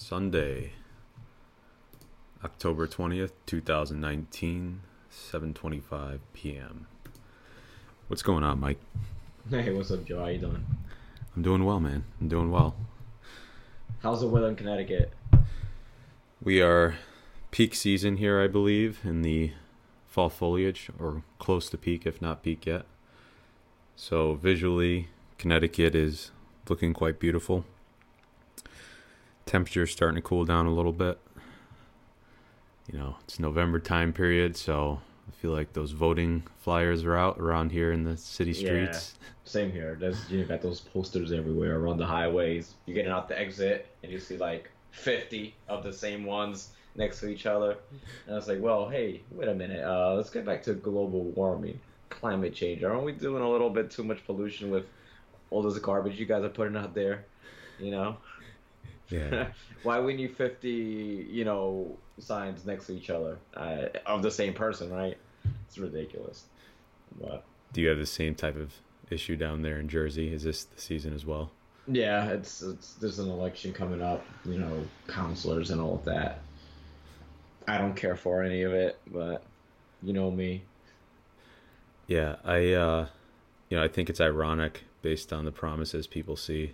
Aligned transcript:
Sunday, 0.00 0.70
October 2.44 2.86
20th, 2.86 3.32
2019, 3.46 4.80
7:25 5.12 6.20
p.m. 6.32 6.86
What's 8.06 8.22
going 8.22 8.44
on, 8.44 8.60
Mike? 8.60 8.78
Hey, 9.50 9.72
what's 9.72 9.90
up, 9.90 10.04
Joe? 10.04 10.20
How 10.20 10.28
you 10.28 10.38
doing? 10.38 10.64
I'm 11.34 11.42
doing 11.42 11.64
well, 11.64 11.80
man. 11.80 12.04
I'm 12.20 12.28
doing 12.28 12.52
well. 12.52 12.76
How's 14.00 14.20
the 14.20 14.28
weather 14.28 14.48
in 14.48 14.54
Connecticut? 14.54 15.12
We 16.40 16.62
are 16.62 16.94
peak 17.50 17.74
season 17.74 18.18
here, 18.18 18.40
I 18.40 18.46
believe, 18.46 19.00
in 19.02 19.22
the 19.22 19.50
fall 20.06 20.30
foliage, 20.30 20.90
or 20.96 21.24
close 21.40 21.68
to 21.70 21.76
peak, 21.76 22.06
if 22.06 22.22
not 22.22 22.44
peak 22.44 22.66
yet. 22.66 22.86
So 23.96 24.34
visually, 24.34 25.08
Connecticut 25.38 25.96
is 25.96 26.30
looking 26.68 26.94
quite 26.94 27.18
beautiful. 27.18 27.64
Temperature's 29.48 29.90
starting 29.90 30.16
to 30.16 30.22
cool 30.22 30.44
down 30.44 30.66
a 30.66 30.70
little 30.70 30.92
bit. 30.92 31.18
You 32.92 32.98
know, 32.98 33.16
it's 33.24 33.38
November 33.38 33.80
time 33.80 34.12
period, 34.12 34.56
so 34.56 35.00
I 35.26 35.30
feel 35.40 35.52
like 35.52 35.72
those 35.72 35.92
voting 35.92 36.42
flyers 36.60 37.02
are 37.04 37.16
out 37.16 37.38
around 37.38 37.72
here 37.72 37.92
in 37.92 38.04
the 38.04 38.16
city 38.16 38.52
streets. 38.52 39.14
Yeah, 39.18 39.28
same 39.44 39.72
here. 39.72 39.96
There's 39.98 40.30
you 40.30 40.44
got 40.44 40.60
those 40.60 40.80
posters 40.80 41.32
everywhere 41.32 41.78
around 41.78 41.96
the 41.96 42.06
highways. 42.06 42.74
You're 42.84 42.94
getting 42.94 43.10
out 43.10 43.26
the 43.26 43.38
exit, 43.38 43.86
and 44.02 44.12
you 44.12 44.18
see 44.18 44.36
like 44.36 44.70
50 44.90 45.54
of 45.68 45.82
the 45.82 45.92
same 45.94 46.24
ones 46.24 46.70
next 46.94 47.20
to 47.20 47.28
each 47.28 47.46
other. 47.46 47.76
And 48.26 48.34
I 48.34 48.36
was 48.36 48.48
like, 48.48 48.60
well, 48.60 48.88
hey, 48.88 49.22
wait 49.30 49.48
a 49.48 49.54
minute. 49.54 49.82
Uh, 49.82 50.14
let's 50.14 50.28
get 50.28 50.44
back 50.44 50.62
to 50.64 50.74
global 50.74 51.22
warming, 51.22 51.80
climate 52.10 52.54
change. 52.54 52.84
Aren't 52.84 53.04
we 53.04 53.12
doing 53.12 53.42
a 53.42 53.50
little 53.50 53.70
bit 53.70 53.90
too 53.90 54.04
much 54.04 54.24
pollution 54.26 54.70
with 54.70 54.84
all 55.50 55.62
this 55.62 55.78
garbage 55.78 56.18
you 56.20 56.26
guys 56.26 56.44
are 56.44 56.50
putting 56.50 56.76
out 56.76 56.94
there? 56.94 57.24
You 57.78 57.92
know? 57.92 58.16
Yeah. 59.10 59.48
Why 59.82 60.00
we 60.00 60.14
need 60.14 60.36
50, 60.36 60.68
you 61.30 61.44
know, 61.44 61.96
signs 62.18 62.66
next 62.66 62.86
to 62.86 62.96
each 62.96 63.10
other 63.10 63.38
uh, 63.56 63.86
of 64.06 64.22
the 64.22 64.30
same 64.30 64.54
person, 64.54 64.90
right? 64.90 65.16
It's 65.66 65.78
ridiculous. 65.78 66.44
But 67.20 67.44
Do 67.72 67.80
you 67.80 67.88
have 67.88 67.98
the 67.98 68.06
same 68.06 68.34
type 68.34 68.56
of 68.56 68.72
issue 69.10 69.36
down 69.36 69.62
there 69.62 69.78
in 69.78 69.88
Jersey? 69.88 70.32
Is 70.32 70.42
this 70.42 70.64
the 70.64 70.80
season 70.80 71.14
as 71.14 71.24
well? 71.24 71.50
yeah, 71.90 72.28
it's 72.28 72.60
it's 72.60 72.94
there's 72.94 73.18
an 73.18 73.30
election 73.30 73.72
coming 73.72 74.02
up, 74.02 74.24
you 74.44 74.58
know, 74.58 74.86
counselors 75.06 75.70
and 75.70 75.80
all 75.80 75.94
of 75.94 76.04
that. 76.04 76.40
I 77.66 77.78
don't 77.78 77.94
care 77.94 78.14
for 78.16 78.42
any 78.42 78.62
of 78.62 78.72
it, 78.72 78.98
but 79.06 79.42
you 80.02 80.12
know 80.12 80.30
me. 80.30 80.64
Yeah, 82.06 82.36
I 82.44 82.72
uh 82.72 83.06
you 83.70 83.76
know, 83.78 83.84
I 83.84 83.88
think 83.88 84.10
it's 84.10 84.20
ironic 84.20 84.84
based 85.00 85.32
on 85.32 85.44
the 85.44 85.52
promises 85.52 86.06
people 86.06 86.36
see 86.36 86.72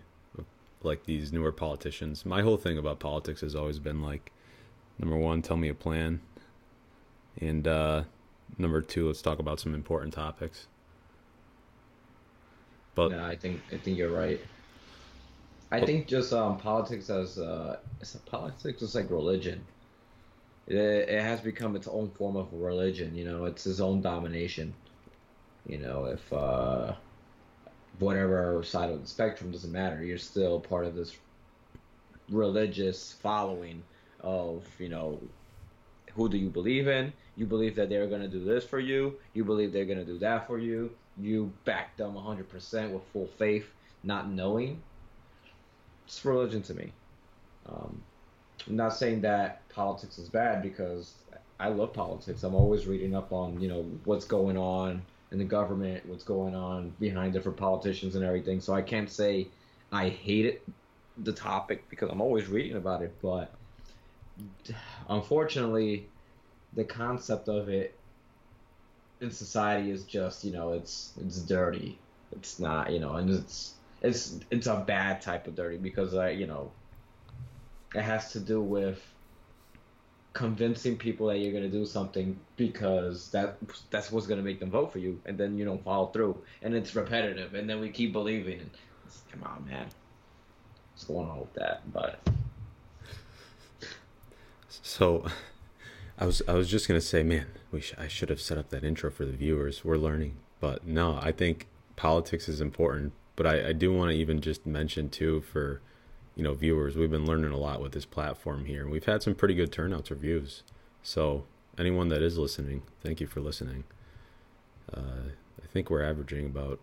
like 0.85 1.05
these 1.05 1.33
newer 1.33 1.53
politicians. 1.53 2.25
My 2.25 2.43
whole 2.43 2.57
thing 2.57 2.79
about 2.79 3.01
politics 3.01 3.41
has 3.41 3.55
always 3.55 3.79
been 3.79 4.03
like 4.03 4.33
number 4.99 5.17
1, 5.17 5.43
tell 5.43 5.57
me 5.57 5.69
a 5.69 5.75
plan. 5.75 6.21
And 7.41 7.67
uh 7.67 8.05
number 8.59 8.81
2, 8.81 9.07
let's 9.07 9.23
talk 9.23 9.39
about 9.39 9.61
some 9.61 9.75
important 9.75 10.15
topics. 10.15 10.67
But 12.95 13.11
Yeah, 13.11 13.27
I 13.27 13.37
think 13.37 13.61
I 13.73 13.77
think 13.77 13.99
you're 13.99 14.11
right. 14.11 14.41
I 15.71 15.85
think 15.85 16.07
just 16.07 16.33
um, 16.33 16.57
politics 16.59 17.11
as 17.11 17.37
uh, 17.39 17.79
it's 18.01 18.15
politics 18.27 18.83
is 18.83 18.95
like 18.95 19.11
religion. 19.11 19.65
It, 20.69 20.77
it 20.77 21.23
has 21.23 21.41
become 21.41 21.75
its 21.75 21.89
own 21.89 22.11
form 22.11 22.37
of 22.37 22.53
religion. 22.53 23.17
You 23.17 23.25
know, 23.25 23.45
it's 23.47 23.67
its 23.67 23.81
own 23.81 24.01
domination. 24.01 24.73
You 25.67 25.79
know, 25.79 26.05
if 26.05 26.33
uh, 26.33 26.95
whatever 27.99 28.63
side 28.63 28.91
of 28.91 29.01
the 29.01 29.09
spectrum 29.09 29.51
doesn't 29.51 29.73
matter, 29.73 30.03
you're 30.03 30.19
still 30.19 30.61
part 30.61 30.85
of 30.87 30.95
this 30.95 31.17
religious 32.31 33.13
following 33.13 33.83
of 34.21 34.67
you 34.79 34.89
know 34.89 35.21
who 36.15 36.29
do 36.29 36.39
you 36.39 36.49
believe 36.49 36.87
in? 36.89 37.13
You 37.37 37.47
believe 37.47 37.75
that 37.77 37.89
they're 37.89 38.07
gonna 38.07 38.29
do 38.29 38.45
this 38.45 38.65
for 38.65 38.79
you. 38.79 39.15
You 39.33 39.45
believe 39.45 39.73
they're 39.73 39.85
gonna 39.85 40.05
do 40.05 40.19
that 40.19 40.47
for 40.47 40.59
you. 40.59 40.91
You 41.19 41.53
back 41.65 41.97
them 41.97 42.15
100% 42.15 42.91
with 42.91 43.03
full 43.13 43.27
faith, 43.27 43.67
not 44.03 44.31
knowing. 44.31 44.83
It's 46.07 46.25
religion 46.25 46.63
to 46.63 46.75
me. 46.75 46.93
Um, 47.67 48.01
I'm 48.69 48.77
not 48.77 48.97
saying 48.97 49.23
that 49.23 49.69
politics 49.71 50.19
is 50.19 50.29
bad 50.29 50.63
because 50.63 51.15
I 51.59 51.69
love 51.69 51.93
politics. 51.93 52.43
I'm 52.43 52.55
always 52.55 52.87
reading 52.87 53.15
up 53.15 53.33
on 53.33 53.61
you 53.61 53.69
know 53.69 53.83
what's 54.05 54.25
going 54.25 54.57
on 54.57 55.03
in 55.35 55.39
the 55.39 55.45
government, 55.45 56.07
what's 56.07 56.23
going 56.23 56.55
on 56.55 56.95
behind 57.01 57.33
different 57.33 57.59
politicians 57.59 58.15
and 58.15 58.25
everything. 58.25 58.61
So 58.61 58.73
I 58.73 58.83
can't 58.83 59.11
say 59.11 59.49
I 59.91 60.09
hate 60.09 60.47
it, 60.47 60.63
the 61.19 61.33
topic 61.33 61.91
because 61.91 62.09
I'm 62.09 62.21
always 62.21 62.47
reading 62.47 62.77
about 62.77 63.03
it. 63.03 63.13
But 63.21 63.53
unfortunately, 65.09 66.07
the 66.75 66.85
concept 66.85 67.49
of 67.49 67.69
it 67.69 67.99
in 69.21 69.33
society 69.33 69.91
is 69.91 70.05
just 70.05 70.45
you 70.45 70.53
know 70.53 70.73
it's 70.73 71.13
it's 71.21 71.41
dirty. 71.41 71.99
It's 72.31 72.61
not 72.61 72.93
you 72.93 73.01
know, 73.01 73.17
and 73.17 73.29
it's 73.29 73.75
it's 74.03 74.39
it's 74.53 74.69
a 74.69 74.85
bad 74.87 75.21
type 75.21 75.49
of 75.49 75.57
dirty 75.57 75.79
because 75.79 76.15
I 76.15 76.31
you 76.31 76.47
know 76.47 76.71
it 77.93 78.03
has 78.03 78.31
to 78.33 78.41
do 78.41 78.61
with 78.61 79.03
convincing 80.35 80.97
people 80.99 81.29
that 81.29 81.39
you're 81.39 81.53
gonna 81.53 81.69
do 81.69 81.87
something 81.87 82.39
because 82.57 83.31
that 83.31 83.57
that's 83.91 84.13
what's 84.13 84.27
gonna 84.27 84.43
make 84.43 84.61
them 84.61 84.71
vote 84.71 84.93
for 84.93 84.99
you, 84.99 85.19
and 85.25 85.39
then 85.39 85.57
you 85.57 85.65
don't 85.65 85.83
follow 85.83 86.07
through, 86.09 86.37
and 86.63 86.75
it's 86.75 86.95
repetitive, 86.95 87.55
and 87.55 87.71
then 87.71 87.81
we 87.81 87.89
keep 87.89 88.13
believing. 88.13 88.69
Come 89.31 89.45
on, 89.45 89.65
man, 89.69 89.87
what's 90.93 91.05
going 91.05 91.29
on 91.29 91.41
with 91.41 91.55
that? 91.55 91.81
But 91.93 92.21
So, 94.83 95.25
I 96.19 96.27
was 96.27 96.43
I 96.47 96.55
was 96.55 96.69
just 96.69 96.89
gonna 96.89 97.01
say, 97.01 97.23
man, 97.23 97.47
we 97.71 97.81
sh- 97.81 97.95
I 97.97 98.09
should 98.09 98.29
have 98.29 98.41
set 98.41 98.59
up 98.59 98.71
that 98.71 98.85
intro 98.85 99.11
for 99.11 99.25
the 99.25 99.33
viewers. 99.33 99.85
We're 99.85 99.97
learning, 99.97 100.37
but 100.61 100.87
no, 100.87 101.19
I 101.23 101.33
think 101.33 101.69
politics 101.97 102.49
is 102.49 102.61
important. 102.61 103.13
But 103.37 103.47
I, 103.47 103.69
I 103.69 103.73
do 103.73 103.93
want 103.93 104.11
to 104.11 104.17
even 104.17 104.41
just 104.41 104.67
mention 104.67 105.09
too 105.09 105.41
for 105.41 105.81
you 106.37 106.43
know 106.43 106.55
viewers, 106.55 106.97
we've 106.97 107.11
been 107.11 107.27
learning 107.27 107.53
a 107.53 107.57
lot 107.57 107.81
with 107.81 107.93
this 107.93 108.05
platform 108.05 108.65
here, 108.65 108.83
and 108.83 108.91
we've 108.91 109.05
had 109.05 109.23
some 109.23 109.35
pretty 109.35 109.55
good 109.55 109.71
turnouts 109.71 110.11
or 110.11 110.17
views. 110.17 110.63
So 111.03 111.45
anyone 111.79 112.09
that 112.09 112.23
is 112.23 112.39
listening, 112.39 112.83
thank 113.03 113.21
you 113.21 113.27
for 113.27 113.41
listening. 113.41 113.85
Uh, 114.93 115.31
I 115.63 115.67
think 115.73 115.91
we're 115.91 116.03
averaging 116.03 116.47
about 116.47 116.81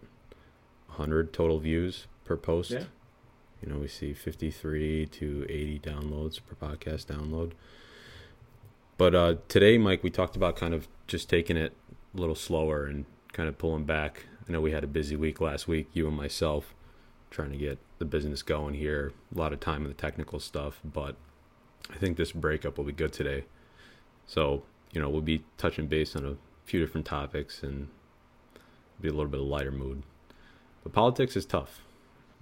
100 0.87 1.33
total 1.33 1.59
views 1.59 2.07
per 2.25 2.37
post. 2.37 2.71
Yeah. 2.71 2.83
You 3.61 3.71
know, 3.71 3.79
we 3.79 3.87
see 3.87 4.13
53 4.13 5.05
to 5.05 5.45
80 5.47 5.79
downloads 5.79 6.39
per 6.43 6.55
podcast 6.55 7.05
download. 7.05 7.51
But 8.97 9.15
uh, 9.15 9.35
today, 9.47 9.77
Mike, 9.77 10.03
we 10.03 10.09
talked 10.09 10.35
about 10.35 10.55
kind 10.55 10.73
of 10.73 10.87
just 11.07 11.29
taking 11.29 11.57
it 11.57 11.73
a 12.15 12.19
little 12.19 12.35
slower 12.35 12.85
and 12.85 13.05
kind 13.33 13.47
of 13.47 13.57
pulling 13.57 13.85
back. 13.85 14.25
I 14.47 14.51
know 14.51 14.61
we 14.61 14.71
had 14.71 14.83
a 14.83 14.87
busy 14.87 15.15
week 15.15 15.39
last 15.39 15.67
week, 15.67 15.89
you 15.93 16.07
and 16.07 16.17
myself, 16.17 16.73
trying 17.29 17.51
to 17.51 17.57
get 17.57 17.77
the 18.01 18.05
business 18.05 18.41
going 18.41 18.73
here. 18.73 19.13
A 19.33 19.37
lot 19.39 19.53
of 19.53 19.59
time 19.59 19.83
in 19.83 19.87
the 19.87 19.93
technical 19.93 20.39
stuff, 20.39 20.81
but 20.83 21.15
I 21.93 21.97
think 21.97 22.17
this 22.17 22.31
breakup 22.31 22.77
will 22.77 22.85
be 22.85 22.91
good 22.91 23.13
today. 23.13 23.45
So, 24.25 24.63
you 24.91 24.99
know, 24.99 25.07
we'll 25.07 25.21
be 25.21 25.43
touching 25.57 25.85
base 25.87 26.15
on 26.15 26.25
a 26.25 26.35
few 26.65 26.79
different 26.79 27.05
topics 27.05 27.61
and 27.63 27.89
be 28.99 29.07
a 29.07 29.11
little 29.11 29.27
bit 29.29 29.39
of 29.39 29.45
lighter 29.45 29.71
mood. 29.71 30.01
But 30.83 30.93
politics 30.93 31.35
is 31.37 31.45
tough. 31.45 31.81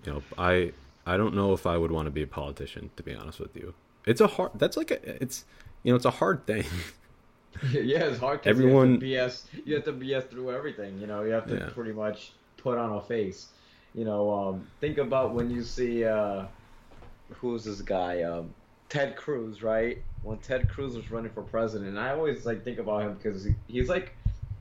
You 0.06 0.14
know, 0.14 0.24
I 0.38 0.72
I 1.06 1.18
don't 1.18 1.36
know 1.36 1.52
if 1.54 1.68
I 1.68 1.78
would 1.78 1.92
want 1.92 2.06
to 2.06 2.12
be 2.12 2.22
a 2.24 2.28
politician, 2.28 2.90
to 2.96 3.04
be 3.04 3.14
honest 3.14 3.40
with 3.40 3.56
you. 3.56 3.74
It's 4.06 4.22
a 4.22 4.28
hard. 4.28 4.52
That's 4.56 4.78
like 4.78 4.92
a. 4.92 5.22
It's 5.22 5.44
you 5.84 5.92
know, 5.92 5.98
it's 5.98 6.06
a 6.06 6.12
hard 6.12 6.46
thing. 6.48 6.64
yeah, 7.72 8.06
it's 8.06 8.20
hard. 8.20 8.40
Everyone- 8.46 8.94
you 9.02 9.18
BS, 9.18 9.44
you 9.66 9.76
have 9.76 9.84
to 9.86 9.92
BS 9.94 10.30
through 10.30 10.52
everything. 10.52 11.00
You 11.02 11.08
know, 11.08 11.24
you 11.24 11.32
have 11.32 11.48
to 11.48 11.56
Yeah. 11.56 11.70
pretty 11.74 11.92
much 11.92 12.32
put 12.56 12.78
on 12.78 12.92
a 12.98 13.02
face. 13.02 13.48
You 13.94 14.06
know, 14.06 14.32
um, 14.32 14.68
think 14.80 14.98
about 14.98 15.34
when 15.34 15.50
you 15.50 15.64
see 15.64 16.06
uh, 16.06 16.46
who's 17.32 17.64
this 17.64 17.82
guy, 17.82 18.22
um, 18.24 18.54
Ted 18.88 19.16
Cruz, 19.16 19.64
right? 19.64 20.04
When 20.22 20.38
Ted 20.38 20.70
Cruz 20.70 20.96
was 20.96 21.12
running 21.12 21.32
for 21.32 21.42
president, 21.42 21.98
I 21.98 22.12
always 22.12 22.46
like 22.46 22.64
think 22.64 22.80
about 22.80 23.04
him 23.04 23.14
because 23.14 23.44
he, 23.44 23.56
he's 23.68 23.90
like, 23.90 24.16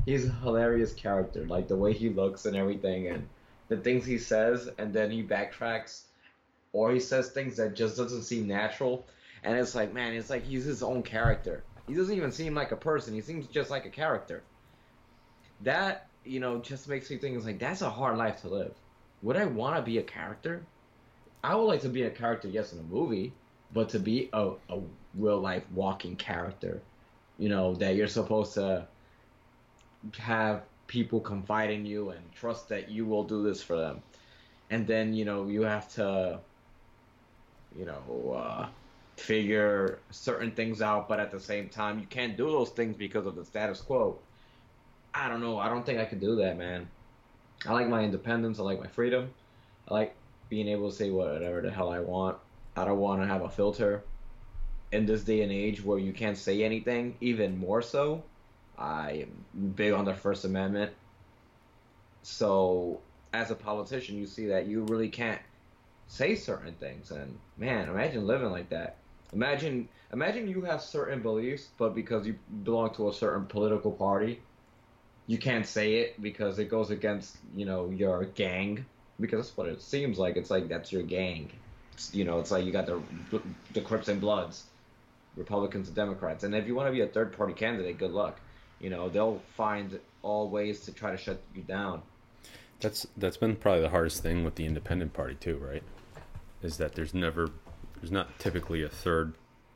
he's 0.06 0.26
a 0.26 0.32
hilarious 0.32 0.94
character, 0.94 1.44
like 1.46 1.68
the 1.68 1.76
way 1.76 1.92
he 1.92 2.08
looks 2.08 2.46
and 2.46 2.56
everything, 2.56 3.08
and 3.08 3.28
the 3.68 3.76
things 3.76 4.06
he 4.06 4.18
says, 4.18 4.68
and 4.78 4.92
then 4.92 5.10
he 5.10 5.22
backtracks, 5.22 6.02
or 6.72 6.92
he 6.92 7.00
says 7.00 7.30
things 7.30 7.56
that 7.56 7.74
just 7.74 7.96
doesn't 7.96 8.22
seem 8.22 8.46
natural, 8.46 9.06
and 9.42 9.58
it's 9.58 9.74
like, 9.74 9.92
man, 9.92 10.14
it's 10.14 10.30
like 10.30 10.44
he's 10.44 10.64
his 10.64 10.82
own 10.82 11.02
character. 11.02 11.64
He 11.86 11.94
doesn't 11.94 12.16
even 12.16 12.32
seem 12.32 12.54
like 12.54 12.72
a 12.72 12.76
person. 12.76 13.14
He 13.14 13.20
seems 13.20 13.46
just 13.46 13.70
like 13.70 13.86
a 13.86 13.90
character. 13.90 14.42
That, 15.62 16.06
you 16.24 16.38
know, 16.40 16.60
just 16.60 16.88
makes 16.88 17.10
me 17.10 17.16
think 17.16 17.36
it's 17.36 17.46
like 17.46 17.58
that's 17.58 17.82
a 17.82 17.90
hard 17.90 18.18
life 18.18 18.42
to 18.42 18.48
live. 18.48 18.74
Would 19.22 19.36
I 19.36 19.44
want 19.46 19.76
to 19.76 19.82
be 19.82 19.98
a 19.98 20.02
character? 20.02 20.62
I 21.42 21.54
would 21.54 21.64
like 21.64 21.82
to 21.82 21.88
be 21.88 22.02
a 22.02 22.10
character, 22.10 22.48
yes, 22.48 22.72
in 22.72 22.78
a 22.78 22.82
movie, 22.82 23.32
but 23.72 23.88
to 23.90 23.98
be 23.98 24.28
a, 24.32 24.50
a 24.68 24.80
real 25.14 25.40
life 25.40 25.64
walking 25.74 26.16
character, 26.16 26.80
you 27.38 27.48
know, 27.48 27.74
that 27.76 27.96
you're 27.96 28.08
supposed 28.08 28.54
to 28.54 28.86
have 30.18 30.62
people 30.86 31.20
confide 31.20 31.70
in 31.70 31.84
you 31.84 32.10
and 32.10 32.32
trust 32.32 32.68
that 32.68 32.88
you 32.88 33.04
will 33.04 33.24
do 33.24 33.42
this 33.42 33.62
for 33.62 33.76
them. 33.76 34.02
And 34.70 34.86
then, 34.86 35.14
you 35.14 35.24
know, 35.24 35.46
you 35.46 35.62
have 35.62 35.88
to, 35.94 36.40
you 37.78 37.84
know, 37.84 38.32
uh, 38.36 38.68
figure 39.16 39.98
certain 40.10 40.52
things 40.52 40.80
out, 40.80 41.08
but 41.08 41.20
at 41.20 41.30
the 41.30 41.40
same 41.40 41.68
time, 41.68 41.98
you 41.98 42.06
can't 42.06 42.36
do 42.36 42.50
those 42.50 42.70
things 42.70 42.96
because 42.96 43.26
of 43.26 43.34
the 43.34 43.44
status 43.44 43.80
quo. 43.80 44.18
I 45.14 45.28
don't 45.28 45.40
know. 45.40 45.58
I 45.58 45.68
don't 45.68 45.84
think 45.84 45.98
I 45.98 46.04
could 46.04 46.20
do 46.20 46.36
that, 46.36 46.56
man. 46.56 46.88
I 47.66 47.72
like 47.72 47.88
my 47.88 48.02
independence. 48.02 48.58
I 48.58 48.62
like 48.62 48.80
my 48.80 48.86
freedom. 48.86 49.30
I 49.88 49.94
like 49.94 50.14
being 50.48 50.68
able 50.68 50.90
to 50.90 50.96
say 50.96 51.10
whatever 51.10 51.60
the 51.60 51.70
hell 51.70 51.90
I 51.90 52.00
want. 52.00 52.38
I 52.76 52.84
don't 52.84 52.98
want 52.98 53.22
to 53.22 53.26
have 53.26 53.42
a 53.42 53.48
filter. 53.48 54.04
In 54.90 55.04
this 55.04 55.22
day 55.22 55.42
and 55.42 55.52
age 55.52 55.84
where 55.84 55.98
you 55.98 56.12
can't 56.12 56.38
say 56.38 56.62
anything, 56.62 57.16
even 57.20 57.58
more 57.58 57.82
so, 57.82 58.22
I 58.78 59.26
am 59.26 59.72
big 59.74 59.92
on 59.92 60.04
the 60.04 60.14
First 60.14 60.44
Amendment. 60.44 60.92
So, 62.22 63.00
as 63.32 63.50
a 63.50 63.54
politician, 63.54 64.16
you 64.16 64.26
see 64.26 64.46
that 64.46 64.66
you 64.66 64.84
really 64.84 65.08
can't 65.08 65.40
say 66.06 66.34
certain 66.36 66.74
things. 66.74 67.10
And 67.10 67.38
man, 67.58 67.88
imagine 67.88 68.26
living 68.26 68.50
like 68.50 68.70
that. 68.70 68.96
Imagine, 69.34 69.88
imagine 70.12 70.48
you 70.48 70.62
have 70.62 70.80
certain 70.80 71.20
beliefs, 71.20 71.68
but 71.76 71.94
because 71.94 72.26
you 72.26 72.38
belong 72.62 72.94
to 72.94 73.08
a 73.10 73.12
certain 73.12 73.44
political 73.44 73.92
party, 73.92 74.40
you 75.28 75.36
can't 75.38 75.66
say 75.66 75.96
it 75.96 76.20
because 76.20 76.58
it 76.58 76.68
goes 76.68 76.90
against, 76.90 77.36
you 77.54 77.66
know, 77.66 77.90
your 77.90 78.24
gang. 78.24 78.84
Because 79.20 79.46
that's 79.46 79.56
what 79.56 79.68
it 79.68 79.80
seems 79.82 80.18
like. 80.18 80.36
It's 80.36 80.50
like 80.50 80.68
that's 80.68 80.90
your 80.90 81.02
gang. 81.02 81.50
It's, 81.92 82.14
you 82.14 82.24
know, 82.24 82.40
it's 82.40 82.50
like 82.50 82.64
you 82.64 82.72
got 82.72 82.86
the 82.86 83.00
the 83.74 83.80
Crips 83.80 84.08
and 84.08 84.20
Bloods, 84.20 84.64
Republicans 85.36 85.88
and 85.88 85.96
Democrats. 85.96 86.44
And 86.44 86.54
if 86.54 86.66
you 86.66 86.74
want 86.74 86.88
to 86.88 86.92
be 86.92 87.02
a 87.02 87.06
third 87.06 87.36
party 87.36 87.52
candidate, 87.52 87.98
good 87.98 88.12
luck. 88.12 88.40
You 88.80 88.90
know, 88.90 89.08
they'll 89.08 89.42
find 89.56 89.98
all 90.22 90.48
ways 90.48 90.80
to 90.80 90.92
try 90.92 91.10
to 91.10 91.16
shut 91.16 91.40
you 91.54 91.62
down. 91.62 92.02
That's 92.80 93.06
that's 93.16 93.36
been 93.36 93.56
probably 93.56 93.82
the 93.82 93.90
hardest 93.90 94.22
thing 94.22 94.44
with 94.44 94.54
the 94.54 94.64
independent 94.64 95.12
party 95.12 95.34
too, 95.34 95.56
right? 95.56 95.82
Is 96.62 96.78
that 96.78 96.94
there's 96.94 97.12
never 97.12 97.50
there's 97.96 98.12
not 98.12 98.38
typically 98.38 98.82
a 98.82 98.88
third 98.88 99.34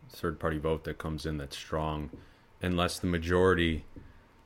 third 0.08 0.38
party 0.38 0.58
vote 0.58 0.84
that 0.84 0.98
comes 0.98 1.26
in 1.26 1.36
that's 1.36 1.56
strong 1.56 2.10
unless 2.62 2.98
the 2.98 3.06
majority 3.06 3.84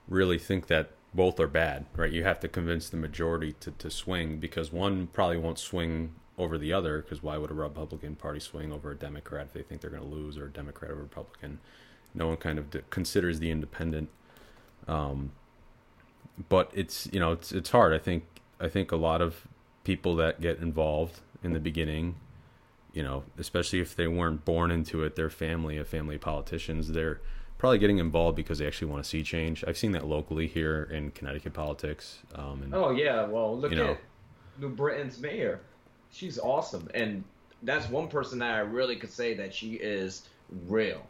really 0.09 0.39
think 0.39 0.69
that 0.69 0.91
both 1.17 1.41
are 1.41 1.49
bad, 1.49 1.87
right? 1.97 2.13
You 2.13 2.23
have 2.25 2.39
to 2.41 2.49
convince 2.49 2.89
the 2.89 2.97
majority 2.97 3.55
to, 3.61 3.71
to 3.73 3.91
swing 3.91 4.39
because 4.39 4.71
one 4.71 5.09
probably 5.09 5.39
won't 5.39 5.59
swing 5.59 6.15
over 6.39 6.59
the 6.59 6.73
other 6.73 7.01
because 7.01 7.23
why 7.23 7.39
would 7.39 7.51
a 7.51 7.55
Republican 7.55 8.15
Party 8.15 8.39
swing 8.39 8.71
over 8.71 8.91
a 8.91 8.97
Democrat 8.97 9.47
if 9.47 9.53
they 9.55 9.63
think 9.63 9.81
they're 9.81 9.91
going 9.91 10.03
to 10.03 10.09
lose 10.09 10.37
or 10.37 10.47
a 10.47 10.51
Democrat 10.51 10.91
over 10.91 11.01
a 11.01 11.05
Republican? 11.05 11.59
No 12.15 12.29
one 12.29 12.37
kind 12.37 12.59
of 12.59 12.71
de- 12.71 12.83
considers 12.91 13.41
the 13.41 13.51
independent. 13.51 14.11
Um, 14.87 15.33
but 16.49 16.71
it's 16.75 17.09
you 17.13 17.19
know 17.19 17.33
it's 17.33 17.51
it's 17.51 17.71
hard. 17.71 17.95
I 17.95 17.99
think 17.99 18.25
I 18.61 18.69
think 18.69 18.93
a 18.93 18.97
lot 18.97 19.23
of 19.23 19.47
people 19.85 20.15
that 20.17 20.41
get 20.41 20.59
involved 20.59 21.21
in 21.43 21.53
the 21.53 21.61
beginning, 21.61 22.17
you 22.93 23.03
know, 23.03 23.25
especially 23.39 23.81
if 23.81 23.97
they 23.97 24.07
weren't 24.07 24.45
born 24.45 24.71
into 24.71 25.03
it, 25.03 25.17
their 25.17 25.31
family, 25.31 25.79
a 25.79 25.85
family 25.85 26.17
of 26.17 26.21
politicians, 26.21 26.93
they're 26.93 27.21
probably 27.59 27.79
getting 27.79 27.99
involved 27.99 28.37
because 28.37 28.59
they 28.59 28.67
actually 28.67 28.89
want 28.89 29.03
to 29.03 29.09
see 29.09 29.23
change. 29.23 29.65
I've 29.67 29.79
seen 29.79 29.93
that 29.93 30.07
locally 30.07 30.47
here 30.47 30.89
in 30.93 31.11
Connecticut 31.11 31.55
politics. 31.55 32.19
Um, 32.35 32.63
and, 32.63 32.75
oh 32.75 32.91
yeah, 32.91 33.27
well 33.27 33.57
look 33.57 33.73
at 33.73 33.79
know, 33.79 33.97
New 34.59 34.69
Britain's 34.69 35.19
mayor. 35.19 35.61
She's 36.11 36.39
awesome, 36.39 36.89
and 36.95 37.25
that's 37.63 37.89
one 37.89 38.09
person 38.09 38.39
that 38.41 38.55
I 38.55 38.61
really 38.61 38.97
could 38.97 39.13
say 39.13 39.35
that 39.35 39.55
she 39.55 39.75
is 39.75 40.29
real. 40.67 41.07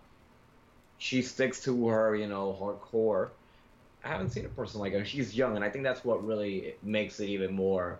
She 0.98 1.22
sticks 1.22 1.62
to 1.64 1.88
her, 1.88 2.16
you 2.16 2.26
know, 2.26 2.56
hardcore. 2.58 3.30
I 4.02 4.08
haven't 4.08 4.30
seen 4.30 4.46
a 4.46 4.48
person 4.48 4.80
like 4.80 4.92
her. 4.92 5.04
She's 5.04 5.36
young, 5.36 5.56
and 5.56 5.64
I 5.64 5.68
think 5.68 5.84
that's 5.84 6.04
what 6.04 6.24
really 6.24 6.74
makes 6.82 7.20
it 7.20 7.28
even 7.28 7.54
more, 7.54 7.98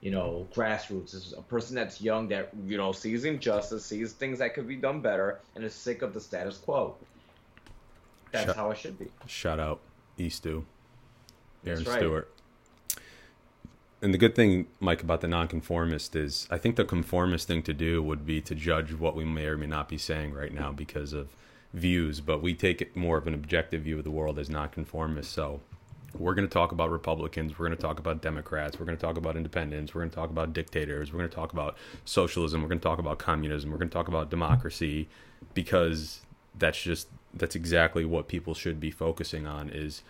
you 0.00 0.10
know, 0.10 0.46
grassroots. 0.54 1.14
Is 1.14 1.34
a 1.36 1.42
person 1.42 1.74
that's 1.74 2.00
young 2.00 2.28
that 2.28 2.50
you 2.66 2.76
know 2.76 2.92
sees 2.92 3.24
injustice, 3.24 3.84
sees 3.84 4.12
things 4.12 4.38
that 4.38 4.54
could 4.54 4.68
be 4.68 4.76
done 4.76 5.00
better, 5.00 5.40
and 5.54 5.64
is 5.64 5.74
sick 5.74 6.02
of 6.02 6.14
the 6.14 6.20
status 6.20 6.56
quo. 6.56 6.94
That's 8.32 8.54
how 8.54 8.70
it 8.70 8.78
should 8.78 8.98
be. 8.98 9.08
Shout 9.26 9.58
out 9.58 9.80
Eastu, 10.18 10.64
Erin 11.64 11.84
right. 11.84 11.98
Stewart. 11.98 12.32
And 14.02 14.14
the 14.14 14.18
good 14.18 14.34
thing, 14.34 14.66
Mike, 14.78 15.02
about 15.02 15.20
the 15.20 15.28
nonconformist 15.28 16.16
is 16.16 16.48
I 16.50 16.56
think 16.56 16.76
the 16.76 16.84
conformist 16.84 17.46
thing 17.46 17.62
to 17.64 17.74
do 17.74 18.02
would 18.02 18.24
be 18.24 18.40
to 18.40 18.54
judge 18.54 18.94
what 18.94 19.14
we 19.14 19.24
may 19.24 19.44
or 19.46 19.58
may 19.58 19.66
not 19.66 19.88
be 19.88 19.98
saying 19.98 20.32
right 20.32 20.52
now 20.52 20.72
because 20.72 21.12
of 21.12 21.36
views, 21.74 22.20
but 22.20 22.40
we 22.40 22.54
take 22.54 22.80
it 22.80 22.96
more 22.96 23.18
of 23.18 23.26
an 23.26 23.34
objective 23.34 23.82
view 23.82 23.98
of 23.98 24.04
the 24.04 24.10
world 24.10 24.38
as 24.38 24.48
nonconformists. 24.48 25.32
So 25.32 25.60
we're 26.18 26.34
going 26.34 26.48
to 26.48 26.52
talk 26.52 26.72
about 26.72 26.90
Republicans, 26.90 27.58
we're 27.58 27.66
going 27.66 27.76
to 27.76 27.82
talk 27.82 27.98
about 27.98 28.22
Democrats, 28.22 28.78
we're 28.78 28.86
going 28.86 28.98
to 28.98 29.04
talk 29.04 29.16
about 29.16 29.36
independents, 29.36 29.94
we're 29.94 30.00
going 30.00 30.10
to 30.10 30.16
talk 30.16 30.30
about 30.30 30.52
dictators, 30.52 31.12
we're 31.12 31.18
going 31.18 31.30
to 31.30 31.36
talk 31.36 31.52
about 31.52 31.76
socialism, 32.04 32.62
we're 32.62 32.68
going 32.68 32.80
to 32.80 32.88
talk 32.88 32.98
about 32.98 33.18
communism, 33.18 33.70
we're 33.70 33.78
going 33.78 33.88
to 33.88 33.94
talk 33.94 34.08
about 34.08 34.30
democracy 34.30 35.08
because 35.54 36.22
that's 36.58 36.80
just 36.80 37.08
that's 37.32 37.54
exactly 37.54 38.04
what 38.04 38.28
people 38.28 38.54
should 38.54 38.80
be 38.80 38.90
focusing 38.90 39.46
on 39.46 39.70
is 39.70 40.02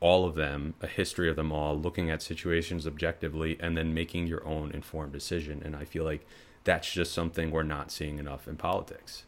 all 0.00 0.24
of 0.24 0.34
them, 0.34 0.74
a 0.80 0.86
history 0.86 1.28
of 1.28 1.36
them 1.36 1.52
all, 1.52 1.78
looking 1.78 2.10
at 2.10 2.22
situations 2.22 2.86
objectively, 2.86 3.58
and 3.60 3.76
then 3.76 3.92
making 3.92 4.26
your 4.26 4.44
own 4.46 4.70
informed 4.72 5.12
decision. 5.12 5.60
And 5.64 5.76
I 5.76 5.84
feel 5.84 6.04
like 6.04 6.26
that's 6.64 6.90
just 6.90 7.12
something 7.12 7.50
we're 7.50 7.62
not 7.62 7.90
seeing 7.90 8.18
enough 8.18 8.48
in 8.48 8.56
politics. 8.56 9.24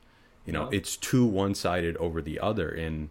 You 0.47 0.53
know, 0.53 0.69
it's 0.73 0.97
too 0.97 1.25
one 1.25 1.55
sided 1.55 1.97
over 1.99 2.21
the 2.21 2.41
other. 2.41 2.69
And 2.69 3.11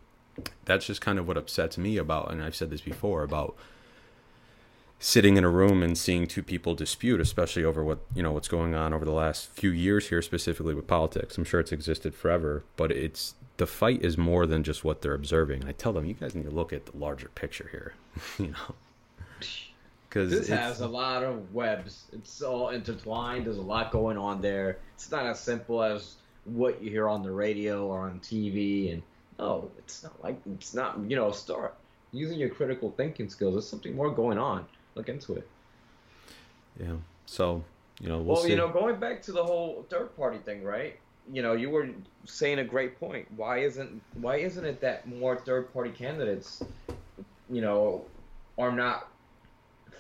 that's 0.66 0.86
just 0.86 1.02
kind 1.02 1.20
of 1.20 1.28
what 1.28 1.38
upsets 1.38 1.78
me 1.78 1.98
about, 1.98 2.32
and 2.32 2.44
I've 2.44 2.56
said 2.56 2.70
this 2.70 2.82
before, 2.82 3.24
about 3.24 3.56
sitting 5.00 5.36
in 5.36 5.44
a 5.44 5.50
room 5.50 5.82
and 5.82 5.98
seeing 5.98 6.28
two 6.28 6.44
people 6.44 6.76
dispute, 6.76 7.20
especially 7.20 7.64
over 7.64 7.84
what 7.84 8.00
you 8.16 8.24
know 8.24 8.32
what's 8.32 8.48
going 8.48 8.76
on 8.76 8.94
over 8.94 9.04
the 9.04 9.12
last 9.12 9.50
few 9.50 9.72
years 9.72 10.10
here, 10.10 10.22
specifically 10.22 10.74
with 10.74 10.88
politics. 10.88 11.38
I'm 11.38 11.44
sure 11.44 11.60
it's 11.60 11.72
existed 11.72 12.16
forever, 12.16 12.64
but 12.78 12.92
it's 12.92 13.36
the 13.62 13.68
fight 13.68 14.04
is 14.04 14.18
more 14.18 14.48
than 14.48 14.64
just 14.64 14.84
what 14.84 15.04
they're 15.04 15.14
observing. 15.14 15.64
I 15.68 15.72
tell 15.72 15.94
them, 15.94 16.04
you 16.04 16.16
guys 16.16 16.34
need 16.34 16.46
to 16.46 16.50
look 16.50 16.74
at 16.74 16.88
the 16.88 16.98
larger 16.98 17.28
picture 17.28 17.70
here. 17.72 17.94
you 18.40 18.48
know, 18.48 18.76
because 20.10 20.32
this 20.32 20.48
has 20.48 20.82
a 20.82 20.88
lot 20.88 21.22
of 21.22 21.54
webs. 21.54 22.06
It's 22.12 22.42
all 22.42 22.70
intertwined. 22.70 23.46
There's 23.46 23.60
a 23.60 23.62
lot 23.62 23.92
going 23.92 24.18
on 24.18 24.42
there. 24.42 24.80
It's 24.96 25.12
not 25.12 25.28
as 25.28 25.40
simple 25.40 25.84
as 25.84 26.16
what 26.46 26.82
you 26.82 26.90
hear 26.90 27.08
on 27.08 27.22
the 27.22 27.30
radio 27.30 27.86
or 27.86 28.10
on 28.10 28.20
TV. 28.20 28.94
And 28.94 29.04
no, 29.38 29.70
it's 29.78 30.02
not 30.02 30.24
like 30.24 30.42
it's 30.56 30.74
not. 30.74 30.98
You 31.08 31.16
know, 31.16 31.30
start 31.30 31.76
using 32.12 32.40
your 32.40 32.50
critical 32.50 32.90
thinking 32.98 33.30
skills. 33.30 33.54
There's 33.54 33.68
something 33.68 33.96
more 33.96 34.10
going 34.10 34.40
on. 34.40 34.66
Look 34.96 35.08
into 35.08 35.36
it. 35.36 35.48
Yeah. 36.80 36.96
So 37.28 37.64
you 38.00 38.10
know, 38.10 38.18
we'll, 38.18 38.38
well 38.38 38.48
you 38.48 38.56
know, 38.56 38.70
going 38.70 39.00
back 39.00 39.22
to 39.22 39.32
the 39.32 39.44
whole 39.44 39.86
third 39.88 40.18
party 40.18 40.40
thing, 40.40 40.64
right? 40.64 41.00
You 41.30 41.42
know, 41.42 41.54
you 41.54 41.70
were 41.70 41.90
saying 42.26 42.60
a 42.60 42.64
great 42.64 43.00
point. 43.00 43.28
Why 43.36 43.60
isn't 43.60 44.02
why 44.14 44.38
isn't 44.38 44.66
it 44.66 44.82
that 44.82 45.08
more 45.08 45.38
third 45.38 45.74
party 45.74 45.92
candidates, 45.92 46.64
you 47.50 47.62
know, 47.62 48.08
are 48.58 48.72
not 48.72 49.08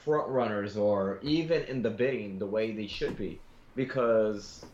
front 0.04 0.30
runners 0.30 0.78
or 0.78 1.20
even 1.22 1.64
in 1.64 1.82
the 1.82 1.90
bidding 1.90 2.40
the 2.40 2.48
way 2.48 2.72
they 2.72 2.88
should 2.88 3.18
be? 3.18 3.42
Because, 3.76 4.66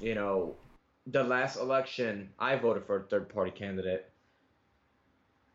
you 0.00 0.14
know, 0.14 0.56
the 1.06 1.22
last 1.24 1.56
election 1.56 2.30
I 2.38 2.56
voted 2.56 2.84
for 2.84 2.96
a 2.98 3.02
third 3.02 3.28
party 3.28 3.50
candidate. 3.50 4.08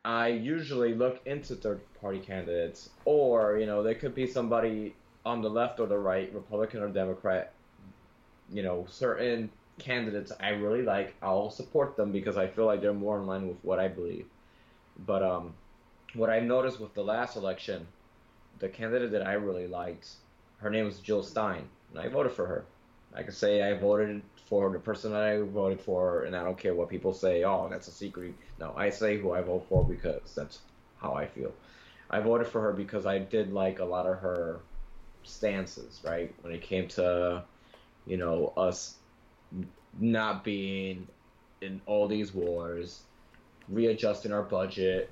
I 0.06 0.30
usually 0.30 0.94
look 0.96 1.22
into 1.26 1.56
third 1.56 1.82
party 2.00 2.20
candidates, 2.20 2.90
or 3.04 3.58
you 3.58 3.66
know, 3.66 3.84
there 3.84 3.96
could 3.96 4.16
be 4.16 4.26
somebody 4.26 4.96
on 5.26 5.42
the 5.42 5.50
left 5.50 5.82
or 5.82 5.88
the 5.88 5.98
right, 5.98 6.34
Republican 6.34 6.82
or 6.82 6.88
Democrat. 6.88 7.54
You 8.50 8.64
know, 8.64 8.86
certain 8.88 9.52
candidates 9.80 10.32
I 10.40 10.50
really 10.50 10.82
like, 10.82 11.16
I'll 11.22 11.50
support 11.50 11.96
them 11.96 12.12
because 12.12 12.38
I 12.38 12.48
feel 12.48 12.66
like 12.66 12.82
they're 12.82 12.94
more 12.94 13.20
in 13.20 13.28
line 13.28 13.48
with 13.48 13.58
what 13.64 13.80
I 13.80 13.88
believe. 13.88 14.26
But 15.06 15.24
um, 15.24 15.54
what 16.14 16.30
I 16.30 16.40
noticed 16.40 16.80
with 16.80 16.94
the 16.94 17.04
last 17.04 17.36
election, 17.36 17.88
the 18.60 18.70
candidate 18.70 19.12
that 19.12 19.26
I 19.26 19.34
really 19.34 19.68
liked, 19.68 20.10
her 20.58 20.70
name 20.70 20.86
was 20.86 21.00
Jill 21.00 21.24
Stein, 21.24 21.68
and 21.92 22.00
I 22.00 22.08
voted 22.08 22.32
for 22.32 22.48
her. 22.48 22.66
I 23.14 23.24
can 23.24 23.32
say 23.32 23.64
I 23.64 23.78
voted 23.78 24.22
for 24.48 24.70
the 24.72 24.80
person 24.80 25.12
that 25.12 25.24
I 25.24 25.40
voted 25.40 25.80
for, 25.80 26.24
and 26.24 26.36
I 26.36 26.44
don't 26.44 26.58
care 26.58 26.74
what 26.74 26.90
people 26.90 27.14
say. 27.14 27.44
Oh, 27.44 27.68
that's 27.70 27.88
a 27.88 27.92
secret. 27.92 28.34
No, 28.60 28.74
I 28.76 28.90
say 28.90 29.18
who 29.18 29.32
I 29.32 29.42
vote 29.42 29.66
for 29.70 29.84
because 29.84 30.34
that's 30.36 30.60
how 30.98 31.14
I 31.14 31.26
feel. 31.28 31.54
I 32.10 32.20
voted 32.20 32.48
for 32.48 32.62
her 32.62 32.74
because 32.74 33.06
I 33.06 33.20
did 33.20 33.54
like 33.54 33.80
a 33.80 33.86
lot 33.86 34.06
of 34.06 34.20
her 34.20 34.60
stances, 35.24 36.02
right? 36.04 36.34
When 36.42 36.54
it 36.54 36.62
came 36.62 36.88
to, 36.90 37.44
you 38.06 38.18
know, 38.18 38.54
us 38.56 38.96
not 40.00 40.44
being 40.44 41.08
in 41.62 41.82
all 41.86 42.08
these 42.08 42.34
wars, 42.34 43.02
readjusting 43.70 44.32
our 44.32 44.44
budget, 44.44 45.12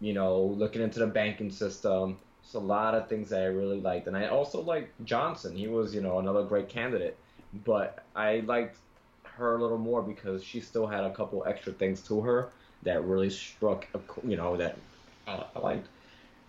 you 0.00 0.12
know, 0.12 0.42
looking 0.42 0.82
into 0.82 0.98
the 0.98 1.06
banking 1.06 1.50
system. 1.50 2.18
It's 2.42 2.54
a 2.54 2.58
lot 2.58 2.94
of 2.94 3.08
things 3.08 3.30
that 3.30 3.42
I 3.42 3.46
really 3.46 3.80
liked. 3.80 4.06
And 4.06 4.16
I 4.16 4.28
also 4.28 4.60
liked 4.60 5.04
Johnson. 5.04 5.56
He 5.56 5.66
was, 5.68 5.94
you 5.94 6.00
know, 6.00 6.18
another 6.18 6.44
great 6.44 6.68
candidate. 6.68 7.16
But 7.64 8.04
I 8.14 8.40
liked 8.40 8.76
her 9.24 9.56
a 9.56 9.60
little 9.60 9.78
more 9.78 10.02
because 10.02 10.44
she 10.44 10.60
still 10.60 10.86
had 10.86 11.04
a 11.04 11.12
couple 11.12 11.44
extra 11.46 11.72
things 11.72 12.00
to 12.02 12.20
her 12.20 12.50
that 12.82 13.04
really 13.04 13.30
struck, 13.30 13.86
you 14.24 14.36
know, 14.36 14.56
that 14.56 14.78
I 15.26 15.44
liked. 15.58 15.88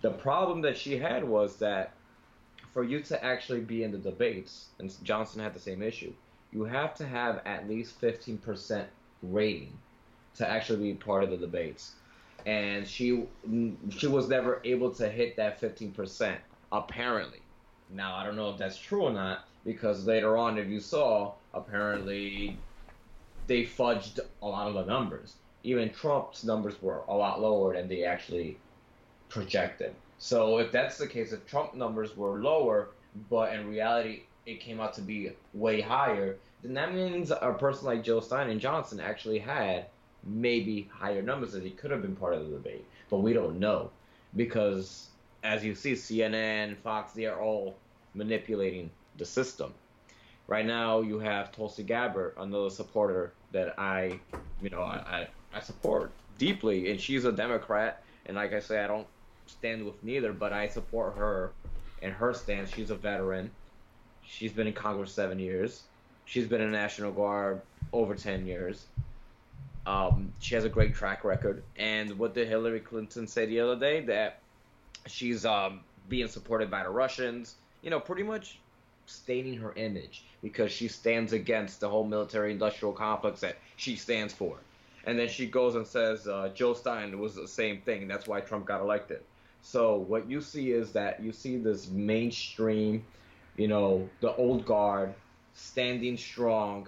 The 0.01 0.11
problem 0.11 0.61
that 0.61 0.77
she 0.77 0.97
had 0.97 1.23
was 1.23 1.55
that 1.57 1.93
for 2.73 2.83
you 2.83 3.01
to 3.01 3.23
actually 3.23 3.61
be 3.61 3.83
in 3.83 3.91
the 3.91 3.97
debates, 3.97 4.67
and 4.77 4.93
Johnson 5.03 5.41
had 5.41 5.55
the 5.55 5.59
same 5.59 5.81
issue, 5.81 6.13
you 6.57 6.63
have 6.63 6.95
to 6.95 7.05
have 7.05 7.41
at 7.45 7.69
least 7.69 8.01
15% 8.01 8.85
rating 9.21 9.77
to 10.35 10.49
actually 10.49 10.91
be 10.91 10.97
part 10.97 11.23
of 11.23 11.29
the 11.29 11.37
debates. 11.37 11.91
And 12.47 12.87
she 12.87 13.25
she 13.89 14.07
was 14.07 14.27
never 14.27 14.59
able 14.63 14.91
to 14.95 15.07
hit 15.07 15.35
that 15.35 15.61
15% 15.61 16.35
apparently. 16.71 17.41
Now, 17.91 18.15
I 18.15 18.25
don't 18.25 18.35
know 18.35 18.49
if 18.49 18.57
that's 18.57 18.77
true 18.77 19.03
or 19.03 19.13
not 19.13 19.45
because 19.65 20.07
later 20.07 20.35
on 20.35 20.57
if 20.57 20.67
you 20.67 20.79
saw 20.79 21.33
apparently 21.53 22.57
they 23.45 23.63
fudged 23.63 24.19
a 24.41 24.47
lot 24.47 24.67
of 24.67 24.73
the 24.73 24.85
numbers. 24.85 25.35
Even 25.63 25.91
Trump's 25.91 26.43
numbers 26.43 26.81
were 26.81 27.01
a 27.07 27.13
lot 27.13 27.39
lower 27.39 27.75
than 27.75 27.87
they 27.87 28.03
actually 28.03 28.57
projected. 29.29 29.93
So 30.17 30.57
if 30.57 30.71
that's 30.71 30.97
the 30.97 31.07
case, 31.07 31.33
if 31.33 31.45
Trump 31.45 31.75
numbers 31.75 32.17
were 32.17 32.39
lower, 32.39 32.89
but 33.29 33.53
in 33.53 33.69
reality 33.69 34.23
it 34.47 34.61
came 34.61 34.79
out 34.79 34.93
to 34.93 35.01
be 35.01 35.31
way 35.53 35.81
higher, 35.81 36.37
then 36.63 36.73
that 36.73 36.93
means 36.93 37.31
a 37.31 37.55
person 37.57 37.85
like 37.85 38.03
Jill 38.03 38.21
Stein 38.21 38.49
and 38.49 38.59
Johnson 38.59 38.99
actually 38.99 39.39
had 39.39 39.87
maybe 40.23 40.89
higher 40.91 41.21
numbers 41.21 41.53
that 41.53 41.63
he 41.63 41.69
could 41.69 41.91
have 41.91 42.01
been 42.01 42.15
part 42.15 42.33
of 42.33 42.45
the 42.45 42.55
debate. 42.55 42.85
But 43.09 43.19
we 43.19 43.33
don't 43.33 43.59
know 43.59 43.91
because, 44.35 45.07
as 45.43 45.63
you 45.63 45.75
see, 45.75 45.93
CNN, 45.93 46.77
Fox, 46.77 47.13
they 47.13 47.25
are 47.25 47.39
all 47.39 47.77
manipulating 48.13 48.89
the 49.17 49.25
system. 49.25 49.73
Right 50.47 50.65
now, 50.65 51.01
you 51.01 51.19
have 51.19 51.51
Tulsi 51.51 51.83
Gabbard, 51.83 52.33
another 52.37 52.69
supporter 52.69 53.33
that 53.51 53.77
I, 53.77 54.19
you 54.61 54.69
know, 54.69 54.81
I, 54.81 55.27
I, 55.53 55.59
support 55.59 56.11
deeply, 56.37 56.91
and 56.91 56.99
she's 56.99 57.25
a 57.25 57.31
Democrat. 57.31 58.03
And 58.25 58.37
like 58.37 58.53
I 58.53 58.59
say, 58.59 58.83
I 58.83 58.87
don't 58.87 59.07
stand 59.45 59.85
with 59.85 60.01
neither, 60.03 60.31
but 60.31 60.53
I 60.53 60.67
support 60.67 61.17
her 61.17 61.51
and 62.01 62.13
her 62.13 62.33
stance. 62.33 62.73
She's 62.73 62.91
a 62.91 62.95
veteran. 62.95 63.51
She's 64.25 64.51
been 64.51 64.67
in 64.67 64.73
Congress 64.73 65.11
seven 65.11 65.39
years. 65.39 65.83
She's 66.27 66.45
been 66.45 66.61
in 66.61 66.71
National 66.71 67.11
Guard 67.11 67.61
over 67.93 68.13
ten 68.13 68.45
years. 68.45 68.85
Um, 69.85 70.33
she 70.39 70.53
has 70.55 70.65
a 70.65 70.69
great 70.69 70.93
track 70.93 71.23
record. 71.23 71.63
And 71.77 72.19
what 72.19 72.35
did 72.35 72.49
Hillary 72.49 72.81
Clinton 72.81 73.25
say 73.25 73.45
the 73.45 73.61
other 73.61 73.79
day? 73.79 74.01
That 74.01 74.39
she's 75.05 75.45
um, 75.45 75.79
being 76.09 76.27
supported 76.27 76.69
by 76.69 76.83
the 76.83 76.89
Russians. 76.89 77.55
You 77.81 77.89
know, 77.89 77.99
pretty 78.01 78.23
much 78.23 78.59
staining 79.05 79.57
her 79.57 79.71
image 79.77 80.25
because 80.43 80.69
she 80.69 80.89
stands 80.89 81.31
against 81.31 81.79
the 81.79 81.87
whole 81.87 82.03
military-industrial 82.03 82.93
complex 82.93 83.39
that 83.39 83.55
she 83.77 83.95
stands 83.95 84.33
for. 84.33 84.57
And 85.05 85.17
then 85.17 85.29
she 85.29 85.47
goes 85.47 85.75
and 85.75 85.87
says 85.87 86.27
uh, 86.27 86.51
Joe 86.53 86.73
Stein 86.73 87.17
was 87.17 87.33
the 87.33 87.47
same 87.47 87.79
thing. 87.79 88.09
That's 88.09 88.27
why 88.27 88.41
Trump 88.41 88.65
got 88.65 88.81
elected. 88.81 89.21
So 89.61 89.95
what 89.95 90.29
you 90.29 90.41
see 90.41 90.71
is 90.71 90.91
that 90.91 91.23
you 91.23 91.31
see 91.31 91.55
this 91.55 91.89
mainstream, 91.89 93.05
you 93.55 93.69
know, 93.69 94.09
the 94.19 94.35
old 94.35 94.65
guard 94.65 95.13
standing 95.57 96.17
strong. 96.17 96.87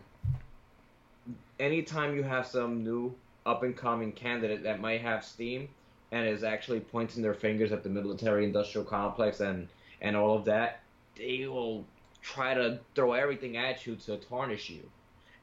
Anytime 1.59 2.15
you 2.15 2.23
have 2.23 2.47
some 2.47 2.83
new 2.83 3.13
up 3.45 3.63
and 3.63 3.75
coming 3.75 4.11
candidate 4.11 4.63
that 4.63 4.79
might 4.79 5.01
have 5.01 5.25
steam 5.25 5.67
and 6.11 6.27
is 6.27 6.43
actually 6.43 6.79
pointing 6.79 7.21
their 7.21 7.33
fingers 7.33 7.71
at 7.71 7.83
the 7.83 7.89
military 7.89 8.45
industrial 8.45 8.85
complex 8.85 9.39
and 9.41 9.67
and 10.01 10.15
all 10.15 10.37
of 10.37 10.45
that, 10.45 10.81
they 11.17 11.45
will 11.47 11.83
try 12.21 12.53
to 12.53 12.79
throw 12.95 13.13
everything 13.13 13.57
at 13.57 13.85
you 13.85 13.95
to 13.95 14.15
tarnish 14.17 14.69
you. 14.69 14.81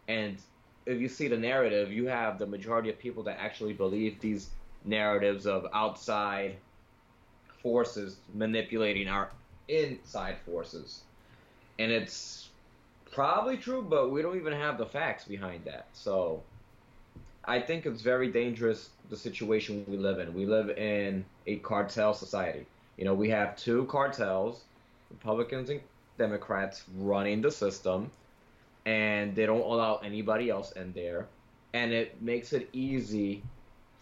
And 0.08 0.38
if 0.86 0.98
you 0.98 1.08
see 1.08 1.28
the 1.28 1.36
narrative, 1.36 1.92
you 1.92 2.06
have 2.06 2.38
the 2.38 2.46
majority 2.46 2.88
of 2.88 2.98
people 2.98 3.24
that 3.24 3.38
actually 3.38 3.74
believe 3.74 4.18
these 4.20 4.48
narratives 4.84 5.46
of 5.46 5.66
outside 5.74 6.56
forces 7.62 8.16
manipulating 8.32 9.08
our 9.08 9.30
inside 9.68 10.36
forces. 10.46 11.02
And 11.78 11.90
it's 11.90 12.48
probably 13.16 13.56
true, 13.56 13.80
but 13.80 14.10
we 14.10 14.20
don't 14.20 14.36
even 14.36 14.52
have 14.52 14.76
the 14.76 14.84
facts 14.84 15.24
behind 15.24 15.64
that. 15.64 15.86
So 15.94 16.42
I 17.46 17.60
think 17.60 17.86
it's 17.86 18.02
very 18.02 18.30
dangerous 18.30 18.90
the 19.08 19.16
situation 19.16 19.86
we 19.88 19.96
live 19.96 20.18
in. 20.18 20.34
We 20.34 20.44
live 20.44 20.68
in 20.68 21.24
a 21.46 21.56
cartel 21.56 22.12
society. 22.12 22.66
You 22.98 23.06
know, 23.06 23.14
we 23.14 23.30
have 23.30 23.56
two 23.56 23.86
cartels, 23.86 24.64
Republicans 25.10 25.70
and 25.70 25.80
Democrats 26.18 26.84
running 26.98 27.40
the 27.40 27.50
system, 27.50 28.10
and 28.84 29.34
they 29.34 29.46
don't 29.46 29.60
allow 29.60 29.96
anybody 30.04 30.50
else 30.50 30.72
in 30.72 30.92
there. 30.92 31.26
And 31.72 31.92
it 31.92 32.20
makes 32.20 32.52
it 32.52 32.68
easy 32.74 33.42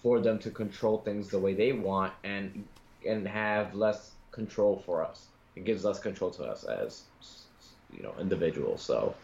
for 0.03 0.19
them 0.19 0.41
to 0.41 0.51
control 0.51 0.99
things 0.99 1.29
the 1.29 1.39
way 1.39 1.55
they 1.55 1.71
want 1.71 2.13
and 2.25 2.67
and 3.07 3.29
have 3.29 3.77
less 3.77 4.11
control 4.33 4.83
for 4.85 5.05
us. 5.05 5.27
It 5.55 5.65
gives 5.65 5.85
less 5.85 6.01
control 6.01 6.33
to 6.33 6.45
us 6.47 6.65
as 6.65 7.05
you 7.97 8.03
know 8.03 8.15
individuals. 8.21 8.83
So 8.83 9.15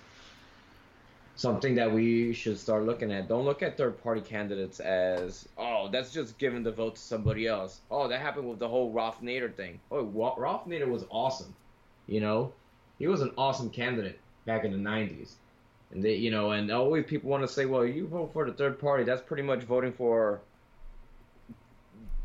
something 1.36 1.74
that 1.76 1.90
we 1.90 2.32
should 2.32 2.58
start 2.58 2.84
looking 2.84 3.12
at. 3.12 3.28
Don't 3.28 3.44
look 3.44 3.62
at 3.62 3.76
third 3.76 4.02
party 4.02 4.20
candidates 4.20 4.80
as 4.80 5.48
oh 5.56 5.88
that's 5.90 6.12
just 6.12 6.38
giving 6.38 6.62
the 6.62 6.72
vote 6.72 6.96
to 6.96 7.00
somebody 7.00 7.46
else. 7.46 7.80
Oh 7.90 8.08
that 8.08 8.20
happened 8.20 8.48
with 8.48 8.58
the 8.58 8.68
whole 8.68 8.90
Ralph 8.90 9.20
Nader 9.22 9.54
thing. 9.54 9.80
Oh 9.90 10.04
Ralph 10.36 10.66
Nader 10.66 10.88
was 10.88 11.04
awesome. 11.10 11.54
You 12.06 12.20
know, 12.20 12.52
he 12.98 13.06
was 13.06 13.20
an 13.20 13.32
awesome 13.38 13.70
candidate 13.70 14.18
back 14.44 14.64
in 14.64 14.72
the 14.72 14.90
'90s. 14.90 15.32
And 15.92 16.04
they, 16.04 16.14
you 16.14 16.30
know, 16.30 16.52
and 16.52 16.70
always 16.70 17.04
people 17.06 17.30
want 17.30 17.42
to 17.42 17.48
say, 17.48 17.66
well, 17.66 17.84
you 17.84 18.06
vote 18.06 18.32
for 18.32 18.46
the 18.46 18.52
third 18.52 18.78
party. 18.78 19.02
That's 19.02 19.22
pretty 19.22 19.42
much 19.42 19.62
voting 19.62 19.92
for 19.92 20.40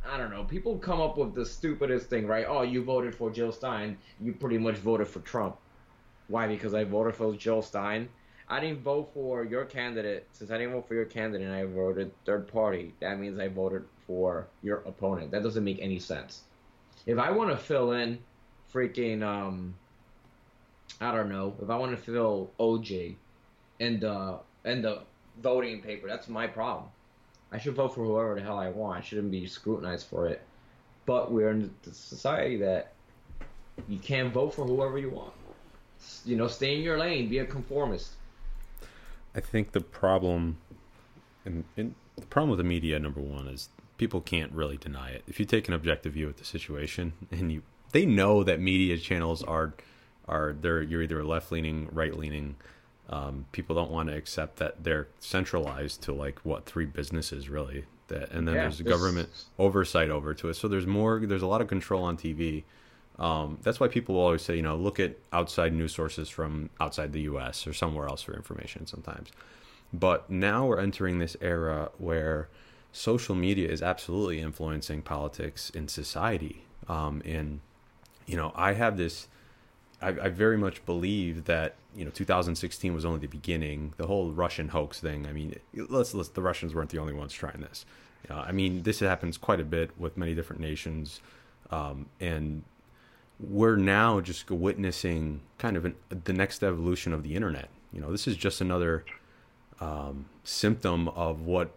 I 0.07 0.17
don't 0.17 0.29
know. 0.29 0.43
People 0.43 0.77
come 0.77 1.01
up 1.01 1.17
with 1.17 1.33
the 1.33 1.45
stupidest 1.45 2.07
thing, 2.07 2.27
right? 2.27 2.45
Oh, 2.47 2.61
you 2.61 2.83
voted 2.83 3.15
for 3.15 3.31
Jill 3.31 3.51
Stein. 3.51 3.97
You 4.21 4.33
pretty 4.33 4.57
much 4.57 4.75
voted 4.75 5.07
for 5.07 5.19
Trump. 5.19 5.57
Why? 6.27 6.47
Because 6.47 6.73
I 6.73 6.83
voted 6.83 7.15
for 7.15 7.33
Jill 7.35 7.61
Stein. 7.61 8.09
I 8.47 8.59
didn't 8.59 8.81
vote 8.81 9.11
for 9.13 9.43
your 9.43 9.65
candidate. 9.65 10.27
Since 10.31 10.51
I 10.51 10.57
didn't 10.57 10.73
vote 10.73 10.87
for 10.87 10.93
your 10.95 11.05
candidate 11.05 11.47
and 11.47 11.55
I 11.55 11.65
voted 11.65 12.11
third 12.25 12.47
party, 12.47 12.93
that 12.99 13.19
means 13.19 13.39
I 13.39 13.47
voted 13.47 13.85
for 14.05 14.47
your 14.61 14.77
opponent. 14.85 15.31
That 15.31 15.43
doesn't 15.43 15.63
make 15.63 15.79
any 15.81 15.99
sense. 15.99 16.41
If 17.05 17.17
I 17.17 17.31
want 17.31 17.51
to 17.51 17.57
fill 17.57 17.91
in 17.93 18.19
freaking, 18.73 19.23
um, 19.23 19.75
I 21.01 21.11
don't 21.11 21.29
know, 21.29 21.55
if 21.61 21.69
I 21.69 21.77
want 21.77 21.91
to 21.91 21.97
fill 21.97 22.51
OJ 22.59 23.15
in 23.79 23.99
the 23.99 24.39
in 24.63 24.81
the 24.81 25.01
voting 25.41 25.81
paper, 25.81 26.07
that's 26.07 26.27
my 26.27 26.47
problem. 26.47 26.89
I 27.51 27.59
should 27.59 27.75
vote 27.75 27.93
for 27.93 28.03
whoever 28.03 28.35
the 28.35 28.41
hell 28.41 28.57
I 28.57 28.69
want. 28.69 28.97
I 28.97 29.01
shouldn't 29.01 29.31
be 29.31 29.45
scrutinized 29.47 30.07
for 30.07 30.27
it. 30.27 30.41
But 31.05 31.31
we're 31.31 31.51
in 31.51 31.73
the 31.83 31.93
society 31.93 32.57
that 32.57 32.93
you 33.87 33.99
can't 33.99 34.33
vote 34.33 34.53
for 34.53 34.65
whoever 34.65 34.97
you 34.97 35.11
want. 35.11 35.33
You 36.25 36.35
know, 36.35 36.47
stay 36.47 36.75
in 36.75 36.81
your 36.81 36.97
lane, 36.97 37.29
be 37.29 37.39
a 37.39 37.45
conformist. 37.45 38.11
I 39.35 39.39
think 39.39 39.73
the 39.73 39.81
problem, 39.81 40.57
and, 41.43 41.65
and 41.75 41.95
the 42.15 42.25
problem 42.25 42.49
with 42.51 42.57
the 42.57 42.63
media, 42.63 42.99
number 42.99 43.19
one, 43.19 43.47
is 43.47 43.69
people 43.97 44.21
can't 44.21 44.51
really 44.51 44.77
deny 44.77 45.09
it. 45.09 45.23
If 45.27 45.39
you 45.39 45.45
take 45.45 45.67
an 45.67 45.73
objective 45.73 46.13
view 46.13 46.27
of 46.27 46.37
the 46.37 46.45
situation, 46.45 47.13
and 47.31 47.51
you, 47.51 47.63
they 47.91 48.05
know 48.05 48.43
that 48.43 48.59
media 48.59 48.97
channels 48.97 49.43
are, 49.43 49.73
are 50.27 50.55
they're 50.59 50.81
you're 50.81 51.03
either 51.03 51.23
left 51.23 51.51
leaning, 51.51 51.89
right 51.91 52.15
leaning 52.17 52.55
um, 53.09 53.45
people 53.51 53.75
don't 53.75 53.91
want 53.91 54.09
to 54.09 54.15
accept 54.15 54.57
that 54.57 54.83
they're 54.83 55.07
centralized 55.19 56.01
to 56.03 56.13
like 56.13 56.39
what 56.39 56.65
three 56.65 56.85
businesses 56.85 57.49
really 57.49 57.85
that 58.07 58.31
and 58.31 58.47
then 58.47 58.55
yeah, 58.55 58.61
there's 58.61 58.81
government 58.81 59.29
oversight 59.59 60.09
over 60.09 60.33
to 60.33 60.49
it 60.49 60.55
so 60.55 60.67
there's 60.67 60.87
more 60.87 61.19
there's 61.25 61.41
a 61.41 61.47
lot 61.47 61.61
of 61.61 61.67
control 61.67 62.03
on 62.03 62.17
tv 62.17 62.63
um, 63.17 63.57
that's 63.63 63.79
why 63.79 63.87
people 63.87 64.17
always 64.17 64.41
say 64.41 64.55
you 64.55 64.61
know 64.61 64.75
look 64.75 64.99
at 64.99 65.17
outside 65.31 65.73
news 65.73 65.93
sources 65.93 66.29
from 66.29 66.69
outside 66.79 67.13
the 67.13 67.21
us 67.21 67.65
or 67.67 67.73
somewhere 67.73 68.07
else 68.07 68.21
for 68.21 68.33
information 68.33 68.85
sometimes 68.85 69.29
but 69.93 70.29
now 70.29 70.65
we're 70.65 70.79
entering 70.79 71.19
this 71.19 71.37
era 71.41 71.89
where 71.97 72.49
social 72.91 73.35
media 73.35 73.69
is 73.69 73.81
absolutely 73.81 74.39
influencing 74.39 75.01
politics 75.01 75.69
in 75.69 75.87
society 75.87 76.65
um, 76.87 77.21
and 77.25 77.59
you 78.25 78.35
know 78.35 78.51
i 78.55 78.73
have 78.73 78.97
this 78.97 79.27
I, 80.01 80.09
I, 80.09 80.29
very 80.29 80.57
much 80.57 80.85
believe 80.85 81.45
that 81.45 81.75
you 81.95 82.05
know 82.05 82.11
2016 82.11 82.93
was 82.93 83.05
only 83.05 83.19
the 83.19 83.27
beginning. 83.27 83.93
The 83.97 84.07
whole 84.07 84.31
Russian 84.31 84.69
hoax 84.69 84.99
thing. 84.99 85.25
I 85.25 85.31
mean, 85.31 85.59
let's, 85.73 86.13
let's 86.13 86.29
the 86.29 86.41
Russians 86.41 86.75
weren't 86.75 86.89
the 86.89 86.99
only 86.99 87.13
ones 87.13 87.33
trying 87.33 87.61
this. 87.61 87.85
Uh, 88.29 88.35
I 88.35 88.51
mean, 88.51 88.83
this 88.83 88.99
happens 88.99 89.37
quite 89.37 89.59
a 89.59 89.65
bit 89.65 89.91
with 89.97 90.17
many 90.17 90.33
different 90.33 90.61
nations, 90.61 91.21
um, 91.71 92.07
and 92.19 92.63
we're 93.39 93.75
now 93.75 94.21
just 94.21 94.49
witnessing 94.49 95.41
kind 95.57 95.77
of 95.77 95.85
an, 95.85 95.95
the 96.23 96.33
next 96.33 96.63
evolution 96.63 97.13
of 97.13 97.23
the 97.23 97.35
internet. 97.35 97.69
You 97.91 98.01
know, 98.01 98.11
this 98.11 98.27
is 98.27 98.35
just 98.35 98.61
another 98.61 99.05
um, 99.79 100.25
symptom 100.43 101.09
of 101.09 101.41
what 101.41 101.75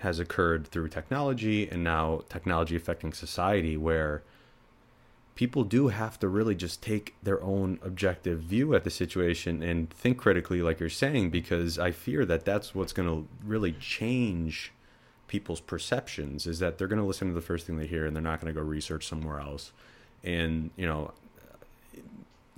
has 0.00 0.18
occurred 0.18 0.66
through 0.66 0.88
technology 0.88 1.68
and 1.68 1.84
now 1.84 2.22
technology 2.28 2.76
affecting 2.76 3.12
society, 3.12 3.76
where 3.76 4.22
people 5.34 5.64
do 5.64 5.88
have 5.88 6.18
to 6.18 6.28
really 6.28 6.54
just 6.54 6.82
take 6.82 7.14
their 7.22 7.42
own 7.42 7.78
objective 7.82 8.40
view 8.40 8.74
at 8.74 8.84
the 8.84 8.90
situation 8.90 9.62
and 9.62 9.88
think 9.90 10.18
critically 10.18 10.60
like 10.60 10.78
you're 10.78 10.90
saying 10.90 11.30
because 11.30 11.78
i 11.78 11.90
fear 11.90 12.26
that 12.26 12.44
that's 12.44 12.74
what's 12.74 12.92
going 12.92 13.08
to 13.08 13.26
really 13.42 13.72
change 13.72 14.72
people's 15.28 15.60
perceptions 15.60 16.46
is 16.46 16.58
that 16.58 16.76
they're 16.76 16.88
going 16.88 17.00
to 17.00 17.06
listen 17.06 17.28
to 17.28 17.32
the 17.32 17.40
first 17.40 17.66
thing 17.66 17.78
they 17.78 17.86
hear 17.86 18.04
and 18.04 18.14
they're 18.14 18.22
not 18.22 18.38
going 18.38 18.52
to 18.52 18.60
go 18.60 18.64
research 18.64 19.06
somewhere 19.06 19.40
else 19.40 19.72
and 20.24 20.70
you 20.76 20.86
know 20.86 21.12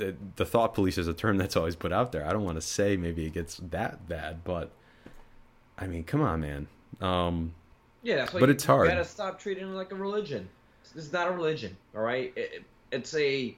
the, 0.03 0.17
the 0.37 0.45
thought 0.45 0.75
police 0.75 0.99
is 0.99 1.07
a 1.07 1.15
term 1.15 1.37
that's 1.37 1.57
always 1.57 1.77
put 1.77 1.93
out 1.93 2.13
there. 2.13 2.27
I 2.27 2.33
don't 2.33 2.45
want 2.45 2.57
to 2.57 2.63
say 2.63 2.97
maybe 2.97 3.25
it 3.27 3.33
gets 3.33 3.59
that 3.71 4.09
bad, 4.09 4.43
but 4.45 4.71
I 5.79 5.87
mean, 5.87 6.05
come 6.05 6.23
on, 6.23 6.41
man. 6.41 6.67
Um, 7.01 7.55
yeah, 8.03 8.17
that's 8.17 8.35
why 8.35 8.41
but 8.41 8.49
you, 8.49 8.55
it's 8.55 8.65
hard. 8.65 8.89
You 8.89 8.95
gotta 8.95 9.05
stop 9.05 9.39
treating 9.39 9.65
it 9.65 9.71
like 9.71 9.93
a 9.93 9.95
religion. 9.95 10.49
It's 10.95 11.13
not 11.13 11.29
a 11.29 11.31
religion, 11.31 11.77
all 11.95 12.03
right? 12.03 12.33
It, 12.37 12.65
it's 12.91 13.15
a 13.15 13.57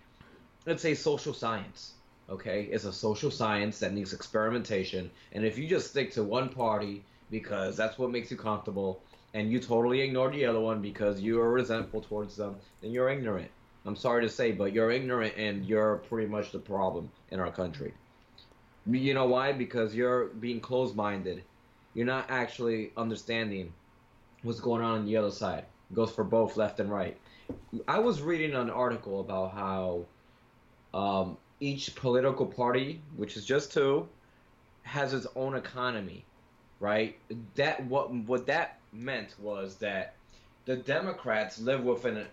it's 0.66 0.84
a 0.84 0.94
social 0.94 1.32
science. 1.32 1.92
Okay, 2.30 2.68
it's 2.70 2.84
a 2.84 2.92
social 2.92 3.30
science 3.30 3.78
that 3.80 3.92
needs 3.92 4.12
experimentation, 4.12 5.10
and 5.32 5.44
if 5.44 5.58
you 5.58 5.66
just 5.68 5.90
stick 5.90 6.10
to 6.12 6.24
one 6.24 6.48
party 6.48 7.04
because 7.30 7.76
that's 7.76 7.98
what 7.98 8.10
makes 8.10 8.30
you 8.30 8.36
comfortable, 8.36 9.02
and 9.34 9.50
you 9.50 9.60
totally 9.60 10.00
ignore 10.00 10.30
the 10.30 10.44
other 10.44 10.60
one 10.60 10.80
because 10.80 11.20
you 11.20 11.40
are 11.40 11.50
resentful 11.50 12.00
towards 12.00 12.36
them, 12.36 12.56
then 12.80 12.92
you're 12.92 13.08
ignorant. 13.10 13.50
I'm 13.86 13.96
sorry 13.96 14.22
to 14.22 14.28
say, 14.28 14.52
but 14.52 14.72
you're 14.72 14.90
ignorant, 14.90 15.34
and 15.36 15.66
you're 15.66 15.96
pretty 16.08 16.26
much 16.26 16.52
the 16.52 16.58
problem 16.58 17.10
in 17.30 17.40
our 17.40 17.50
country. 17.50 17.92
You 18.86 19.14
know 19.14 19.26
why? 19.26 19.52
Because 19.52 19.94
you're 19.94 20.26
being 20.26 20.60
closed-minded. 20.60 21.42
You're 21.94 22.06
not 22.06 22.26
actually 22.30 22.92
understanding 22.96 23.72
what's 24.42 24.60
going 24.60 24.82
on 24.82 24.98
on 24.98 25.06
the 25.06 25.16
other 25.16 25.30
side. 25.30 25.64
It 25.90 25.94
goes 25.94 26.10
for 26.10 26.24
both 26.24 26.56
left 26.56 26.80
and 26.80 26.90
right. 26.90 27.16
I 27.86 27.98
was 27.98 28.22
reading 28.22 28.54
an 28.54 28.70
article 28.70 29.20
about 29.20 29.52
how 29.52 30.06
um, 30.92 31.36
each 31.60 31.94
political 31.94 32.46
party, 32.46 33.00
which 33.16 33.36
is 33.36 33.44
just 33.44 33.72
two, 33.72 34.08
has 34.82 35.14
its 35.14 35.26
own 35.34 35.54
economy, 35.54 36.24
right? 36.80 37.16
That 37.54 37.84
what 37.86 38.12
what 38.12 38.46
that 38.46 38.78
meant 38.92 39.34
was 39.38 39.76
that 39.76 40.14
the 40.66 40.76
Democrats 40.76 41.58
live 41.60 41.84
within 41.84 42.26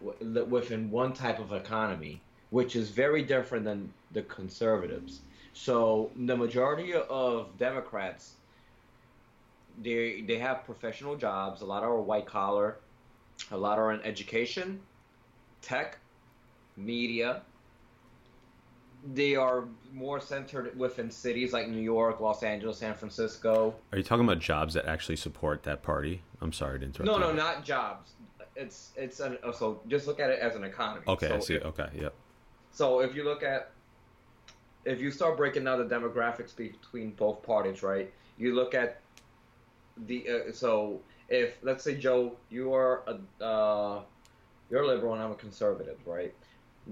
within 0.50 0.90
one 0.90 1.14
type 1.14 1.40
of 1.40 1.52
economy, 1.52 2.22
which 2.50 2.76
is 2.76 2.90
very 2.90 3.24
different 3.24 3.66
than 3.66 3.92
the 4.12 4.22
conservatives. 4.24 5.22
So 5.54 6.12
the 6.16 6.38
majority 6.38 6.94
of 6.94 7.58
Democrats, 7.58 8.36
they 9.82 10.22
they 10.22 10.38
have 10.38 10.64
professional 10.66 11.16
jobs. 11.16 11.62
A 11.62 11.66
lot 11.66 11.84
are 11.84 12.00
white 12.00 12.26
collar, 12.26 12.78
a 13.52 13.58
lot 13.58 13.78
are 13.78 13.92
in 13.92 14.02
education, 14.02 14.80
tech, 15.62 15.98
media. 16.78 17.42
They 19.14 19.36
are 19.36 19.66
more 19.92 20.20
centered 20.20 20.78
within 20.78 21.10
cities 21.10 21.54
like 21.54 21.68
New 21.68 21.82
York, 21.82 22.20
Los 22.20 22.44
Angeles, 22.44 22.78
San 22.78 22.94
Francisco. 22.94 23.74
Are 23.92 23.98
you 23.98 24.04
talking 24.04 24.24
about 24.24 24.38
jobs 24.38 24.76
that 24.76 24.86
actually 24.86 25.16
support 25.16 25.64
that 25.64 25.82
party? 25.82 26.22
I'm 26.40 26.54
sorry 26.54 26.78
to 26.80 26.86
interrupt. 26.86 27.08
No, 27.08 27.16
you. 27.16 27.20
no, 27.20 27.32
not 27.34 27.66
jobs. 27.66 28.12
It's 28.56 28.92
it's 28.96 29.20
an 29.20 29.38
so 29.54 29.82
just 29.88 30.08
look 30.08 30.20
at 30.20 30.30
it 30.30 30.40
as 30.40 30.56
an 30.56 30.64
economy. 30.64 31.06
Okay, 31.08 31.28
so 31.28 31.36
I 31.36 31.40
see. 31.40 31.56
If, 31.56 31.64
okay, 31.66 31.90
yep. 31.96 32.14
So 32.72 33.00
if 33.00 33.16
you 33.16 33.24
look 33.24 33.44
at 33.44 33.72
if 34.86 35.00
you 35.00 35.12
start 35.12 35.38
breaking 35.38 35.64
down 35.64 35.88
the 35.88 35.96
demographics 35.96 36.56
between 36.56 37.12
both 37.12 37.44
parties, 37.44 37.84
right? 37.84 38.12
You 38.38 38.56
look 38.56 38.74
at 38.74 39.02
the 40.06 40.28
uh, 40.28 40.52
so 40.52 41.00
if 41.30 41.58
let's 41.62 41.84
say 41.84 41.96
Joe, 41.96 42.38
you 42.50 42.74
are 42.74 43.04
a 43.08 43.44
uh, 43.44 44.02
you're 44.70 44.84
a 44.84 44.88
liberal 44.88 45.14
and 45.14 45.22
I'm 45.22 45.32
a 45.32 45.36
conservative, 45.36 45.98
right? 46.06 46.34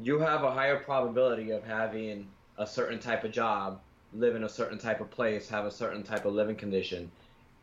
You 0.01 0.19
have 0.19 0.43
a 0.43 0.51
higher 0.51 0.77
probability 0.77 1.51
of 1.51 1.63
having 1.63 2.27
a 2.57 2.67
certain 2.67 2.99
type 2.99 3.23
of 3.23 3.31
job, 3.31 3.79
live 4.13 4.35
in 4.35 4.43
a 4.43 4.49
certain 4.49 4.77
type 4.77 5.01
of 5.01 5.09
place, 5.09 5.49
have 5.49 5.65
a 5.65 5.71
certain 5.71 6.03
type 6.03 6.25
of 6.25 6.33
living 6.33 6.55
condition, 6.55 7.09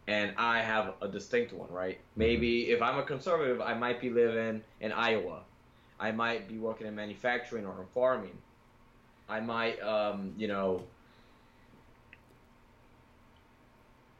and 0.08 0.32
I 0.36 0.60
have 0.60 0.94
a 1.00 1.08
distinct 1.08 1.52
one, 1.52 1.70
right? 1.70 1.98
Maybe 2.14 2.70
if 2.70 2.80
I'm 2.80 2.98
a 2.98 3.02
conservative, 3.02 3.60
I 3.60 3.74
might 3.74 4.00
be 4.00 4.10
living 4.10 4.62
in 4.80 4.92
Iowa. 4.92 5.40
I 5.98 6.12
might 6.12 6.48
be 6.48 6.58
working 6.58 6.86
in 6.86 6.94
manufacturing 6.94 7.66
or 7.66 7.80
in 7.80 7.86
farming. 7.94 8.38
I 9.28 9.40
might, 9.40 9.80
um, 9.82 10.32
you 10.36 10.46
know, 10.46 10.82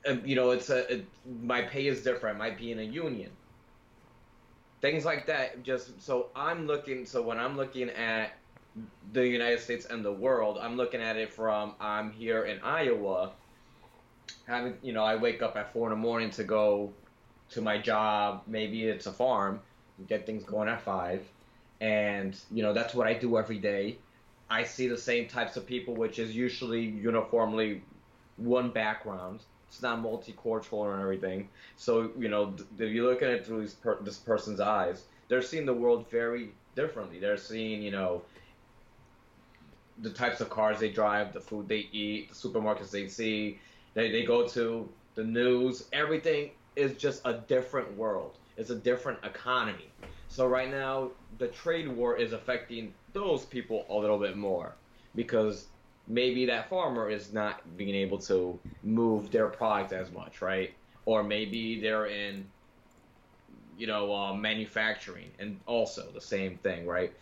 uh, 0.09 0.17
you 0.25 0.35
know, 0.35 0.51
it's 0.51 0.71
a 0.71 0.93
it, 0.93 1.07
my 1.43 1.63
pay 1.63 1.87
is 1.87 2.03
different. 2.03 2.37
I 2.37 2.39
might 2.39 2.59
be 2.59 2.73
in 2.73 2.79
a 2.79 2.83
union. 2.83 3.31
Things 4.81 5.05
like 5.05 5.27
that. 5.27 5.63
Just 5.63 6.01
so 6.03 6.29
I'm 6.35 6.67
looking. 6.67 7.07
So 7.07 7.23
when 7.23 7.39
I'm 7.39 7.57
looking 7.57 7.91
at 7.91 8.33
the 9.13 9.27
United 9.27 9.61
States 9.61 9.87
and 9.87 10.05
the 10.05 10.13
world, 10.13 10.59
I'm 10.61 10.77
looking 10.77 11.01
at 11.01 11.17
it 11.17 11.33
from 11.33 11.75
I'm 11.81 12.11
here 12.11 12.45
in 12.45 12.61
Iowa. 12.61 13.33
Having 14.47 14.79
you 14.83 14.93
know, 14.93 15.05
I 15.05 15.17
wake 15.17 15.43
up 15.43 15.57
at 15.57 15.73
four 15.73 15.89
in 15.89 15.91
the 15.91 16.01
morning 16.01 16.31
to 16.33 16.45
go 16.45 16.93
to 17.51 17.61
my 17.61 17.79
job. 17.79 18.43
Maybe 18.47 18.85
it's 18.85 19.07
a 19.07 19.13
farm. 19.13 19.61
Get 20.09 20.27
things 20.27 20.45
going 20.45 20.69
at 20.69 20.83
five, 20.83 21.23
and 21.81 22.39
you 22.51 22.63
know 22.63 22.73
that's 22.73 22.95
what 22.95 23.07
I 23.07 23.15
do 23.15 23.39
every 23.39 23.59
day. 23.59 23.99
I 24.49 24.63
see 24.63 24.87
the 24.87 24.99
same 24.99 25.27
types 25.27 25.57
of 25.57 25.67
people, 25.67 25.95
which 25.95 26.19
is 26.19 26.37
usually 26.37 26.83
uniformly 26.83 27.83
one 28.37 28.71
background. 28.71 29.41
It's 29.69 29.83
not 29.83 30.01
multicultural 30.03 30.93
and 30.93 31.03
everything. 31.03 31.49
So 31.77 32.13
you 32.19 32.29
know, 32.29 32.55
if 32.79 32.91
you 32.93 33.05
look 33.05 33.23
at 33.23 33.31
it 33.31 33.47
through 33.47 33.69
per- 33.83 34.01
this 34.03 34.19
person's 34.19 34.61
eyes, 34.61 35.05
they're 35.29 35.43
seeing 35.43 35.67
the 35.67 35.75
world 35.75 36.09
very 36.11 36.51
differently. 36.77 37.19
They're 37.19 37.37
seeing, 37.37 37.83
you 37.83 37.91
know, 37.91 38.23
the 39.99 40.11
types 40.11 40.41
of 40.41 40.51
cars 40.51 40.79
they 40.79 40.91
drive, 40.91 41.33
the 41.33 41.41
food 41.41 41.69
they 41.69 41.89
eat, 41.91 42.29
the 42.29 42.35
supermarkets 42.35 42.91
they 42.91 43.09
see, 43.09 43.59
they 43.97 44.13
they 44.13 44.25
go 44.25 44.47
to, 44.47 44.89
the 45.17 45.25
news. 45.25 45.89
Everything 45.93 46.51
is 46.77 46.97
just 46.97 47.23
a 47.25 47.33
different 47.49 47.97
world. 47.97 48.37
It's 48.57 48.71
a 48.71 48.77
different 48.77 49.19
economy. 49.25 49.91
So 50.29 50.47
right 50.47 50.71
now, 50.71 51.11
the 51.39 51.49
trade 51.49 51.89
war 51.89 52.17
is 52.17 52.33
affecting 52.33 52.93
those 53.13 53.45
people 53.47 53.87
a 53.89 53.95
little 53.95 54.19
bit 54.19 54.37
more 54.37 54.77
because 55.15 55.69
maybe 56.07 56.45
that 56.47 56.69
farmer 56.69 57.09
is 57.09 57.33
not 57.33 57.77
being 57.77 57.95
able 57.95 58.19
to 58.19 58.61
move 58.83 59.31
their 59.31 59.49
product 59.49 59.93
as 59.93 60.13
much, 60.13 60.43
right? 60.43 60.75
Or 61.07 61.23
maybe 61.23 61.81
they're 61.81 62.07
in, 62.07 62.47
you 63.79 63.87
know, 63.87 64.15
uh, 64.15 64.35
manufacturing, 64.35 65.31
and 65.39 65.59
also 65.67 66.11
the 66.13 66.21
same 66.21 66.59
thing, 66.59 66.87
right? 66.87 67.13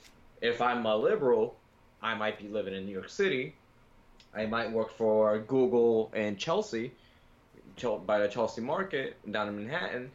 If 0.43 0.61
I'm 0.61 0.85
a 0.87 0.97
liberal, 0.97 1.55
I 2.03 2.15
might 2.15 2.39
be 2.41 2.49
living 2.49 2.75
in 2.75 2.85
New 2.85 2.93
York 2.93 3.11
City. 3.11 3.55
I 4.37 4.47
might 4.47 4.71
work 4.71 4.91
for 4.91 5.39
Google 5.39 6.11
in 6.15 6.37
Chelsea, 6.37 6.93
by 8.07 8.19
the 8.19 8.29
Chelsea 8.29 8.61
Market 8.61 9.17
down 9.31 9.49
in 9.49 9.57
Manhattan. 9.57 10.11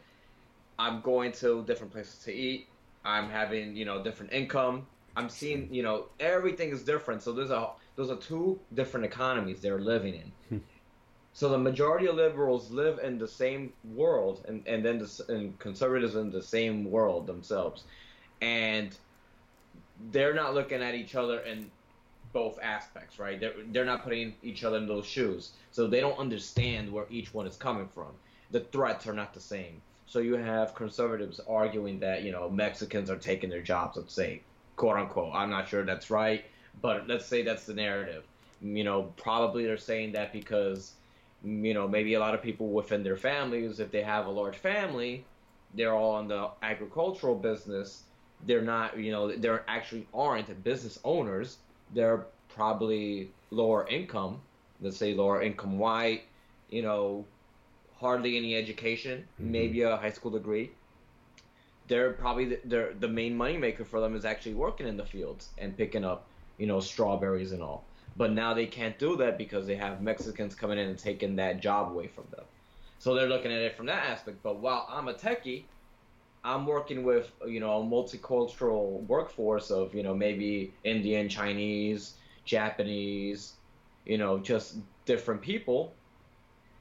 I'm 0.78 1.00
going 1.02 1.32
to 1.32 1.62
different 1.64 1.92
places 1.92 2.22
to 2.24 2.32
eat. 2.32 2.66
I'm 3.04 3.28
having, 3.28 3.76
you 3.76 3.84
know, 3.84 4.02
different 4.02 4.32
income. 4.32 4.86
I'm 5.16 5.28
seeing, 5.28 5.72
you 5.72 5.82
know, 5.82 6.06
everything 6.18 6.70
is 6.70 6.82
different. 6.82 7.22
So 7.22 7.32
there's 7.32 7.50
a 7.50 7.70
those 7.96 8.10
are 8.10 8.16
two 8.16 8.58
different 8.74 9.04
economies 9.04 9.60
they're 9.60 9.80
living 9.80 10.14
in. 10.14 10.32
Hmm. 10.48 10.64
so 11.32 11.48
the 11.48 11.58
majority 11.58 12.06
of 12.06 12.14
liberals 12.14 12.70
live 12.70 12.98
in 13.00 13.18
the 13.18 13.28
same 13.28 13.72
world, 13.94 14.44
and 14.48 14.66
and 14.66 14.84
then 14.84 14.98
the 14.98 15.24
and 15.28 15.58
conservatives 15.58 16.14
in 16.14 16.30
the 16.30 16.42
same 16.42 16.90
world 16.90 17.26
themselves, 17.26 17.84
and 18.40 18.96
they're 20.12 20.34
not 20.34 20.54
looking 20.54 20.82
at 20.82 20.94
each 20.94 21.14
other 21.14 21.40
in 21.40 21.70
both 22.32 22.58
aspects, 22.62 23.18
right? 23.18 23.38
They're 23.40 23.54
they're 23.72 23.84
not 23.84 24.04
putting 24.04 24.34
each 24.42 24.64
other 24.64 24.76
in 24.78 24.86
those 24.86 25.06
shoes, 25.06 25.52
so 25.70 25.86
they 25.86 26.00
don't 26.00 26.18
understand 26.18 26.92
where 26.92 27.06
each 27.10 27.34
one 27.34 27.46
is 27.46 27.56
coming 27.56 27.88
from. 27.94 28.12
The 28.50 28.60
threats 28.60 29.06
are 29.06 29.12
not 29.12 29.34
the 29.34 29.40
same. 29.40 29.82
So 30.06 30.18
you 30.18 30.34
have 30.34 30.74
conservatives 30.74 31.40
arguing 31.48 32.00
that 32.00 32.22
you 32.22 32.32
know 32.32 32.48
Mexicans 32.50 33.10
are 33.10 33.16
taking 33.16 33.50
their 33.50 33.62
jobs. 33.62 33.96
Let's 33.96 34.14
say, 34.14 34.42
quote 34.76 34.96
unquote. 34.96 35.34
I'm 35.34 35.50
not 35.50 35.68
sure 35.68 35.84
that's 35.84 36.10
right, 36.10 36.44
but 36.80 37.08
let's 37.08 37.26
say 37.26 37.42
that's 37.42 37.66
the 37.66 37.74
narrative. 37.74 38.24
You 38.62 38.84
know, 38.84 39.12
probably 39.16 39.64
they're 39.64 39.76
saying 39.76 40.12
that 40.12 40.32
because 40.32 40.92
you 41.42 41.74
know 41.74 41.88
maybe 41.88 42.14
a 42.14 42.20
lot 42.20 42.34
of 42.34 42.42
people 42.42 42.68
within 42.68 43.02
their 43.02 43.16
families, 43.16 43.80
if 43.80 43.90
they 43.90 44.02
have 44.02 44.26
a 44.26 44.30
large 44.30 44.56
family, 44.56 45.24
they're 45.74 45.94
all 45.94 46.18
in 46.20 46.28
the 46.28 46.50
agricultural 46.62 47.36
business. 47.36 48.02
They're 48.46 48.62
not, 48.62 48.98
you 48.98 49.12
know, 49.12 49.36
they're 49.36 49.64
actually 49.68 50.06
aren't 50.14 50.64
business 50.64 50.98
owners. 51.04 51.58
They're 51.94 52.26
probably 52.54 53.30
lower 53.50 53.86
income. 53.88 54.40
Let's 54.80 54.96
say 54.96 55.14
lower 55.14 55.42
income 55.42 55.78
white. 55.78 56.22
You 56.70 56.82
know, 56.82 57.24
hardly 58.00 58.36
any 58.36 58.56
education, 58.56 59.26
mm-hmm. 59.40 59.52
maybe 59.52 59.82
a 59.82 59.96
high 59.96 60.10
school 60.10 60.30
degree. 60.30 60.70
They're 61.88 62.12
probably 62.12 62.44
the, 62.46 62.60
they're, 62.64 62.94
the 62.94 63.08
main 63.08 63.36
moneymaker 63.36 63.86
for 63.86 64.00
them 64.00 64.14
is 64.14 64.24
actually 64.24 64.54
working 64.54 64.86
in 64.86 64.96
the 64.96 65.04
fields 65.04 65.48
and 65.58 65.76
picking 65.76 66.04
up, 66.04 66.26
you 66.56 66.66
know, 66.66 66.80
strawberries 66.80 67.52
and 67.52 67.62
all. 67.62 67.84
But 68.16 68.32
now 68.32 68.54
they 68.54 68.66
can't 68.66 68.98
do 68.98 69.16
that 69.16 69.38
because 69.38 69.66
they 69.66 69.76
have 69.76 70.00
Mexicans 70.00 70.54
coming 70.54 70.78
in 70.78 70.88
and 70.88 70.98
taking 70.98 71.36
that 71.36 71.60
job 71.60 71.92
away 71.92 72.06
from 72.06 72.24
them. 72.30 72.44
So 72.98 73.14
they're 73.14 73.28
looking 73.28 73.52
at 73.52 73.58
it 73.58 73.76
from 73.76 73.86
that 73.86 74.04
aspect. 74.04 74.42
But 74.42 74.58
while 74.58 74.86
I'm 74.88 75.08
a 75.08 75.14
techie, 75.14 75.64
I'm 76.42 76.66
working 76.66 77.04
with 77.04 77.30
you 77.46 77.60
know 77.60 77.80
a 77.80 77.84
multicultural 77.84 79.06
workforce 79.06 79.70
of 79.70 79.94
you 79.94 80.02
know 80.02 80.14
maybe 80.14 80.72
Indian, 80.84 81.28
Chinese, 81.28 82.14
Japanese, 82.44 83.54
you 84.06 84.18
know 84.18 84.38
just 84.38 84.76
different 85.04 85.42
people, 85.42 85.92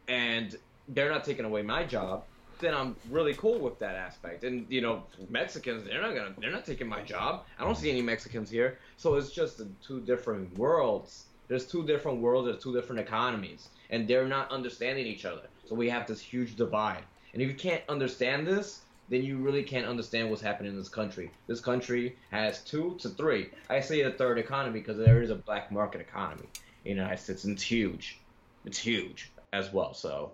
and 0.08 0.58
they're 0.90 1.10
not 1.10 1.24
taking 1.24 1.46
away 1.46 1.62
my 1.62 1.84
job. 1.84 2.24
then 2.60 2.74
I'm 2.74 2.96
really 3.10 3.34
cool 3.34 3.58
with 3.60 3.80
that 3.80 3.96
aspect. 3.96 4.44
And 4.44 4.66
you 4.70 4.82
know, 4.82 5.04
Mexicans, 5.30 5.86
they're 5.86 6.02
not 6.02 6.14
gonna, 6.16 6.34
they're 6.40 6.52
not 6.52 6.66
taking 6.66 6.88
my 6.88 7.02
job. 7.02 7.46
I 7.58 7.64
don't 7.64 7.76
see 7.78 7.90
any 7.90 8.02
Mexicans 8.02 8.50
here. 8.50 8.78
So 8.98 9.16
it's 9.16 9.32
just 9.32 9.62
two 9.82 10.02
different 10.02 10.58
worlds. 10.58 11.26
There's 11.48 11.66
two 11.66 11.86
different 11.86 12.22
worlds. 12.22 12.48
There's 12.48 12.64
two 12.64 12.74
different 12.74 13.02
economies, 13.02 13.70
and 13.90 14.08
they're 14.08 14.28
not 14.28 14.52
understanding 14.52 15.06
each 15.06 15.26
other. 15.26 15.48
So 15.68 15.76
we 15.76 15.90
have 15.90 16.06
this 16.08 16.22
huge 16.22 16.56
divide. 16.56 17.04
And 17.34 17.42
if 17.42 17.48
you 17.48 17.56
can't 17.56 17.84
understand 17.90 18.46
this, 18.48 18.82
then 19.10 19.24
you 19.24 19.38
really 19.38 19.64
can't 19.64 19.88
understand 19.88 20.30
what's 20.30 20.42
happening 20.42 20.72
in 20.72 20.78
this 20.78 20.90
country. 20.90 21.32
This 21.48 21.60
country 21.60 22.16
has 22.32 22.64
two 22.64 22.96
to 23.00 23.10
three. 23.10 23.50
I 23.70 23.80
say 23.80 24.02
a 24.02 24.12
third 24.12 24.38
economy 24.38 24.80
because 24.80 24.98
there 24.98 25.22
is 25.22 25.30
a 25.30 25.36
black 25.36 25.72
market 25.72 26.02
economy 26.02 26.48
in 26.86 26.96
the 26.96 27.02
United 27.02 27.22
States, 27.22 27.44
and 27.44 27.54
it's 27.54 27.64
huge. 27.64 28.20
It's 28.66 28.78
huge 28.78 29.32
as 29.52 29.74
well. 29.74 29.94
So 29.94 30.34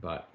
but 0.00 0.28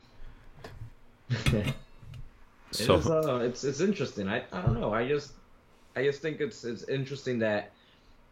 so 2.72 2.96
it 2.96 3.00
is, 3.00 3.10
uh, 3.10 3.40
it's 3.44 3.64
it's 3.64 3.82
interesting. 3.82 4.28
I, 4.28 4.44
I 4.52 4.62
don't 4.62 4.80
know. 4.80 4.94
I 4.94 5.08
just 5.08 5.34
I 5.96 6.04
just 6.04 6.22
think 6.22 6.40
it's 6.40 6.64
it's 6.64 6.84
interesting 6.84 7.40
that 7.40 7.72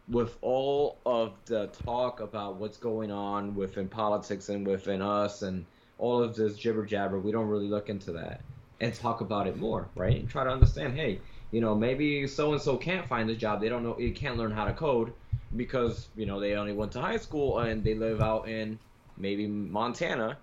with 0.08 0.36
all 0.42 0.98
of 1.06 1.32
the 1.46 1.68
talk 1.84 2.20
about 2.20 2.56
what's 2.56 2.76
going 2.76 3.10
on 3.10 3.54
within 3.54 3.88
politics 3.88 4.48
and 4.48 4.66
within 4.66 5.00
us 5.00 5.42
and 5.42 5.64
all 5.98 6.22
of 6.22 6.34
this 6.34 6.56
jibber 6.56 6.84
jabber, 6.84 7.18
we 7.18 7.32
don't 7.32 7.48
really 7.48 7.68
look 7.68 7.88
into 7.88 8.12
that 8.12 8.40
and 8.80 8.94
talk 8.94 9.20
about 9.20 9.46
it 9.46 9.56
more, 9.56 9.88
right? 9.94 10.16
And 10.20 10.28
try 10.28 10.44
to 10.44 10.50
understand, 10.50 10.96
hey, 10.96 11.20
you 11.50 11.60
know, 11.60 11.74
maybe 11.74 12.26
so 12.26 12.52
and 12.52 12.60
so 12.60 12.76
can't 12.76 13.06
find 13.06 13.30
a 13.30 13.36
job. 13.36 13.60
They 13.60 13.68
don't 13.68 13.82
know, 13.82 13.98
you 13.98 14.12
can't 14.12 14.36
learn 14.36 14.50
how 14.50 14.64
to 14.64 14.72
code 14.72 15.12
because 15.56 16.08
you 16.16 16.26
know 16.26 16.40
they 16.40 16.54
only 16.54 16.72
went 16.72 16.92
to 16.92 17.00
high 17.00 17.16
school 17.16 17.60
and 17.60 17.84
they 17.84 17.94
live 17.94 18.20
out 18.20 18.48
in 18.48 18.78
maybe 19.16 19.46
Montana 19.46 20.36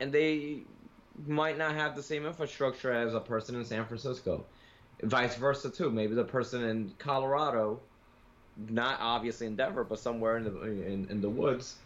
and 0.00 0.12
they 0.12 0.62
might 1.26 1.56
not 1.56 1.74
have 1.74 1.96
the 1.96 2.02
same 2.02 2.26
infrastructure 2.26 2.92
as 2.92 3.14
a 3.14 3.20
person 3.20 3.54
in 3.54 3.64
San 3.64 3.86
Francisco. 3.86 4.44
Vice 5.02 5.36
versa 5.36 5.70
too. 5.70 5.90
Maybe 5.90 6.14
the 6.14 6.24
person 6.24 6.64
in 6.64 6.92
Colorado, 6.98 7.80
not 8.68 8.98
obviously 9.00 9.46
in 9.46 9.56
Denver, 9.56 9.84
but 9.84 9.98
somewhere 9.98 10.36
in 10.36 10.44
the 10.44 10.62
in, 10.62 11.06
in 11.10 11.20
the 11.20 11.28
woods, 11.28 11.76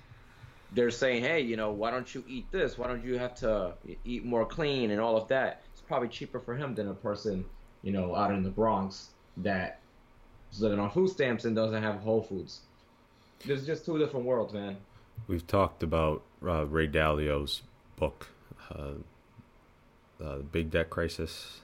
they're 0.72 0.90
saying, 0.90 1.22
hey, 1.22 1.40
you 1.40 1.56
know, 1.56 1.72
why 1.72 1.90
don't 1.90 2.14
you 2.14 2.24
eat 2.28 2.50
this? 2.52 2.78
Why 2.78 2.86
don't 2.86 3.04
you 3.04 3.18
have 3.18 3.34
to 3.36 3.74
eat 4.04 4.24
more 4.24 4.46
clean 4.46 4.90
and 4.90 5.00
all 5.00 5.16
of 5.16 5.28
that? 5.28 5.62
It's 5.72 5.82
probably 5.82 6.08
cheaper 6.08 6.38
for 6.38 6.54
him 6.54 6.74
than 6.74 6.88
a 6.88 6.94
person, 6.94 7.44
you 7.82 7.92
know, 7.92 8.14
out 8.14 8.30
in 8.30 8.42
the 8.42 8.50
Bronx 8.50 9.10
that 9.38 9.80
is 10.52 10.60
living 10.60 10.78
on 10.78 10.90
food 10.90 11.10
stamps 11.10 11.44
and 11.44 11.56
doesn't 11.56 11.82
have 11.82 11.96
Whole 11.96 12.22
Foods. 12.22 12.60
There's 13.44 13.66
just 13.66 13.84
two 13.84 13.98
different 13.98 14.26
worlds, 14.26 14.52
man. 14.52 14.76
We've 15.26 15.46
talked 15.46 15.82
about 15.82 16.22
uh, 16.44 16.66
Ray 16.66 16.86
Dalio's 16.86 17.62
book, 17.96 18.28
uh, 18.74 18.92
uh, 20.22 20.38
Big 20.38 20.70
Debt 20.70 20.90
Crisis, 20.90 21.60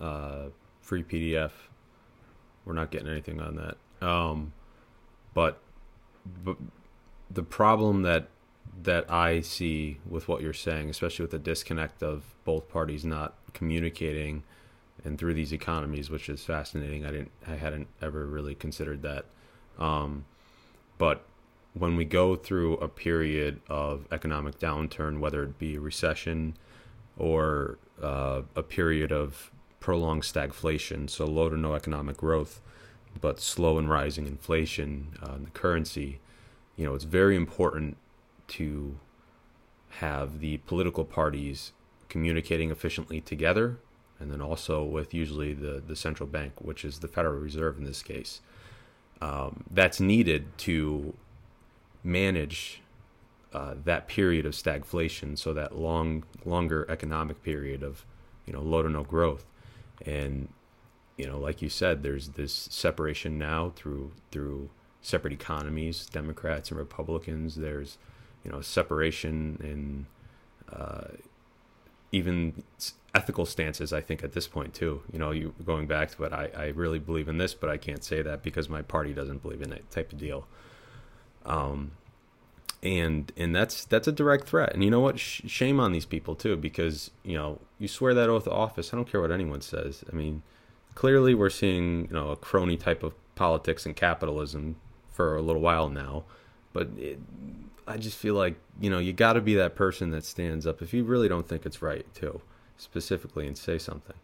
uh, 0.00 0.46
free 0.80 1.04
PDF. 1.04 1.52
We're 2.64 2.74
not 2.74 2.90
getting 2.90 3.08
anything 3.08 3.40
on 3.40 3.56
that. 3.56 4.06
Um, 4.06 4.52
but, 5.32 5.60
but 6.44 6.56
the 7.30 7.42
problem 7.42 8.02
that 8.02 8.28
that 8.82 9.10
I 9.10 9.40
see 9.40 9.98
with 10.08 10.28
what 10.28 10.42
you're 10.42 10.52
saying, 10.52 10.90
especially 10.90 11.24
with 11.24 11.32
the 11.32 11.38
disconnect 11.38 12.02
of 12.02 12.22
both 12.44 12.68
parties 12.68 13.04
not 13.04 13.34
communicating 13.52 14.44
and 15.04 15.18
through 15.18 15.34
these 15.34 15.52
economies, 15.52 16.10
which 16.10 16.28
is 16.28 16.44
fascinating. 16.44 17.04
I 17.04 17.10
didn't, 17.10 17.30
I 17.46 17.56
hadn't 17.56 17.88
ever 18.02 18.26
really 18.26 18.54
considered 18.54 19.02
that. 19.02 19.26
Um, 19.78 20.24
but 20.98 21.24
when 21.74 21.96
we 21.96 22.04
go 22.04 22.34
through 22.34 22.74
a 22.78 22.88
period 22.88 23.60
of 23.68 24.06
economic 24.10 24.58
downturn, 24.58 25.20
whether 25.20 25.44
it 25.44 25.58
be 25.58 25.76
a 25.76 25.80
recession 25.80 26.56
or 27.16 27.78
uh, 28.02 28.42
a 28.56 28.62
period 28.62 29.12
of 29.12 29.50
prolonged 29.80 30.22
stagflation, 30.22 31.08
so 31.08 31.24
low 31.24 31.48
to 31.48 31.56
no 31.56 31.74
economic 31.74 32.16
growth, 32.16 32.60
but 33.20 33.40
slow 33.40 33.78
and 33.78 33.88
rising 33.88 34.26
inflation 34.26 35.08
uh, 35.22 35.36
the 35.42 35.50
currency, 35.50 36.20
you 36.76 36.84
know, 36.84 36.94
it's 36.94 37.04
very 37.04 37.36
important 37.36 37.96
to 38.48 38.98
have 39.90 40.40
the 40.40 40.58
political 40.58 41.04
parties 41.04 41.72
communicating 42.08 42.70
efficiently 42.70 43.20
together, 43.20 43.78
and 44.18 44.30
then 44.30 44.40
also 44.40 44.82
with 44.82 45.14
usually 45.14 45.52
the, 45.52 45.82
the 45.86 45.96
central 45.96 46.26
bank, 46.26 46.52
which 46.60 46.84
is 46.84 46.98
the 46.98 47.08
Federal 47.08 47.38
Reserve 47.38 47.78
in 47.78 47.84
this 47.84 48.02
case. 48.02 48.40
Um, 49.20 49.64
that's 49.70 50.00
needed 50.00 50.46
to 50.58 51.14
manage 52.04 52.82
uh, 53.52 53.74
that 53.84 54.08
period 54.08 54.46
of 54.46 54.52
stagflation, 54.52 55.36
so 55.38 55.52
that 55.54 55.76
long, 55.76 56.24
longer 56.44 56.86
economic 56.88 57.42
period 57.42 57.82
of, 57.82 58.04
you 58.46 58.52
know, 58.52 58.60
low 58.60 58.82
to 58.82 58.88
no 58.88 59.04
growth, 59.04 59.44
and 60.04 60.48
you 61.16 61.26
know, 61.26 61.38
like 61.38 61.60
you 61.60 61.68
said, 61.68 62.02
there's 62.02 62.28
this 62.30 62.52
separation 62.70 63.38
now 63.38 63.72
through 63.74 64.12
through 64.30 64.70
separate 65.02 65.32
economies, 65.32 66.06
Democrats 66.06 66.70
and 66.70 66.78
Republicans. 66.78 67.56
There's, 67.56 67.98
you 68.48 68.54
know, 68.54 68.62
separation 68.62 69.58
and 69.62 70.06
uh, 70.74 71.08
even 72.12 72.62
ethical 73.14 73.44
stances. 73.44 73.92
I 73.92 74.00
think 74.00 74.24
at 74.24 74.32
this 74.32 74.48
point 74.48 74.72
too. 74.72 75.02
You 75.12 75.18
know, 75.18 75.32
you 75.32 75.54
going 75.66 75.86
back 75.86 76.10
to 76.12 76.24
it, 76.24 76.32
I 76.32 76.50
I 76.56 76.66
really 76.68 76.98
believe 76.98 77.28
in 77.28 77.36
this, 77.36 77.52
but 77.52 77.68
I 77.68 77.76
can't 77.76 78.02
say 78.02 78.22
that 78.22 78.42
because 78.42 78.70
my 78.70 78.80
party 78.80 79.12
doesn't 79.12 79.42
believe 79.42 79.60
in 79.60 79.68
that 79.70 79.90
type 79.90 80.12
of 80.12 80.18
deal. 80.18 80.46
Um, 81.44 81.92
and 82.82 83.30
and 83.36 83.54
that's 83.54 83.84
that's 83.84 84.08
a 84.08 84.12
direct 84.12 84.48
threat. 84.48 84.72
And 84.72 84.82
you 84.82 84.90
know 84.90 85.00
what? 85.00 85.18
Sh- 85.18 85.42
shame 85.46 85.78
on 85.78 85.92
these 85.92 86.06
people 86.06 86.34
too, 86.34 86.56
because 86.56 87.10
you 87.24 87.36
know 87.36 87.58
you 87.78 87.86
swear 87.86 88.14
that 88.14 88.30
oath 88.30 88.46
of 88.46 88.54
office. 88.54 88.94
I 88.94 88.96
don't 88.96 89.10
care 89.10 89.20
what 89.20 89.30
anyone 89.30 89.60
says. 89.60 90.04
I 90.10 90.16
mean, 90.16 90.42
clearly 90.94 91.34
we're 91.34 91.50
seeing 91.50 92.06
you 92.06 92.14
know 92.14 92.30
a 92.30 92.36
crony 92.36 92.78
type 92.78 93.02
of 93.02 93.12
politics 93.34 93.84
and 93.84 93.94
capitalism 93.94 94.76
for 95.10 95.36
a 95.36 95.42
little 95.42 95.60
while 95.60 95.90
now, 95.90 96.24
but 96.72 96.88
it, 96.96 97.18
I 97.88 97.96
just 97.96 98.16
feel 98.16 98.34
like 98.34 98.56
you 98.78 98.90
know 98.90 98.98
you 98.98 99.12
got 99.12 99.32
to 99.32 99.40
be 99.40 99.54
that 99.54 99.74
person 99.74 100.10
that 100.10 100.24
stands 100.24 100.66
up 100.66 100.82
if 100.82 100.92
you 100.92 101.04
really 101.04 101.28
don't 101.28 101.48
think 101.48 101.64
it's 101.64 101.80
right 101.80 102.06
too, 102.14 102.40
specifically 102.76 103.46
and 103.46 103.56
say 103.56 103.78
something. 103.78 104.16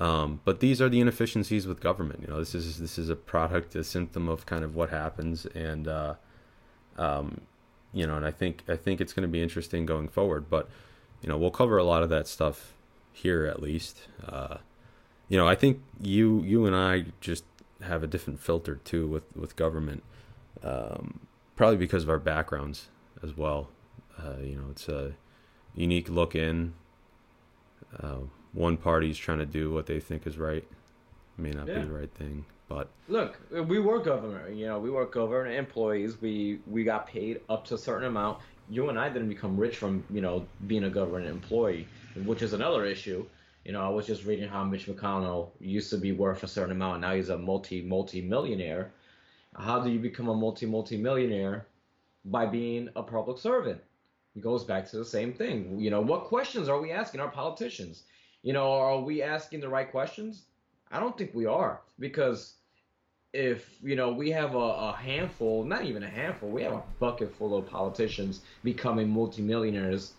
Um, 0.00 0.40
but 0.44 0.58
these 0.58 0.82
are 0.82 0.88
the 0.88 1.00
inefficiencies 1.00 1.66
with 1.66 1.80
government. 1.80 2.22
You 2.22 2.28
know, 2.28 2.38
this 2.40 2.54
is 2.54 2.78
this 2.78 2.98
is 2.98 3.08
a 3.08 3.16
product, 3.16 3.76
a 3.76 3.84
symptom 3.84 4.28
of 4.28 4.44
kind 4.46 4.64
of 4.64 4.74
what 4.74 4.90
happens, 4.90 5.46
and 5.46 5.86
uh, 5.86 6.14
um, 6.98 7.42
you 7.92 8.06
know, 8.06 8.16
and 8.16 8.26
I 8.26 8.32
think 8.32 8.64
I 8.68 8.76
think 8.76 9.00
it's 9.00 9.12
going 9.12 9.22
to 9.22 9.32
be 9.32 9.42
interesting 9.42 9.86
going 9.86 10.08
forward. 10.08 10.50
But 10.50 10.68
you 11.22 11.28
know, 11.28 11.38
we'll 11.38 11.52
cover 11.52 11.78
a 11.78 11.84
lot 11.84 12.02
of 12.02 12.08
that 12.10 12.26
stuff 12.26 12.72
here 13.12 13.46
at 13.46 13.62
least. 13.62 14.08
Uh, 14.26 14.56
you 15.28 15.38
know, 15.38 15.46
I 15.46 15.54
think 15.54 15.80
you 16.02 16.42
you 16.42 16.66
and 16.66 16.74
I 16.74 17.06
just 17.20 17.44
have 17.80 18.02
a 18.02 18.08
different 18.08 18.40
filter 18.40 18.80
too 18.84 19.06
with 19.06 19.24
with 19.36 19.54
government, 19.54 20.02
um, 20.64 21.20
probably 21.54 21.76
because 21.76 22.02
of 22.02 22.08
our 22.10 22.18
backgrounds 22.18 22.88
as 23.24 23.36
well. 23.36 23.68
Uh, 24.18 24.36
you 24.40 24.56
know, 24.56 24.66
it's 24.70 24.88
a 24.88 25.12
unique 25.74 26.08
look 26.08 26.34
in. 26.34 26.74
Uh, 27.98 28.18
one 28.52 28.76
party's 28.76 29.18
trying 29.18 29.38
to 29.38 29.46
do 29.46 29.72
what 29.72 29.86
they 29.86 29.98
think 29.98 30.26
is 30.26 30.38
right, 30.38 30.64
may 31.36 31.50
not 31.50 31.66
yeah. 31.66 31.80
be 31.80 31.86
the 31.86 31.92
right 31.92 32.14
thing. 32.14 32.44
But 32.68 32.88
look, 33.08 33.38
we 33.50 33.78
were 33.78 33.98
government. 33.98 34.56
You 34.56 34.66
know, 34.66 34.78
we 34.78 34.90
were 34.90 35.04
government 35.06 35.54
employees. 35.54 36.20
We 36.20 36.60
we 36.66 36.84
got 36.84 37.06
paid 37.06 37.40
up 37.48 37.64
to 37.66 37.74
a 37.74 37.78
certain 37.78 38.06
amount. 38.06 38.38
You 38.70 38.88
and 38.88 38.98
I 38.98 39.08
didn't 39.10 39.28
become 39.28 39.56
rich 39.56 39.76
from 39.76 40.04
you 40.10 40.20
know 40.20 40.46
being 40.66 40.84
a 40.84 40.90
government 40.90 41.26
employee, 41.26 41.86
which 42.24 42.42
is 42.42 42.52
another 42.52 42.84
issue. 42.84 43.26
You 43.64 43.72
know, 43.72 43.82
I 43.82 43.88
was 43.88 44.06
just 44.06 44.24
reading 44.24 44.48
how 44.48 44.64
Mitch 44.64 44.86
McConnell 44.86 45.48
used 45.58 45.90
to 45.90 45.96
be 45.96 46.12
worth 46.12 46.42
a 46.42 46.48
certain 46.48 46.72
amount. 46.72 47.00
Now 47.00 47.14
he's 47.14 47.28
a 47.28 47.38
multi 47.38 47.82
multi 47.82 48.22
millionaire. 48.22 48.92
How 49.56 49.80
do 49.80 49.90
you 49.90 49.98
become 49.98 50.28
a 50.28 50.34
multi 50.34 50.66
multi 50.66 50.96
millionaire? 50.96 51.66
By 52.24 52.46
being 52.46 52.88
a 52.96 53.02
public 53.02 53.38
servant. 53.38 53.80
It 54.36 54.42
goes 54.42 54.64
back 54.64 54.88
to 54.90 54.96
the 54.96 55.04
same 55.04 55.32
thing. 55.32 55.78
You 55.78 55.90
know, 55.90 56.00
what 56.00 56.24
questions 56.24 56.68
are 56.68 56.80
we 56.80 56.90
asking 56.90 57.20
our 57.20 57.30
politicians? 57.30 58.02
You 58.42 58.52
know, 58.52 58.72
are 58.72 59.00
we 59.00 59.22
asking 59.22 59.60
the 59.60 59.68
right 59.68 59.90
questions? 59.90 60.42
I 60.90 61.00
don't 61.00 61.16
think 61.16 61.32
we 61.34 61.46
are 61.46 61.80
because 61.98 62.54
if 63.32 63.78
you 63.82 63.96
know 63.96 64.12
we 64.12 64.30
have 64.30 64.54
a, 64.54 64.58
a, 64.58 64.92
handful, 64.92 65.64
not 65.64 65.84
even 65.84 66.02
a 66.02 66.08
handful, 66.08 66.48
we 66.48 66.62
have 66.62 66.72
a 66.72 66.82
bucket 67.00 67.34
full 67.34 67.56
of 67.56 67.68
politicians 67.68 68.42
becoming 68.62 69.08
multimillionaires 69.08 70.12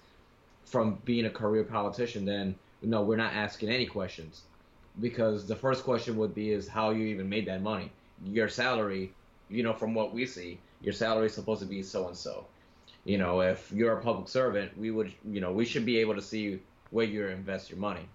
from 0.66 1.00
being 1.06 1.26
a 1.26 1.30
career 1.30 1.64
politician, 1.64 2.26
then 2.26 2.56
no, 2.82 3.04
we're 3.04 3.16
not 3.16 3.34
asking 3.34 3.70
any 3.70 3.86
questions 3.86 4.42
because 5.00 5.48
the 5.48 5.56
first 5.56 5.84
question 5.84 6.18
would 6.18 6.34
be 6.34 6.52
is 6.52 6.68
how 6.68 6.90
you 6.92 7.06
even 7.06 7.30
made 7.30 7.48
that 7.48 7.62
money. 7.62 7.92
Your 8.26 8.50
salary, 8.50 9.14
you 9.50 9.64
know, 9.64 9.74
from 9.74 9.94
what 9.94 10.14
we 10.14 10.26
see, 10.26 10.60
your 10.82 10.94
salary 10.94 11.28
is 11.28 11.34
supposed 11.34 11.62
to 11.62 11.68
be 11.68 11.84
so 11.84 12.08
and 12.08 12.18
so. 12.18 12.46
You 13.04 13.18
know, 13.18 13.42
if 13.42 13.72
you're 13.72 13.98
a 13.98 14.02
public 14.02 14.28
servant, 14.28 14.78
we 14.78 14.92
would, 14.92 15.14
you 15.24 15.40
know, 15.40 15.52
we 15.52 15.66
should 15.66 15.86
be 15.86 16.00
able 16.00 16.16
to 16.16 16.22
see 16.22 16.60
where 16.92 17.06
you 17.06 17.28
invest 17.28 17.70
your 17.70 17.80
money 17.80 18.08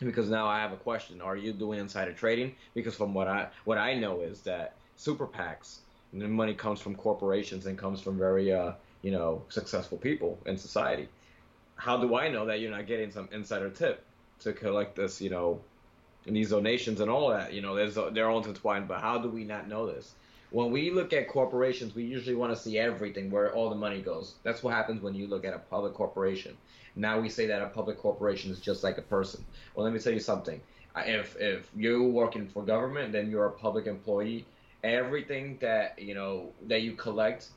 because 0.00 0.28
now 0.28 0.46
I 0.46 0.60
have 0.60 0.72
a 0.72 0.76
question: 0.76 1.20
Are 1.20 1.36
you 1.36 1.52
doing 1.52 1.80
insider 1.80 2.12
trading? 2.12 2.54
Because 2.74 2.94
from 2.94 3.14
what 3.14 3.28
I 3.28 3.48
what 3.64 3.78
I 3.78 3.94
know 3.94 4.20
is 4.20 4.40
that 4.42 4.74
super 4.96 5.26
PACs, 5.26 5.78
the 6.12 6.28
money 6.28 6.54
comes 6.54 6.80
from 6.80 6.94
corporations 6.94 7.66
and 7.66 7.76
comes 7.76 8.00
from 8.00 8.18
very 8.18 8.52
uh, 8.52 8.72
you 9.02 9.10
know, 9.10 9.42
successful 9.48 9.98
people 9.98 10.38
in 10.46 10.56
society. 10.56 11.08
How 11.76 11.96
do 11.96 12.16
I 12.16 12.28
know 12.28 12.46
that 12.46 12.60
you're 12.60 12.70
not 12.70 12.86
getting 12.86 13.10
some 13.10 13.28
insider 13.32 13.70
tip 13.70 14.04
to 14.40 14.52
collect 14.52 14.96
this, 14.96 15.20
you 15.20 15.30
know, 15.30 15.60
and 16.26 16.34
these 16.34 16.50
donations 16.50 17.00
and 17.00 17.10
all 17.10 17.28
that? 17.30 17.52
You 17.52 17.62
know, 17.62 17.74
there's 17.74 17.94
they're 18.12 18.28
all 18.28 18.38
intertwined, 18.38 18.88
but 18.88 19.00
how 19.00 19.18
do 19.18 19.28
we 19.28 19.44
not 19.44 19.68
know 19.68 19.86
this? 19.86 20.14
When 20.50 20.70
we 20.70 20.90
look 20.90 21.12
at 21.12 21.28
corporations, 21.28 21.94
we 21.94 22.04
usually 22.04 22.34
want 22.34 22.54
to 22.54 22.60
see 22.60 22.78
everything 22.78 23.30
where 23.30 23.52
all 23.52 23.68
the 23.68 23.76
money 23.76 24.00
goes. 24.00 24.34
That's 24.42 24.62
what 24.62 24.74
happens 24.74 25.02
when 25.02 25.14
you 25.14 25.26
look 25.26 25.44
at 25.44 25.52
a 25.52 25.58
public 25.58 25.94
corporation. 25.94 26.56
Now 26.96 27.20
we 27.20 27.28
say 27.28 27.46
that 27.46 27.62
a 27.62 27.66
public 27.66 27.98
corporation 27.98 28.50
is 28.50 28.58
just 28.58 28.82
like 28.82 28.98
a 28.98 29.02
person. 29.02 29.44
Well, 29.74 29.84
let 29.84 29.92
me 29.92 30.00
tell 30.00 30.12
you 30.12 30.20
something. 30.20 30.60
If 30.96 31.36
if 31.38 31.70
you're 31.76 32.02
working 32.02 32.48
for 32.48 32.64
government, 32.64 33.12
then 33.12 33.30
you're 33.30 33.46
a 33.46 33.52
public 33.52 33.86
employee. 33.86 34.46
Everything 34.82 35.58
that 35.60 35.98
you 35.98 36.14
know 36.14 36.52
that 36.66 36.82
you 36.82 36.92
collect 36.92 37.50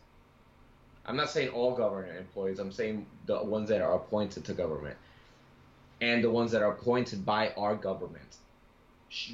I'm 1.06 1.16
not 1.16 1.30
saying 1.30 1.50
all 1.50 1.76
government 1.76 2.18
employees. 2.18 2.60
I'm 2.60 2.72
saying 2.72 3.06
the 3.26 3.44
ones 3.44 3.70
that 3.70 3.82
are 3.82 3.96
appointed 3.96 4.46
to 4.46 4.54
government 4.54 4.98
and 6.00 6.24
the 6.24 6.30
ones 6.30 6.52
that 6.52 6.62
are 6.62 6.72
appointed 6.72 7.26
by 7.26 7.50
our 7.58 7.76
government. 7.76 8.38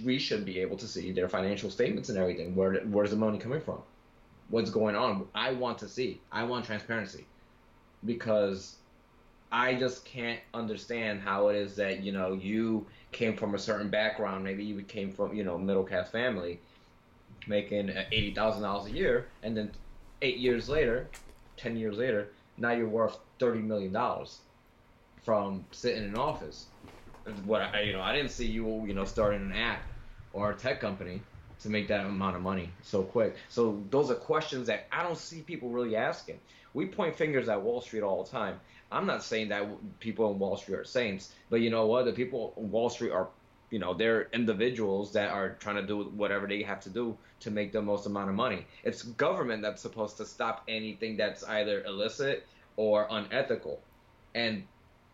We 0.03 0.17
should 0.19 0.45
be 0.45 0.59
able 0.59 0.77
to 0.77 0.87
see 0.87 1.11
their 1.11 1.29
financial 1.29 1.69
statements 1.69 2.09
and 2.09 2.17
everything. 2.17 2.55
Where 2.55 2.75
where's 2.81 3.11
the 3.11 3.17
money 3.17 3.37
coming 3.37 3.61
from? 3.61 3.81
What's 4.49 4.69
going 4.69 4.95
on? 4.95 5.27
I 5.35 5.51
want 5.51 5.77
to 5.79 5.89
see. 5.89 6.21
I 6.31 6.43
want 6.43 6.65
transparency 6.65 7.25
because 8.05 8.75
I 9.51 9.75
just 9.75 10.05
can't 10.05 10.39
understand 10.53 11.21
how 11.21 11.49
it 11.49 11.55
is 11.55 11.75
that 11.75 12.01
you 12.01 12.11
know 12.11 12.33
you 12.33 12.85
came 13.11 13.35
from 13.35 13.55
a 13.55 13.59
certain 13.59 13.89
background. 13.89 14.43
Maybe 14.43 14.63
you 14.63 14.81
came 14.83 15.11
from 15.11 15.35
you 15.35 15.43
know 15.43 15.57
middle 15.57 15.83
class 15.83 16.09
family, 16.09 16.59
making 17.47 17.89
uh, 17.89 18.05
eighty 18.11 18.33
thousand 18.33 18.63
dollars 18.63 18.91
a 18.91 18.95
year, 18.95 19.27
and 19.43 19.55
then 19.55 19.71
eight 20.21 20.37
years 20.37 20.67
later 20.69 21.07
10 21.57 21.75
years 21.75 21.97
later, 21.97 22.29
now 22.57 22.71
you're 22.71 22.87
worth 22.87 23.17
$30 23.39 23.63
million 23.63 23.95
from 25.23 25.65
sitting 25.71 26.03
in 26.03 26.15
office. 26.15 26.67
What 27.45 27.61
I, 27.61 27.81
you 27.81 27.93
know, 27.93 28.01
I 28.01 28.15
didn't 28.15 28.31
see 28.31 28.47
you, 28.47 28.85
you 28.85 28.93
know, 28.93 29.05
starting 29.05 29.41
an 29.41 29.51
app 29.53 29.83
or 30.31 30.51
a 30.51 30.55
tech 30.55 30.79
company 30.79 31.21
to 31.59 31.69
make 31.69 31.87
that 31.87 32.05
amount 32.05 32.35
of 32.35 32.41
money 32.41 32.69
so 32.81 33.03
quick. 33.03 33.35
So 33.49 33.83
those 33.89 34.11
are 34.11 34.15
questions 34.15 34.67
that 34.67 34.87
I 34.91 35.03
don't 35.03 35.17
see 35.17 35.41
people 35.41 35.69
really 35.69 35.95
asking. 35.95 36.39
We 36.73 36.85
point 36.85 37.15
fingers 37.15 37.49
at 37.49 37.61
Wall 37.61 37.81
Street 37.81 38.03
all 38.03 38.23
the 38.23 38.29
time. 38.29 38.59
I'm 38.91 39.05
not 39.05 39.23
saying 39.23 39.49
that 39.49 39.99
people 39.99 40.31
in 40.31 40.39
Wall 40.39 40.55
Street 40.57 40.75
are 40.75 40.85
saints, 40.85 41.33
but 41.49 41.61
you 41.61 41.69
know 41.69 41.87
what? 41.87 42.05
The 42.05 42.13
people 42.13 42.53
in 42.57 42.71
Wall 42.71 42.89
Street 42.89 43.11
are 43.11 43.29
you 43.69 43.79
know 43.79 43.93
they're 43.93 44.29
individuals 44.33 45.13
that 45.13 45.29
are 45.29 45.55
trying 45.55 45.75
to 45.75 45.85
do 45.85 46.03
whatever 46.03 46.47
they 46.47 46.63
have 46.63 46.79
to 46.81 46.89
do 46.89 47.17
to 47.41 47.51
make 47.51 47.71
the 47.71 47.81
most 47.81 48.05
amount 48.05 48.29
of 48.29 48.35
money 48.35 48.65
it's 48.83 49.01
government 49.03 49.61
that's 49.61 49.81
supposed 49.81 50.17
to 50.17 50.25
stop 50.25 50.63
anything 50.67 51.17
that's 51.17 51.43
either 51.43 51.83
illicit 51.83 52.47
or 52.77 53.07
unethical 53.09 53.81
and 54.35 54.63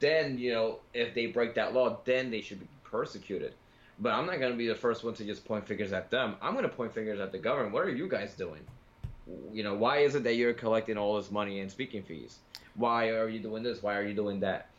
then 0.04 0.38
you 0.38 0.52
know 0.52 0.80
if 0.94 1.14
they 1.14 1.28
break 1.28 1.56
that 1.56 1.74
law 1.74 1.98
then 2.06 2.30
they 2.32 2.42
should 2.42 2.60
be 2.60 2.68
persecuted. 2.84 3.54
But 4.00 4.14
i'm 4.14 4.26
not 4.26 4.40
going 4.40 4.52
to 4.52 4.58
be 4.58 4.68
the 4.68 4.76
first 4.76 5.04
one 5.04 5.14
to 5.16 5.24
just 5.24 5.46
point 5.46 5.68
fingers 5.68 5.94
at 5.94 6.10
them. 6.10 6.36
I'm 6.42 6.54
going 6.54 6.64
to 6.64 6.76
point 6.76 6.94
fingers 6.94 7.20
at 7.20 7.32
the 7.32 7.38
government. 7.38 7.74
What 7.74 7.86
are 7.86 7.96
you 7.96 8.08
guys 8.08 8.34
doing? 8.34 8.62
You 9.52 9.64
know 9.64 9.76
why 9.76 10.00
is 10.00 10.16
it 10.16 10.24
that 10.24 10.36
you're 10.36 10.54
collecting 10.54 10.98
all 10.98 11.16
this 11.18 11.32
money 11.32 11.60
in 11.60 11.70
speaking 11.70 12.04
fees? 12.04 12.40
Why 12.76 13.10
are 13.10 13.30
you 13.30 13.40
doing 13.40 13.64
this? 13.64 13.82
Why 13.82 13.96
are 13.96 14.04
you 14.04 14.14
doing 14.14 14.40
that? 14.42 14.70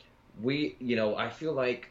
We 0.42 0.76
you 0.80 0.96
know 0.96 1.16
i 1.16 1.30
feel 1.30 1.52
like 1.52 1.90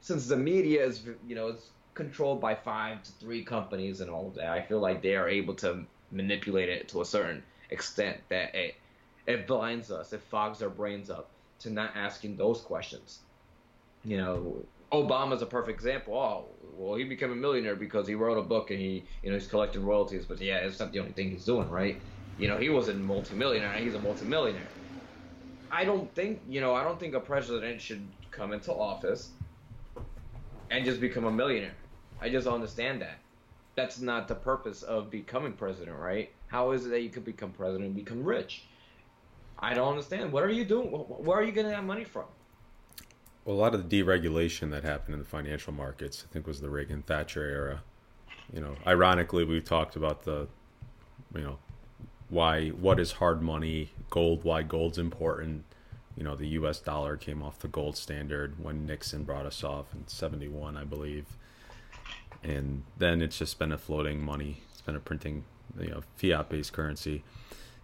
since 0.00 0.26
the 0.26 0.36
media 0.36 0.84
is 0.84 1.02
you 1.26 1.34
know 1.34 1.48
it's 1.48 1.68
controlled 1.94 2.40
by 2.40 2.54
five 2.54 3.02
to 3.02 3.12
three 3.12 3.44
companies 3.44 4.00
and 4.00 4.10
all 4.10 4.28
of 4.28 4.34
that, 4.34 4.50
I 4.50 4.62
feel 4.62 4.80
like 4.80 5.02
they 5.02 5.14
are 5.16 5.28
able 5.28 5.54
to 5.56 5.84
manipulate 6.10 6.68
it 6.68 6.88
to 6.88 7.00
a 7.02 7.04
certain 7.04 7.42
extent 7.70 8.18
that 8.28 8.54
it 8.54 8.74
it 9.26 9.46
blinds 9.46 9.90
us, 9.90 10.12
it 10.12 10.20
fogs 10.20 10.62
our 10.62 10.68
brains 10.68 11.08
up 11.08 11.28
to 11.62 11.70
not 11.70 11.96
asking 11.96 12.36
those 12.36 12.60
questions. 12.62 13.22
You 14.04 14.18
know, 14.18 14.68
Obama's 14.92 15.42
a 15.42 15.46
perfect 15.46 15.76
example. 15.78 16.14
Oh, 16.18 16.56
well, 16.60 16.96
he 16.96 17.04
became 17.04 17.32
a 17.32 17.36
millionaire 17.36 17.76
because 17.76 18.06
he 18.06 18.14
wrote 18.14 18.38
a 18.38 18.42
book 18.42 18.70
and 18.70 18.80
he, 18.80 19.08
you 19.22 19.30
know, 19.30 19.38
he's 19.38 19.48
collecting 19.48 19.84
royalties. 19.84 20.26
But 20.26 20.40
yeah, 20.40 20.58
it's 20.58 20.80
not 20.80 20.92
the 20.92 21.00
only 21.00 21.12
thing 21.12 21.30
he's 21.30 21.44
doing, 21.46 21.68
right? 21.70 22.02
You 22.36 22.48
know, 22.48 22.58
he 22.58 22.68
wasn't 22.70 23.00
a 23.00 23.02
multimillionaire. 23.02 23.74
He's 23.78 23.94
a 23.94 24.00
multimillionaire. 24.00 24.72
I 25.70 25.84
don't 25.84 26.14
think, 26.14 26.42
you 26.46 26.60
know, 26.60 26.74
I 26.74 26.84
don't 26.84 27.00
think 27.00 27.14
a 27.14 27.20
president 27.20 27.80
should 27.80 28.16
come 28.30 28.52
into 28.52 28.72
office 28.72 29.36
and 30.70 30.84
just 30.84 31.00
become 31.00 31.24
a 31.24 31.32
millionaire. 31.32 31.76
I 32.20 32.28
just 32.30 32.46
understand 32.46 33.02
that. 33.02 33.24
That's 33.76 34.00
not 34.00 34.28
the 34.28 34.34
purpose 34.34 34.82
of 34.82 35.10
becoming 35.10 35.54
president, 35.54 35.96
right? 35.98 36.30
How 36.46 36.72
is 36.72 36.86
it 36.86 36.90
that 36.90 37.02
you 37.02 37.10
could 37.10 37.24
become 37.24 37.52
president 37.52 37.86
and 37.86 37.94
become 37.96 38.22
rich? 38.24 38.71
I 39.62 39.74
don't 39.74 39.88
understand. 39.88 40.32
What 40.32 40.42
are 40.42 40.50
you 40.50 40.64
doing? 40.64 40.88
Where 40.88 41.38
are 41.38 41.42
you 41.42 41.52
getting 41.52 41.70
that 41.70 41.84
money 41.84 42.04
from? 42.04 42.24
Well, 43.44 43.56
a 43.56 43.58
lot 43.58 43.74
of 43.74 43.88
the 43.88 44.02
deregulation 44.02 44.70
that 44.72 44.84
happened 44.84 45.14
in 45.14 45.20
the 45.20 45.26
financial 45.26 45.72
markets, 45.72 46.24
I 46.28 46.32
think, 46.32 46.46
was 46.46 46.60
the 46.60 46.68
Reagan 46.68 47.02
Thatcher 47.02 47.44
era. 47.44 47.82
You 48.52 48.60
know, 48.60 48.74
ironically, 48.86 49.44
we 49.44 49.60
talked 49.60 49.96
about 49.96 50.24
the, 50.24 50.48
you 51.34 51.42
know, 51.42 51.58
why 52.28 52.68
what 52.70 52.98
is 52.98 53.12
hard 53.12 53.42
money, 53.42 53.90
gold, 54.10 54.42
why 54.42 54.62
gold's 54.62 54.98
important, 54.98 55.64
you 56.16 56.24
know 56.24 56.34
the 56.34 56.48
U.S. 56.48 56.80
dollar 56.80 57.16
came 57.16 57.42
off 57.42 57.58
the 57.58 57.68
gold 57.68 57.96
standard 57.96 58.62
when 58.62 58.86
Nixon 58.86 59.24
brought 59.24 59.46
us 59.46 59.62
off 59.62 59.86
in 59.94 60.06
'71, 60.06 60.76
I 60.76 60.84
believe, 60.84 61.26
and 62.42 62.84
then 62.98 63.22
it's 63.22 63.38
just 63.38 63.58
been 63.58 63.72
a 63.72 63.78
floating 63.78 64.22
money. 64.22 64.62
It's 64.70 64.80
been 64.80 64.96
a 64.96 65.00
printing, 65.00 65.44
you 65.78 65.90
know, 65.90 66.02
fiat-based 66.16 66.72
currency, 66.72 67.22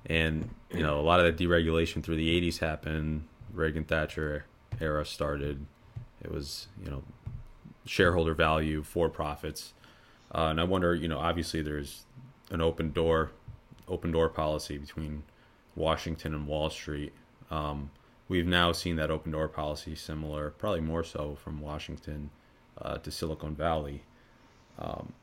and 0.06 0.50
you 0.70 0.82
know 0.82 1.00
a 1.00 1.02
lot 1.02 1.20
of 1.20 1.26
that 1.26 1.42
deregulation 1.42 2.02
through 2.02 2.16
the 2.16 2.40
'80s 2.40 2.58
happened. 2.58 3.24
Reagan 3.52 3.84
Thatcher 3.84 4.44
era 4.80 5.04
started. 5.04 5.66
It 6.22 6.30
was 6.30 6.68
you 6.82 6.90
know 6.90 7.02
shareholder 7.84 8.34
value 8.34 8.82
for 8.82 9.08
profits, 9.08 9.72
uh, 10.34 10.48
and 10.50 10.60
I 10.60 10.64
wonder, 10.64 10.94
you 10.94 11.08
know, 11.08 11.18
obviously 11.18 11.62
there's 11.62 12.04
an 12.50 12.60
open 12.60 12.92
door, 12.92 13.30
open 13.86 14.12
door 14.12 14.28
policy 14.28 14.76
between 14.78 15.22
Washington 15.74 16.34
and 16.34 16.46
Wall 16.46 16.70
Street. 16.70 17.12
Um, 17.50 17.90
We've 18.28 18.46
now 18.46 18.72
seen 18.72 18.96
that 18.96 19.10
open 19.10 19.32
door 19.32 19.48
policy 19.48 19.94
similar, 19.94 20.50
probably 20.50 20.82
more 20.82 21.02
so 21.02 21.38
from 21.42 21.60
Washington 21.60 22.28
uh, 22.80 22.98
to 22.98 23.10
Silicon 23.10 23.54
Valley. 23.54 24.02
Um, 24.78 25.14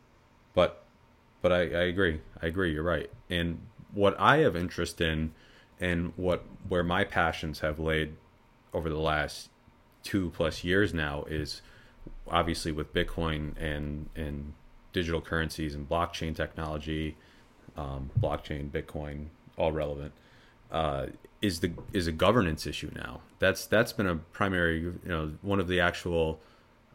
but 0.56 0.84
but 1.44 1.52
I, 1.52 1.60
I 1.60 1.84
agree. 1.84 2.22
I 2.42 2.48
agree. 2.48 2.74
You're 2.74 2.84
right. 2.84 3.10
And 3.30 3.60
what 3.96 4.16
I 4.20 4.38
have 4.38 4.56
interest 4.56 5.02
in, 5.02 5.34
and 5.80 6.14
what 6.16 6.46
where 6.70 6.84
my 6.84 7.04
passions 7.04 7.62
have 7.62 7.80
laid 7.80 8.16
over 8.74 8.90
the 8.90 9.00
last 9.00 9.50
two 10.04 10.30
plus 10.30 10.64
years 10.64 10.94
now 10.94 11.24
is 11.24 11.64
obviously 12.28 12.72
with 12.72 12.94
Bitcoin 12.94 13.54
and 13.60 14.10
and 14.16 14.54
digital 14.94 15.22
currencies 15.22 15.74
and 15.74 15.90
blockchain 15.90 16.36
technology, 16.36 17.18
um, 17.76 18.12
blockchain, 18.20 18.70
Bitcoin, 18.70 19.26
all 19.58 19.72
relevant 19.72 20.14
uh, 20.72 21.08
is 21.42 21.60
the 21.60 21.72
is 21.94 22.08
a 22.08 22.12
governance 22.12 22.68
issue 22.68 22.92
now. 22.96 23.22
That's 23.40 23.66
that's 23.66 23.94
been 23.94 24.08
a 24.08 24.16
primary, 24.16 24.80
you 24.80 25.00
know, 25.06 25.34
one 25.42 25.60
of 25.60 25.68
the 25.68 25.80
actual 25.80 26.40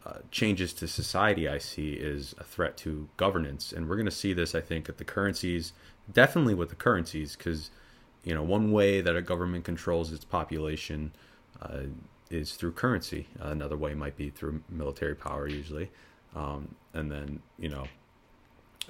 uh, 0.04 0.18
changes 0.30 0.72
to 0.74 0.88
society 0.88 1.48
I 1.48 1.58
see 1.58 1.92
is 1.92 2.34
a 2.38 2.44
threat 2.44 2.76
to 2.78 3.08
governance, 3.16 3.72
and 3.72 3.88
we're 3.88 3.96
going 3.96 4.06
to 4.06 4.12
see 4.12 4.32
this, 4.32 4.54
I 4.54 4.60
think, 4.60 4.88
at 4.88 4.98
the 4.98 5.04
currencies, 5.04 5.72
definitely 6.12 6.54
with 6.54 6.68
the 6.68 6.74
currencies, 6.74 7.36
because 7.36 7.70
you 8.24 8.34
know 8.34 8.42
one 8.42 8.72
way 8.72 9.00
that 9.00 9.16
a 9.16 9.22
government 9.22 9.64
controls 9.64 10.12
its 10.12 10.24
population 10.24 11.12
uh, 11.62 11.82
is 12.30 12.54
through 12.54 12.72
currency. 12.72 13.26
another 13.38 13.76
way 13.76 13.94
might 13.94 14.16
be 14.16 14.30
through 14.30 14.62
military 14.68 15.14
power, 15.14 15.48
usually, 15.48 15.90
um, 16.34 16.74
and 16.94 17.10
then 17.10 17.40
you 17.58 17.68
know 17.68 17.86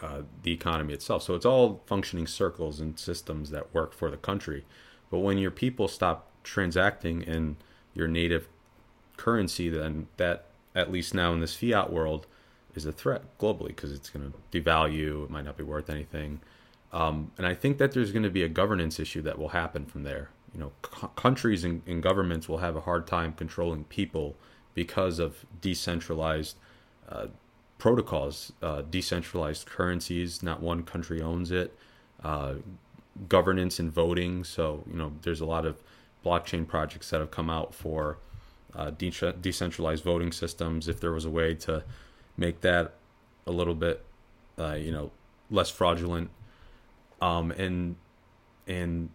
uh, 0.02 0.22
the 0.42 0.52
economy 0.52 0.94
itself. 0.94 1.22
So 1.22 1.34
it's 1.34 1.46
all 1.46 1.82
functioning 1.86 2.26
circles 2.26 2.80
and 2.80 2.98
systems 2.98 3.50
that 3.50 3.74
work 3.74 3.92
for 3.92 4.10
the 4.10 4.16
country. 4.16 4.64
But 5.10 5.18
when 5.18 5.38
your 5.38 5.50
people 5.50 5.88
stop 5.88 6.30
transacting 6.42 7.22
in 7.22 7.56
your 7.94 8.08
native 8.08 8.48
currency, 9.16 9.68
then 9.68 10.06
that, 10.16 10.46
at 10.74 10.90
least 10.90 11.14
now 11.14 11.32
in 11.32 11.40
this 11.40 11.54
fiat 11.54 11.92
world, 11.92 12.26
is 12.74 12.86
a 12.86 12.92
threat 12.92 13.22
globally 13.38 13.68
because 13.68 13.92
it's 13.92 14.08
going 14.08 14.32
to 14.32 14.60
devalue. 14.60 15.24
It 15.24 15.30
might 15.30 15.44
not 15.44 15.56
be 15.56 15.64
worth 15.64 15.90
anything. 15.90 16.40
Um, 16.92 17.30
and 17.38 17.46
I 17.46 17.54
think 17.54 17.78
that 17.78 17.92
there's 17.92 18.12
going 18.12 18.24
to 18.24 18.30
be 18.30 18.42
a 18.42 18.48
governance 18.48 18.98
issue 18.98 19.22
that 19.22 19.38
will 19.38 19.50
happen 19.50 19.86
from 19.86 20.02
there. 20.02 20.30
You 20.52 20.60
know, 20.60 20.72
c- 20.84 21.06
countries 21.14 21.62
and, 21.62 21.82
and 21.86 22.02
governments 22.02 22.48
will 22.48 22.58
have 22.58 22.74
a 22.74 22.80
hard 22.80 23.06
time 23.06 23.32
controlling 23.32 23.84
people 23.84 24.36
because 24.74 25.18
of 25.18 25.46
decentralized 25.60 26.56
uh, 27.08 27.28
protocols, 27.78 28.52
uh, 28.62 28.82
decentralized 28.82 29.66
currencies. 29.66 30.42
Not 30.42 30.60
one 30.60 30.82
country 30.82 31.22
owns 31.22 31.50
it. 31.52 31.76
Uh, 32.22 32.54
governance 33.28 33.78
and 33.78 33.92
voting. 33.92 34.44
So 34.44 34.84
you 34.90 34.96
know, 34.96 35.12
there's 35.22 35.40
a 35.40 35.46
lot 35.46 35.66
of 35.66 35.82
blockchain 36.24 36.66
projects 36.66 37.10
that 37.10 37.20
have 37.20 37.30
come 37.30 37.50
out 37.50 37.74
for 37.74 38.18
uh, 38.74 38.90
de- 38.90 39.32
decentralized 39.40 40.04
voting 40.04 40.32
systems. 40.32 40.88
If 40.88 41.00
there 41.00 41.12
was 41.12 41.24
a 41.24 41.30
way 41.30 41.54
to 41.56 41.84
make 42.36 42.60
that 42.62 42.94
a 43.46 43.52
little 43.52 43.74
bit, 43.74 44.04
uh, 44.58 44.74
you 44.74 44.92
know, 44.92 45.10
less 45.50 45.70
fraudulent, 45.70 46.30
um, 47.20 47.50
and 47.52 47.96
and 48.66 49.10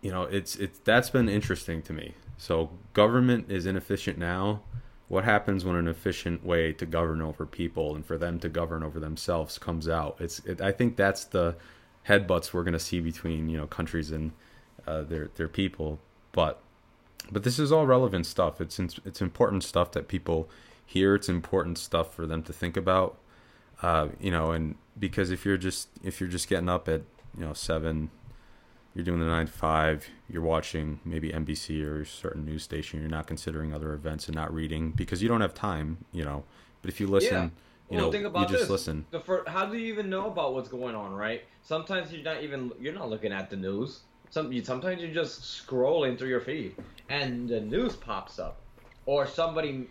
you 0.00 0.10
know, 0.10 0.22
it's 0.22 0.56
it's 0.56 0.78
that's 0.84 1.10
been 1.10 1.28
interesting 1.28 1.82
to 1.82 1.92
me. 1.92 2.14
So 2.38 2.70
government 2.92 3.50
is 3.50 3.66
inefficient 3.66 4.18
now. 4.18 4.62
What 5.08 5.24
happens 5.24 5.64
when 5.64 5.76
an 5.76 5.88
efficient 5.88 6.44
way 6.44 6.72
to 6.74 6.86
govern 6.86 7.22
over 7.22 7.46
people 7.46 7.94
and 7.94 8.04
for 8.04 8.18
them 8.18 8.38
to 8.40 8.48
govern 8.48 8.82
over 8.82 8.98
themselves 9.00 9.58
comes 9.58 9.88
out? 9.88 10.16
It's 10.20 10.40
it, 10.40 10.60
I 10.60 10.72
think 10.72 10.96
that's 10.96 11.24
the 11.24 11.56
headbutts 12.08 12.52
we're 12.52 12.62
going 12.62 12.72
to 12.72 12.78
see 12.78 13.00
between 13.00 13.48
you 13.48 13.56
know 13.56 13.66
countries 13.66 14.10
and 14.10 14.32
uh, 14.86 15.02
their 15.02 15.28
their 15.34 15.48
people. 15.48 15.98
But 16.32 16.60
but 17.32 17.42
this 17.42 17.58
is 17.58 17.72
all 17.72 17.86
relevant 17.86 18.26
stuff. 18.26 18.60
It's 18.60 18.78
it's 18.78 19.20
important 19.20 19.64
stuff 19.64 19.92
that 19.92 20.08
people 20.08 20.48
hear. 20.84 21.14
It's 21.14 21.28
important 21.28 21.78
stuff 21.78 22.14
for 22.14 22.26
them 22.26 22.42
to 22.44 22.52
think 22.52 22.76
about. 22.76 23.18
Uh, 23.82 24.08
you 24.20 24.30
know, 24.30 24.52
and 24.52 24.76
because 24.98 25.30
if 25.30 25.44
you're 25.44 25.58
just 25.58 25.88
if 26.02 26.20
you're 26.20 26.28
just 26.28 26.48
getting 26.48 26.68
up 26.68 26.88
at 26.88 27.02
you 27.36 27.44
know 27.44 27.52
seven 27.52 28.10
you're 28.96 29.04
doing 29.04 29.20
the 29.20 29.26
nine 29.26 29.44
to 29.44 29.52
five, 29.52 30.08
you're 30.26 30.42
watching 30.42 31.00
maybe 31.04 31.28
NBC 31.28 31.84
or 31.84 32.00
a 32.00 32.06
certain 32.06 32.46
news 32.46 32.62
station, 32.62 32.98
you're 32.98 33.10
not 33.10 33.26
considering 33.26 33.74
other 33.74 33.92
events 33.92 34.26
and 34.26 34.34
not 34.34 34.52
reading 34.52 34.92
because 34.92 35.22
you 35.22 35.28
don't 35.28 35.42
have 35.42 35.52
time, 35.52 35.98
you 36.12 36.24
know. 36.24 36.44
But 36.80 36.88
if 36.88 36.98
you 36.98 37.06
listen, 37.06 37.52
yeah. 37.90 37.96
you 37.98 38.02
well, 38.02 38.10
know, 38.10 38.40
you 38.40 38.46
just 38.46 38.62
this. 38.62 38.70
listen. 38.70 39.04
The 39.10 39.20
first, 39.20 39.48
how 39.48 39.66
do 39.66 39.76
you 39.76 39.92
even 39.92 40.08
know 40.08 40.28
about 40.28 40.54
what's 40.54 40.70
going 40.70 40.94
on, 40.94 41.12
right? 41.12 41.42
Sometimes 41.60 42.10
you're 42.10 42.22
not 42.22 42.42
even 42.42 42.72
you're 42.80 42.94
not 42.94 43.10
looking 43.10 43.32
at 43.32 43.50
the 43.50 43.56
news. 43.56 44.00
Some 44.30 44.50
you, 44.50 44.64
sometimes 44.64 45.02
you're 45.02 45.12
just 45.12 45.42
scrolling 45.42 46.18
through 46.18 46.30
your 46.30 46.40
feed 46.40 46.74
and 47.10 47.46
the 47.50 47.60
news 47.60 47.96
pops 47.96 48.38
up, 48.38 48.62
or 49.04 49.26
somebody 49.26 49.88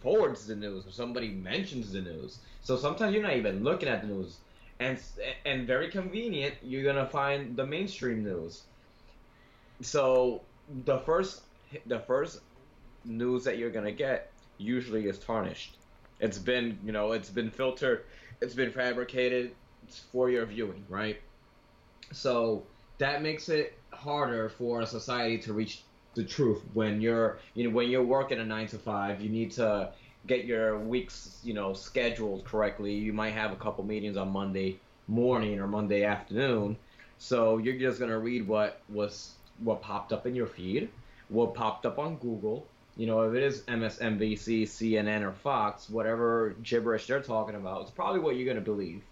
forwards 0.00 0.46
the 0.46 0.56
news, 0.56 0.86
or 0.86 0.90
somebody 0.90 1.28
mentions 1.28 1.92
the 1.92 2.00
news. 2.00 2.38
So 2.62 2.76
sometimes 2.76 3.14
you're 3.14 3.22
not 3.22 3.36
even 3.36 3.64
looking 3.64 3.88
at 3.88 4.02
the 4.02 4.08
news 4.08 4.38
and 4.80 4.98
and 5.44 5.66
very 5.66 5.90
convenient. 5.90 6.54
You're 6.62 6.84
gonna 6.84 7.06
find 7.06 7.56
the 7.56 7.66
mainstream 7.66 8.24
news. 8.24 8.62
So 9.82 10.42
the 10.84 10.98
first 11.00 11.42
the 11.86 12.00
first 12.00 12.40
news 13.04 13.44
that 13.44 13.58
you're 13.58 13.70
gonna 13.70 13.92
get 13.92 14.32
usually 14.58 15.06
is 15.06 15.18
tarnished. 15.18 15.76
It's 16.18 16.38
been 16.38 16.78
you 16.84 16.92
know 16.92 17.12
it's 17.12 17.30
been 17.30 17.50
filtered, 17.50 18.04
it's 18.40 18.54
been 18.54 18.72
fabricated 18.72 19.52
for 20.12 20.30
your 20.30 20.46
viewing, 20.46 20.84
right? 20.88 21.20
So 22.12 22.66
that 22.98 23.22
makes 23.22 23.48
it 23.48 23.74
harder 23.92 24.48
for 24.48 24.80
a 24.80 24.86
society 24.86 25.38
to 25.38 25.52
reach 25.52 25.82
the 26.14 26.24
truth 26.24 26.62
when 26.74 27.00
you're 27.00 27.38
you 27.54 27.64
know 27.64 27.70
when 27.70 27.88
you're 27.88 28.02
working 28.02 28.38
a 28.40 28.44
nine 28.44 28.66
to 28.66 28.78
five 28.78 29.20
you 29.20 29.28
need 29.28 29.52
to 29.52 29.92
get 30.26 30.44
your 30.44 30.78
weeks, 30.78 31.38
you 31.42 31.54
know, 31.54 31.72
scheduled 31.72 32.44
correctly. 32.44 32.94
You 32.94 33.12
might 33.12 33.32
have 33.32 33.52
a 33.52 33.56
couple 33.56 33.84
meetings 33.84 34.16
on 34.16 34.30
Monday 34.30 34.78
morning 35.08 35.58
or 35.58 35.66
Monday 35.66 36.04
afternoon. 36.04 36.76
So 37.18 37.58
you're 37.58 37.78
just 37.78 37.98
gonna 37.98 38.18
read 38.18 38.46
what 38.46 38.80
was 38.88 39.34
what 39.58 39.82
popped 39.82 40.12
up 40.12 40.26
in 40.26 40.34
your 40.34 40.46
feed, 40.46 40.88
what 41.28 41.54
popped 41.54 41.86
up 41.86 41.98
on 41.98 42.16
Google. 42.16 42.66
You 42.96 43.06
know, 43.06 43.22
if 43.22 43.34
it 43.34 43.42
is 43.42 43.62
MSNBC, 43.62 44.64
CNN, 44.64 45.22
or 45.22 45.32
Fox, 45.32 45.88
whatever 45.88 46.54
gibberish 46.62 47.06
they're 47.06 47.22
talking 47.22 47.54
about, 47.54 47.82
it's 47.82 47.90
probably 47.90 48.20
what 48.20 48.36
you're 48.36 48.46
gonna 48.46 48.64
believe. 48.64 49.02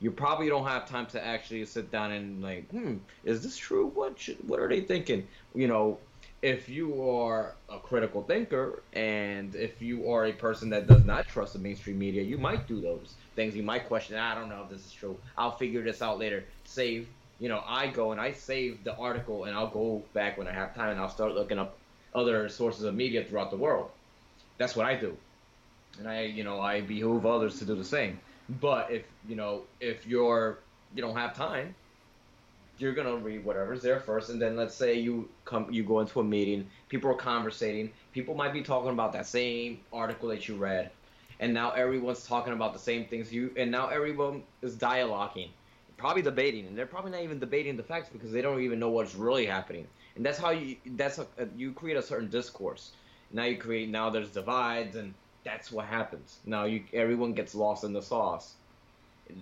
You 0.00 0.10
probably 0.10 0.48
don't 0.48 0.66
have 0.66 0.88
time 0.88 1.06
to 1.06 1.24
actually 1.24 1.64
sit 1.64 1.90
down 1.90 2.12
and 2.12 2.42
like, 2.42 2.68
hmm, 2.70 2.96
is 3.24 3.42
this 3.42 3.56
true? 3.56 3.86
What 3.86 4.18
should, 4.18 4.46
what 4.46 4.60
are 4.60 4.68
they 4.68 4.82
thinking? 4.82 5.26
You 5.54 5.68
know, 5.68 5.98
if 6.44 6.68
you 6.68 7.10
are 7.10 7.54
a 7.70 7.78
critical 7.78 8.22
thinker 8.22 8.82
and 8.92 9.54
if 9.54 9.80
you 9.80 10.10
are 10.10 10.26
a 10.26 10.32
person 10.32 10.68
that 10.68 10.86
does 10.86 11.02
not 11.02 11.26
trust 11.26 11.54
the 11.54 11.58
mainstream 11.58 11.98
media, 11.98 12.22
you 12.22 12.36
might 12.36 12.68
do 12.68 12.82
those 12.82 13.14
things. 13.34 13.56
You 13.56 13.62
might 13.62 13.88
question, 13.88 14.18
I 14.18 14.34
don't 14.34 14.50
know 14.50 14.60
if 14.62 14.68
this 14.68 14.84
is 14.84 14.92
true. 14.92 15.18
I'll 15.38 15.56
figure 15.56 15.82
this 15.82 16.02
out 16.02 16.18
later. 16.18 16.44
Save, 16.64 17.08
you 17.40 17.48
know, 17.48 17.64
I 17.66 17.86
go 17.86 18.12
and 18.12 18.20
I 18.20 18.32
save 18.32 18.84
the 18.84 18.94
article 18.96 19.44
and 19.44 19.56
I'll 19.56 19.70
go 19.70 20.02
back 20.12 20.36
when 20.36 20.46
I 20.46 20.52
have 20.52 20.74
time 20.74 20.90
and 20.90 21.00
I'll 21.00 21.08
start 21.08 21.32
looking 21.32 21.58
up 21.58 21.78
other 22.14 22.50
sources 22.50 22.84
of 22.84 22.94
media 22.94 23.24
throughout 23.24 23.50
the 23.50 23.56
world. 23.56 23.90
That's 24.58 24.76
what 24.76 24.84
I 24.84 24.96
do. 24.96 25.16
And 25.98 26.06
I, 26.06 26.24
you 26.24 26.44
know, 26.44 26.60
I 26.60 26.82
behoove 26.82 27.24
others 27.24 27.58
to 27.60 27.64
do 27.64 27.74
the 27.74 27.84
same. 27.86 28.20
But 28.60 28.90
if, 28.90 29.06
you 29.26 29.34
know, 29.34 29.62
if 29.80 30.06
you're, 30.06 30.58
you 30.94 31.00
don't 31.00 31.16
have 31.16 31.34
time, 31.34 31.74
you're 32.78 32.92
gonna 32.92 33.16
read 33.16 33.44
whatever's 33.44 33.82
there 33.82 34.00
first, 34.00 34.30
and 34.30 34.40
then 34.40 34.56
let's 34.56 34.74
say 34.74 34.94
you 34.94 35.28
come, 35.44 35.72
you 35.72 35.84
go 35.84 36.00
into 36.00 36.20
a 36.20 36.24
meeting, 36.24 36.68
people 36.88 37.10
are 37.10 37.16
conversating, 37.16 37.92
people 38.12 38.34
might 38.34 38.52
be 38.52 38.62
talking 38.62 38.90
about 38.90 39.12
that 39.12 39.26
same 39.26 39.80
article 39.92 40.28
that 40.28 40.48
you 40.48 40.56
read, 40.56 40.90
and 41.40 41.54
now 41.54 41.70
everyone's 41.72 42.26
talking 42.26 42.52
about 42.52 42.72
the 42.72 42.78
same 42.78 43.06
things 43.06 43.32
you, 43.32 43.52
and 43.56 43.70
now 43.70 43.88
everyone 43.88 44.42
is 44.62 44.76
dialoguing, 44.76 45.50
probably 45.96 46.22
debating, 46.22 46.66
and 46.66 46.76
they're 46.76 46.86
probably 46.86 47.12
not 47.12 47.22
even 47.22 47.38
debating 47.38 47.76
the 47.76 47.82
facts 47.82 48.08
because 48.08 48.32
they 48.32 48.42
don't 48.42 48.60
even 48.60 48.78
know 48.78 48.90
what's 48.90 49.14
really 49.14 49.46
happening, 49.46 49.86
and 50.16 50.26
that's 50.26 50.38
how 50.38 50.50
you, 50.50 50.76
that's 50.96 51.18
a, 51.18 51.26
uh, 51.40 51.46
you 51.56 51.72
create 51.72 51.96
a 51.96 52.02
certain 52.02 52.28
discourse. 52.28 52.92
Now 53.30 53.44
you 53.44 53.56
create, 53.56 53.88
now 53.88 54.10
there's 54.10 54.30
divides, 54.30 54.96
and 54.96 55.14
that's 55.44 55.70
what 55.70 55.86
happens. 55.86 56.38
Now 56.44 56.64
you, 56.64 56.84
everyone 56.92 57.32
gets 57.34 57.54
lost 57.54 57.84
in 57.84 57.92
the 57.92 58.02
sauce. 58.02 58.54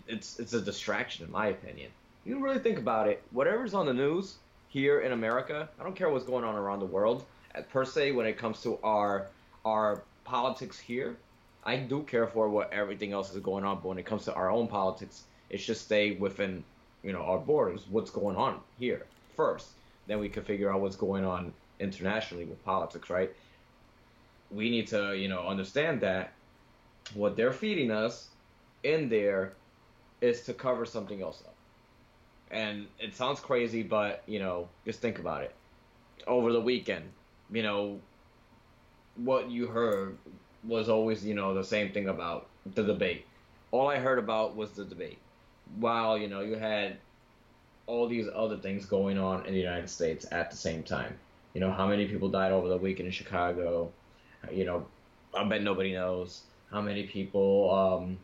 It's 0.06 0.38
it's 0.38 0.52
a 0.52 0.60
distraction, 0.60 1.26
in 1.26 1.32
my 1.32 1.48
opinion 1.48 1.90
you 2.24 2.38
really 2.38 2.58
think 2.58 2.78
about 2.78 3.08
it, 3.08 3.22
whatever's 3.30 3.74
on 3.74 3.86
the 3.86 3.92
news 3.92 4.36
here 4.68 5.00
in 5.00 5.12
America, 5.12 5.68
I 5.78 5.82
don't 5.82 5.96
care 5.96 6.08
what's 6.10 6.24
going 6.24 6.44
on 6.44 6.54
around 6.54 6.80
the 6.80 6.86
world. 6.86 7.24
Uh, 7.54 7.62
per 7.62 7.84
se, 7.84 8.12
when 8.12 8.26
it 8.26 8.38
comes 8.38 8.62
to 8.62 8.78
our 8.82 9.26
our 9.64 10.02
politics 10.24 10.78
here, 10.78 11.16
I 11.64 11.76
do 11.76 12.02
care 12.02 12.26
for 12.26 12.48
what 12.48 12.72
everything 12.72 13.12
else 13.12 13.32
is 13.32 13.40
going 13.40 13.64
on. 13.64 13.76
But 13.76 13.86
when 13.86 13.98
it 13.98 14.06
comes 14.06 14.24
to 14.24 14.34
our 14.34 14.50
own 14.50 14.66
politics, 14.68 15.24
it 15.50 15.58
should 15.58 15.76
stay 15.76 16.12
within 16.12 16.64
you 17.02 17.12
know 17.12 17.22
our 17.22 17.38
borders. 17.38 17.86
What's 17.90 18.10
going 18.10 18.36
on 18.36 18.60
here 18.78 19.04
first, 19.36 19.68
then 20.06 20.18
we 20.18 20.28
can 20.28 20.44
figure 20.44 20.72
out 20.72 20.80
what's 20.80 20.96
going 20.96 21.24
on 21.24 21.52
internationally 21.80 22.44
with 22.44 22.64
politics, 22.64 23.10
right? 23.10 23.30
We 24.50 24.70
need 24.70 24.86
to 24.88 25.16
you 25.16 25.28
know 25.28 25.46
understand 25.46 26.00
that 26.00 26.32
what 27.14 27.36
they're 27.36 27.52
feeding 27.52 27.90
us 27.90 28.28
in 28.84 29.08
there 29.08 29.52
is 30.20 30.42
to 30.42 30.54
cover 30.54 30.86
something 30.86 31.20
else 31.20 31.42
up. 31.44 31.54
And 32.52 32.86
it 33.00 33.16
sounds 33.16 33.40
crazy, 33.40 33.82
but 33.82 34.22
you 34.26 34.38
know, 34.38 34.68
just 34.84 35.00
think 35.00 35.18
about 35.18 35.42
it. 35.42 35.54
Over 36.26 36.52
the 36.52 36.60
weekend, 36.60 37.04
you 37.50 37.62
know, 37.62 38.00
what 39.16 39.50
you 39.50 39.66
heard 39.66 40.16
was 40.64 40.88
always, 40.88 41.24
you 41.24 41.34
know, 41.34 41.54
the 41.54 41.64
same 41.64 41.92
thing 41.92 42.08
about 42.08 42.46
the 42.74 42.82
debate. 42.82 43.26
All 43.70 43.88
I 43.88 43.96
heard 43.98 44.18
about 44.18 44.54
was 44.54 44.70
the 44.72 44.84
debate. 44.84 45.18
While, 45.78 46.18
you 46.18 46.28
know, 46.28 46.40
you 46.40 46.56
had 46.56 46.98
all 47.86 48.06
these 48.06 48.28
other 48.34 48.56
things 48.56 48.86
going 48.86 49.18
on 49.18 49.46
in 49.46 49.54
the 49.54 49.58
United 49.58 49.88
States 49.88 50.26
at 50.30 50.50
the 50.50 50.56
same 50.56 50.82
time. 50.82 51.18
You 51.54 51.60
know, 51.60 51.72
how 51.72 51.86
many 51.86 52.06
people 52.06 52.28
died 52.28 52.52
over 52.52 52.68
the 52.68 52.76
weekend 52.76 53.06
in 53.06 53.12
Chicago? 53.12 53.90
You 54.50 54.64
know, 54.64 54.86
I 55.34 55.44
bet 55.44 55.62
nobody 55.62 55.92
knows 55.92 56.42
how 56.70 56.80
many 56.80 57.04
people 57.04 57.72
um, 57.74 58.18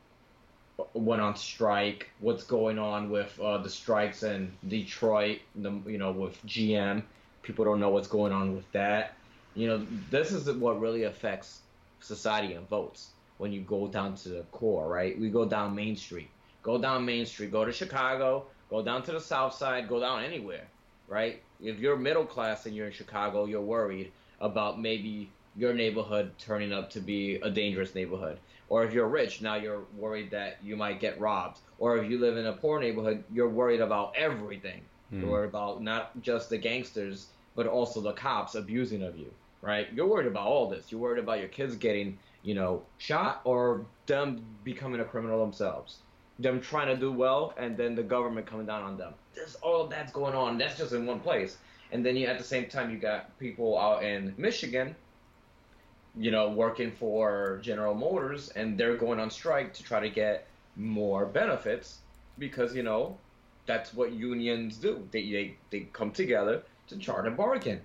went 0.94 1.20
on 1.20 1.36
strike. 1.36 2.10
What's 2.20 2.44
going 2.44 2.78
on 2.78 3.10
with 3.10 3.38
uh, 3.40 3.58
the 3.58 3.70
strikes 3.70 4.22
in 4.22 4.52
Detroit? 4.66 5.38
The 5.56 5.72
you 5.86 5.98
know 5.98 6.12
with 6.12 6.44
GM, 6.46 7.02
people 7.42 7.64
don't 7.64 7.80
know 7.80 7.90
what's 7.90 8.08
going 8.08 8.32
on 8.32 8.54
with 8.54 8.70
that. 8.72 9.14
You 9.54 9.66
know, 9.68 9.86
this 10.10 10.32
is 10.32 10.50
what 10.50 10.80
really 10.80 11.04
affects 11.04 11.60
society 12.00 12.54
and 12.54 12.68
votes 12.68 13.10
when 13.38 13.52
you 13.52 13.60
go 13.62 13.88
down 13.88 14.14
to 14.16 14.28
the 14.28 14.42
core, 14.52 14.88
right? 14.88 15.18
We 15.18 15.30
go 15.30 15.44
down 15.44 15.74
Main 15.74 15.96
Street, 15.96 16.28
go 16.62 16.78
down 16.78 17.04
Main 17.04 17.26
Street, 17.26 17.50
go 17.50 17.64
to 17.64 17.72
Chicago, 17.72 18.46
go 18.70 18.82
down 18.82 19.02
to 19.04 19.12
the 19.12 19.20
South 19.20 19.54
Side, 19.54 19.88
go 19.88 20.00
down 20.00 20.22
anywhere, 20.22 20.66
right? 21.08 21.42
If 21.60 21.78
you're 21.78 21.96
middle 21.96 22.24
class 22.24 22.66
and 22.66 22.74
you're 22.74 22.86
in 22.86 22.92
Chicago, 22.92 23.46
you're 23.46 23.60
worried 23.60 24.12
about 24.40 24.80
maybe 24.80 25.30
your 25.56 25.72
neighborhood 25.72 26.32
turning 26.38 26.72
up 26.72 26.90
to 26.90 27.00
be 27.00 27.36
a 27.36 27.50
dangerous 27.50 27.94
neighborhood 27.94 28.38
or 28.68 28.84
if 28.84 28.92
you're 28.92 29.08
rich, 29.08 29.40
now 29.40 29.54
you're 29.54 29.84
worried 29.96 30.30
that 30.30 30.58
you 30.62 30.76
might 30.76 31.00
get 31.00 31.18
robbed. 31.18 31.60
Or 31.78 31.96
if 31.98 32.10
you 32.10 32.18
live 32.18 32.36
in 32.36 32.46
a 32.46 32.52
poor 32.52 32.80
neighborhood, 32.80 33.24
you're 33.32 33.48
worried 33.48 33.80
about 33.80 34.14
everything. 34.16 34.82
Mm. 35.12 35.20
You're 35.20 35.30
worried 35.30 35.48
about 35.48 35.82
not 35.82 36.20
just 36.20 36.50
the 36.50 36.58
gangsters, 36.58 37.28
but 37.54 37.66
also 37.66 38.00
the 38.00 38.12
cops 38.12 38.54
abusing 38.54 39.02
of 39.02 39.16
you, 39.16 39.32
right? 39.62 39.88
You're 39.94 40.06
worried 40.06 40.26
about 40.26 40.46
all 40.46 40.68
this. 40.68 40.92
You're 40.92 41.00
worried 41.00 41.22
about 41.22 41.38
your 41.38 41.48
kids 41.48 41.76
getting, 41.76 42.18
you 42.42 42.54
know, 42.54 42.82
shot 42.98 43.40
or 43.44 43.86
them 44.06 44.44
becoming 44.64 45.00
a 45.00 45.04
criminal 45.04 45.40
themselves. 45.40 45.98
Them 46.38 46.60
trying 46.60 46.88
to 46.88 46.96
do 46.96 47.10
well 47.10 47.54
and 47.56 47.76
then 47.76 47.94
the 47.94 48.02
government 48.02 48.46
coming 48.46 48.66
down 48.66 48.82
on 48.82 48.98
them. 48.98 49.14
There's 49.34 49.54
all 49.56 49.86
that's 49.86 50.12
going 50.12 50.34
on. 50.34 50.58
That's 50.58 50.76
just 50.76 50.92
in 50.92 51.06
one 51.06 51.20
place. 51.20 51.56
And 51.90 52.04
then 52.04 52.16
you 52.16 52.26
at 52.26 52.36
the 52.36 52.44
same 52.44 52.68
time 52.68 52.90
you 52.90 52.98
got 52.98 53.36
people 53.38 53.78
out 53.78 54.04
in 54.04 54.34
Michigan 54.36 54.94
you 56.18 56.30
know, 56.30 56.50
working 56.50 56.90
for 56.90 57.60
General 57.62 57.94
Motors 57.94 58.48
and 58.50 58.76
they're 58.76 58.96
going 58.96 59.20
on 59.20 59.30
strike 59.30 59.72
to 59.74 59.82
try 59.82 60.00
to 60.00 60.10
get 60.10 60.46
more 60.76 61.26
benefits 61.26 61.98
because, 62.38 62.74
you 62.74 62.82
know, 62.82 63.16
that's 63.66 63.94
what 63.94 64.12
unions 64.12 64.76
do. 64.76 65.06
They, 65.12 65.30
they, 65.30 65.54
they 65.70 65.80
come 65.92 66.10
together 66.10 66.62
to 66.88 66.96
try 66.98 67.22
to 67.22 67.30
bargain. 67.30 67.80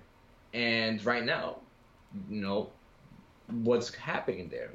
And 0.52 1.04
right 1.04 1.24
now, 1.24 1.58
you 2.28 2.40
know, 2.40 2.70
what's 3.48 3.94
happening 3.94 4.48
there? 4.48 4.70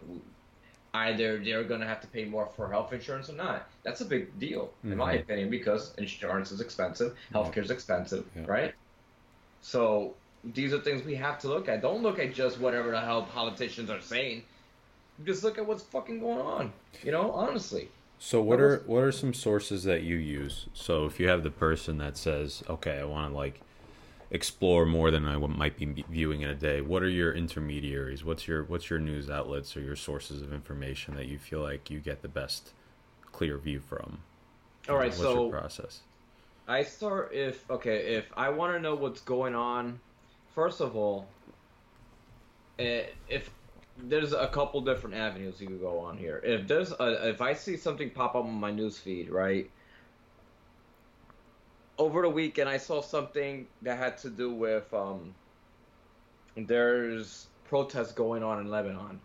Either 0.93 1.37
they're 1.43 1.63
going 1.63 1.81
to 1.81 1.87
have 1.87 2.01
to 2.01 2.07
pay 2.07 2.25
more 2.25 2.49
for 2.55 2.69
health 2.69 2.93
insurance 2.93 3.29
or 3.29 3.33
not. 3.33 3.69
That's 3.83 4.01
a 4.01 4.05
big 4.05 4.37
deal, 4.39 4.71
in 4.83 4.91
mm-hmm. 4.91 4.99
my 4.99 5.13
opinion, 5.13 5.49
because 5.49 5.93
insurance 5.97 6.51
is 6.51 6.61
expensive, 6.61 7.15
healthcare 7.33 7.63
is 7.63 7.71
expensive, 7.71 8.25
yeah. 8.35 8.43
right? 8.47 8.73
So 9.61 10.15
these 10.43 10.73
are 10.73 10.79
things 10.79 11.03
we 11.03 11.15
have 11.15 11.39
to 11.39 11.47
look 11.47 11.67
at. 11.67 11.81
Don't 11.81 12.01
look 12.01 12.19
at 12.19 12.33
just 12.33 12.59
whatever 12.59 12.91
the 12.91 13.01
hell 13.01 13.23
politicians 13.23 13.89
are 13.89 14.01
saying. 14.01 14.43
Just 15.25 15.43
look 15.43 15.57
at 15.57 15.65
what's 15.65 15.83
fucking 15.83 16.19
going 16.19 16.39
on. 16.39 16.73
You 17.03 17.11
know, 17.11 17.31
honestly. 17.31 17.89
So 18.19 18.41
what 18.41 18.59
are 18.59 18.83
what 18.85 19.03
are 19.03 19.11
some 19.11 19.33
sources 19.33 19.83
that 19.85 20.03
you 20.03 20.15
use? 20.15 20.67
So 20.73 21.05
if 21.05 21.19
you 21.19 21.29
have 21.29 21.43
the 21.43 21.51
person 21.51 21.97
that 21.99 22.17
says, 22.17 22.63
"Okay, 22.69 22.99
I 22.99 23.05
want 23.05 23.31
to 23.31 23.37
like 23.37 23.61
explore 24.29 24.85
more 24.85 25.09
than 25.09 25.25
I 25.25 25.37
might 25.37 25.77
be 25.77 26.03
viewing 26.09 26.41
in 26.41 26.49
a 26.49 26.55
day," 26.55 26.81
what 26.81 27.01
are 27.01 27.09
your 27.09 27.33
intermediaries? 27.33 28.25
What's 28.25 28.45
your 28.47 28.63
what's 28.63 28.89
your 28.89 28.99
news 28.99 29.29
outlets 29.29 29.75
or 29.77 29.81
your 29.81 29.95
sources 29.95 30.41
of 30.41 30.51
information 30.53 31.15
that 31.15 31.27
you 31.27 31.39
feel 31.39 31.61
like 31.61 31.89
you 31.89 31.99
get 31.99 32.21
the 32.21 32.27
best 32.27 32.73
clear 33.31 33.57
view 33.57 33.79
from? 33.79 34.19
All 34.89 34.97
right, 34.97 35.07
what's 35.07 35.17
so 35.17 35.43
your 35.43 35.51
process? 35.51 36.01
I 36.67 36.83
start 36.83 37.31
if 37.33 37.69
okay 37.71 38.15
if 38.15 38.25
I 38.35 38.49
want 38.49 38.75
to 38.75 38.81
know 38.81 38.95
what's 38.95 39.21
going 39.21 39.55
on. 39.55 39.99
First 40.59 40.81
of 40.81 40.93
all, 40.97 41.25
eh, 42.79 43.03
if 43.29 43.49
there's 43.97 44.33
a 44.33 44.49
couple 44.49 44.81
different 44.81 45.15
avenues 45.15 45.61
you 45.61 45.67
could 45.67 45.79
go 45.79 45.99
on 45.99 46.17
here. 46.17 46.41
If 46.43 46.67
there's 46.67 46.91
a, 46.91 47.29
if 47.29 47.39
I 47.39 47.53
see 47.53 47.77
something 47.77 48.09
pop 48.09 48.35
up 48.35 48.43
on 48.43 48.59
my 48.59 48.69
news 48.69 48.97
feed, 48.97 49.29
right? 49.29 49.71
Over 51.97 52.23
the 52.23 52.29
weekend, 52.29 52.67
I 52.67 52.75
saw 52.75 53.01
something 53.01 53.67
that 53.83 53.97
had 53.97 54.17
to 54.17 54.29
do 54.29 54.51
with 54.51 54.93
um. 54.93 55.33
There's 56.57 57.47
protests 57.69 58.11
going 58.11 58.43
on 58.43 58.59
in 58.59 58.69
Lebanon. 58.69 59.21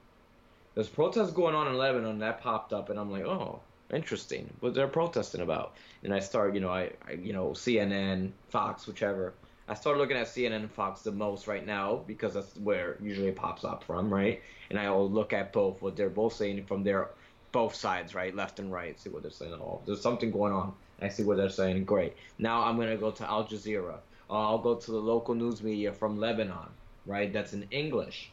There's 0.76 0.88
protests 0.88 1.32
going 1.32 1.56
on 1.56 1.66
in 1.66 1.76
Lebanon 1.76 2.20
that 2.20 2.42
popped 2.42 2.72
up, 2.72 2.90
and 2.90 2.98
I'm 2.98 3.10
like, 3.10 3.24
oh, 3.24 3.58
interesting. 3.92 4.54
What 4.60 4.74
they're 4.74 4.86
protesting 4.86 5.40
about? 5.40 5.74
And 6.04 6.14
I 6.14 6.20
start, 6.20 6.54
you 6.54 6.60
know, 6.60 6.70
I, 6.70 6.92
I 7.08 7.14
you 7.14 7.32
know, 7.32 7.48
CNN, 7.48 8.30
Fox, 8.50 8.86
whichever. 8.86 9.34
I 9.66 9.74
started 9.74 9.98
looking 9.98 10.16
at 10.16 10.26
CNN 10.26 10.56
and 10.56 10.70
Fox 10.70 11.00
the 11.02 11.12
most 11.12 11.46
right 11.46 11.64
now 11.64 12.02
because 12.06 12.34
that's 12.34 12.54
where 12.56 12.98
usually 13.02 13.28
it 13.28 13.36
pops 13.36 13.64
up 13.64 13.82
from, 13.84 14.12
right? 14.12 14.42
And 14.68 14.78
I'll 14.78 15.10
look 15.10 15.32
at 15.32 15.52
both 15.52 15.80
what 15.80 15.96
they're 15.96 16.10
both 16.10 16.34
saying 16.34 16.64
from 16.66 16.84
their 16.84 17.08
both 17.50 17.74
sides, 17.74 18.14
right, 18.14 18.34
left 18.34 18.58
and 18.58 18.70
right, 18.70 19.00
see 19.00 19.08
what 19.08 19.22
they're 19.22 19.30
saying. 19.30 19.54
Oh, 19.54 19.80
there's 19.86 20.02
something 20.02 20.30
going 20.30 20.52
on. 20.52 20.74
I 21.00 21.08
see 21.08 21.22
what 21.22 21.36
they're 21.36 21.48
saying. 21.48 21.84
Great. 21.84 22.14
Now 22.38 22.62
I'm 22.62 22.76
gonna 22.76 22.96
go 22.96 23.10
to 23.12 23.24
Al 23.30 23.46
Jazeera. 23.46 23.98
Or 24.28 24.38
I'll 24.38 24.58
go 24.58 24.74
to 24.74 24.90
the 24.90 24.98
local 24.98 25.34
news 25.34 25.62
media 25.62 25.92
from 25.92 26.18
Lebanon, 26.18 26.68
right? 27.06 27.32
That's 27.32 27.52
in 27.52 27.66
English. 27.70 28.30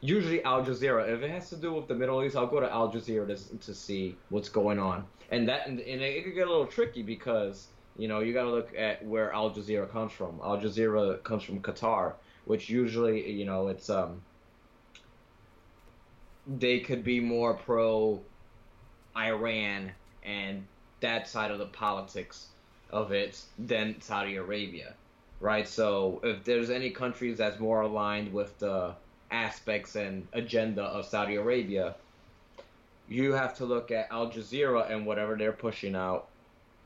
Usually 0.00 0.42
Al 0.44 0.64
Jazeera. 0.64 1.08
If 1.08 1.22
it 1.22 1.30
has 1.30 1.50
to 1.50 1.56
do 1.56 1.72
with 1.72 1.88
the 1.88 1.94
Middle 1.94 2.22
East, 2.22 2.36
I'll 2.36 2.46
go 2.46 2.60
to 2.60 2.70
Al 2.70 2.90
Jazeera 2.92 3.26
to, 3.26 3.56
to 3.58 3.74
see 3.74 4.16
what's 4.28 4.48
going 4.48 4.78
on. 4.78 5.06
And 5.30 5.48
that 5.48 5.66
and, 5.66 5.80
and 5.80 6.02
it 6.02 6.24
could 6.24 6.34
get 6.34 6.46
a 6.46 6.50
little 6.50 6.66
tricky 6.66 7.02
because 7.02 7.68
you 8.00 8.08
know, 8.08 8.20
you 8.20 8.32
got 8.32 8.44
to 8.44 8.50
look 8.50 8.72
at 8.78 9.04
where 9.04 9.30
Al 9.30 9.50
Jazeera 9.50 9.90
comes 9.92 10.10
from. 10.10 10.40
Al 10.42 10.56
Jazeera 10.56 11.22
comes 11.22 11.42
from 11.42 11.60
Qatar, 11.60 12.14
which 12.46 12.70
usually, 12.70 13.30
you 13.30 13.44
know, 13.44 13.68
it's 13.68 13.90
um 13.90 14.22
they 16.46 16.80
could 16.80 17.04
be 17.04 17.20
more 17.20 17.52
pro 17.52 18.18
Iran 19.14 19.92
and 20.24 20.66
that 21.00 21.28
side 21.28 21.50
of 21.50 21.58
the 21.58 21.66
politics 21.66 22.46
of 22.88 23.12
it 23.12 23.38
than 23.58 24.00
Saudi 24.00 24.36
Arabia, 24.36 24.94
right? 25.38 25.68
So 25.68 26.20
if 26.24 26.42
there's 26.42 26.70
any 26.70 26.88
countries 26.88 27.36
that's 27.36 27.60
more 27.60 27.82
aligned 27.82 28.32
with 28.32 28.58
the 28.58 28.94
aspects 29.30 29.94
and 29.94 30.26
agenda 30.32 30.84
of 30.84 31.04
Saudi 31.04 31.36
Arabia, 31.36 31.94
you 33.10 33.34
have 33.34 33.58
to 33.58 33.66
look 33.66 33.90
at 33.90 34.10
Al 34.10 34.30
Jazeera 34.30 34.90
and 34.90 35.04
whatever 35.04 35.36
they're 35.36 35.52
pushing 35.52 35.94
out 35.94 36.29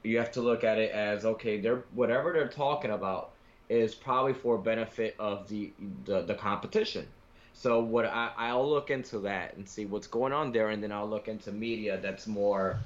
you 0.05 0.19
have 0.19 0.31
to 0.33 0.41
look 0.41 0.63
at 0.63 0.79
it 0.79 0.93
as 0.93 1.25
okay, 1.25 1.61
they're 1.61 1.83
whatever 1.95 2.33
they're 2.33 2.49
talking 2.49 2.93
about 2.93 3.31
is 3.69 3.95
probably 3.95 4.35
for 4.35 4.59
benefit 4.59 5.17
of 5.19 5.49
the 5.49 5.73
the, 6.05 6.23
the 6.23 6.35
competition. 6.35 7.07
So 7.55 7.81
what 7.81 8.05
I, 8.05 8.33
I'll 8.37 8.69
look 8.69 8.91
into 8.91 9.21
that 9.21 9.57
and 9.57 9.69
see 9.69 9.87
what's 9.87 10.07
going 10.07 10.33
on 10.33 10.53
there, 10.53 10.69
and 10.71 10.83
then 10.83 10.93
I'll 10.93 11.09
look 11.09 11.29
into 11.29 11.51
media 11.53 11.99
that's 12.01 12.27
more 12.27 12.79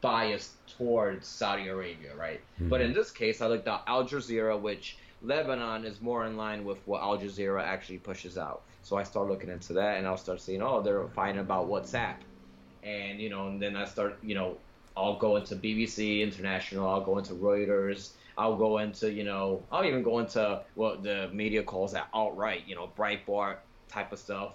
biased 0.00 0.50
towards 0.76 1.26
Saudi 1.26 1.68
Arabia, 1.68 2.14
right? 2.16 2.40
Mm-hmm. 2.56 2.68
But 2.68 2.80
in 2.80 2.92
this 2.92 3.10
case, 3.10 3.40
I 3.40 3.46
looked 3.46 3.68
at 3.68 3.82
Al 3.86 4.04
Jazeera, 4.04 4.60
which 4.60 4.98
Lebanon 5.22 5.84
is 5.84 6.00
more 6.00 6.26
in 6.26 6.36
line 6.36 6.64
with 6.64 6.78
what 6.86 7.00
Al 7.00 7.16
Jazeera 7.18 7.62
actually 7.62 7.98
pushes 7.98 8.36
out. 8.36 8.62
So 8.82 8.96
I 8.96 9.04
start 9.04 9.28
looking 9.28 9.48
into 9.48 9.72
that, 9.74 9.98
and 9.98 10.06
I'll 10.06 10.16
start 10.16 10.40
seeing, 10.40 10.60
oh, 10.60 10.82
they're 10.82 11.06
fighting 11.08 11.40
about 11.40 11.68
WhatsApp, 11.68 12.16
and 12.82 13.20
you 13.20 13.30
know, 13.30 13.46
and 13.46 13.62
then 13.62 13.76
I 13.76 13.84
start, 13.84 14.18
you 14.24 14.34
know, 14.34 14.58
I'll 14.96 15.16
go 15.16 15.36
into 15.36 15.56
BBC 15.56 16.20
International. 16.22 16.88
I'll 16.88 17.04
go 17.04 17.18
into 17.18 17.34
Reuters. 17.34 18.10
I'll 18.36 18.56
go 18.56 18.78
into 18.78 19.12
you 19.12 19.24
know 19.24 19.62
I'll 19.70 19.84
even 19.84 20.02
go 20.02 20.18
into 20.18 20.62
what 20.74 21.02
the 21.02 21.28
media 21.32 21.62
calls 21.62 21.92
that 21.92 22.08
outright 22.14 22.62
you 22.66 22.74
know 22.74 22.90
Breitbart 22.96 23.56
type 23.88 24.12
of 24.12 24.18
stuff. 24.18 24.52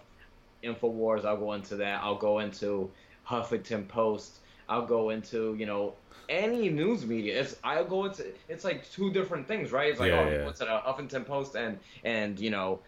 Infowars. 0.64 1.26
I'll 1.26 1.38
go 1.38 1.54
into 1.54 1.76
that. 1.78 2.02
I'll 2.04 2.18
go 2.18 2.40
into 2.40 2.90
Huffington 3.28 3.88
Post. 3.88 4.40
I'll 4.70 4.86
go 4.86 5.12
into 5.12 5.56
you 5.58 5.66
know 5.66 5.94
any 6.30 6.70
news 6.70 7.06
media. 7.06 7.40
It's 7.42 7.56
I'll 7.64 7.86
go 7.86 8.06
into 8.06 8.26
it's 8.50 8.64
like 8.64 8.90
two 8.92 9.12
different 9.12 9.48
things, 9.48 9.72
right? 9.72 9.92
It's 9.92 10.00
like 10.00 10.12
yeah, 10.12 10.20
oh, 10.22 10.30
yeah. 10.30 10.46
what's 10.46 10.62
it 10.62 10.68
a 10.68 10.82
Huffington 10.86 11.26
Post 11.26 11.56
and 11.56 11.80
and 12.04 12.40
you 12.40 12.50
know 12.50 12.80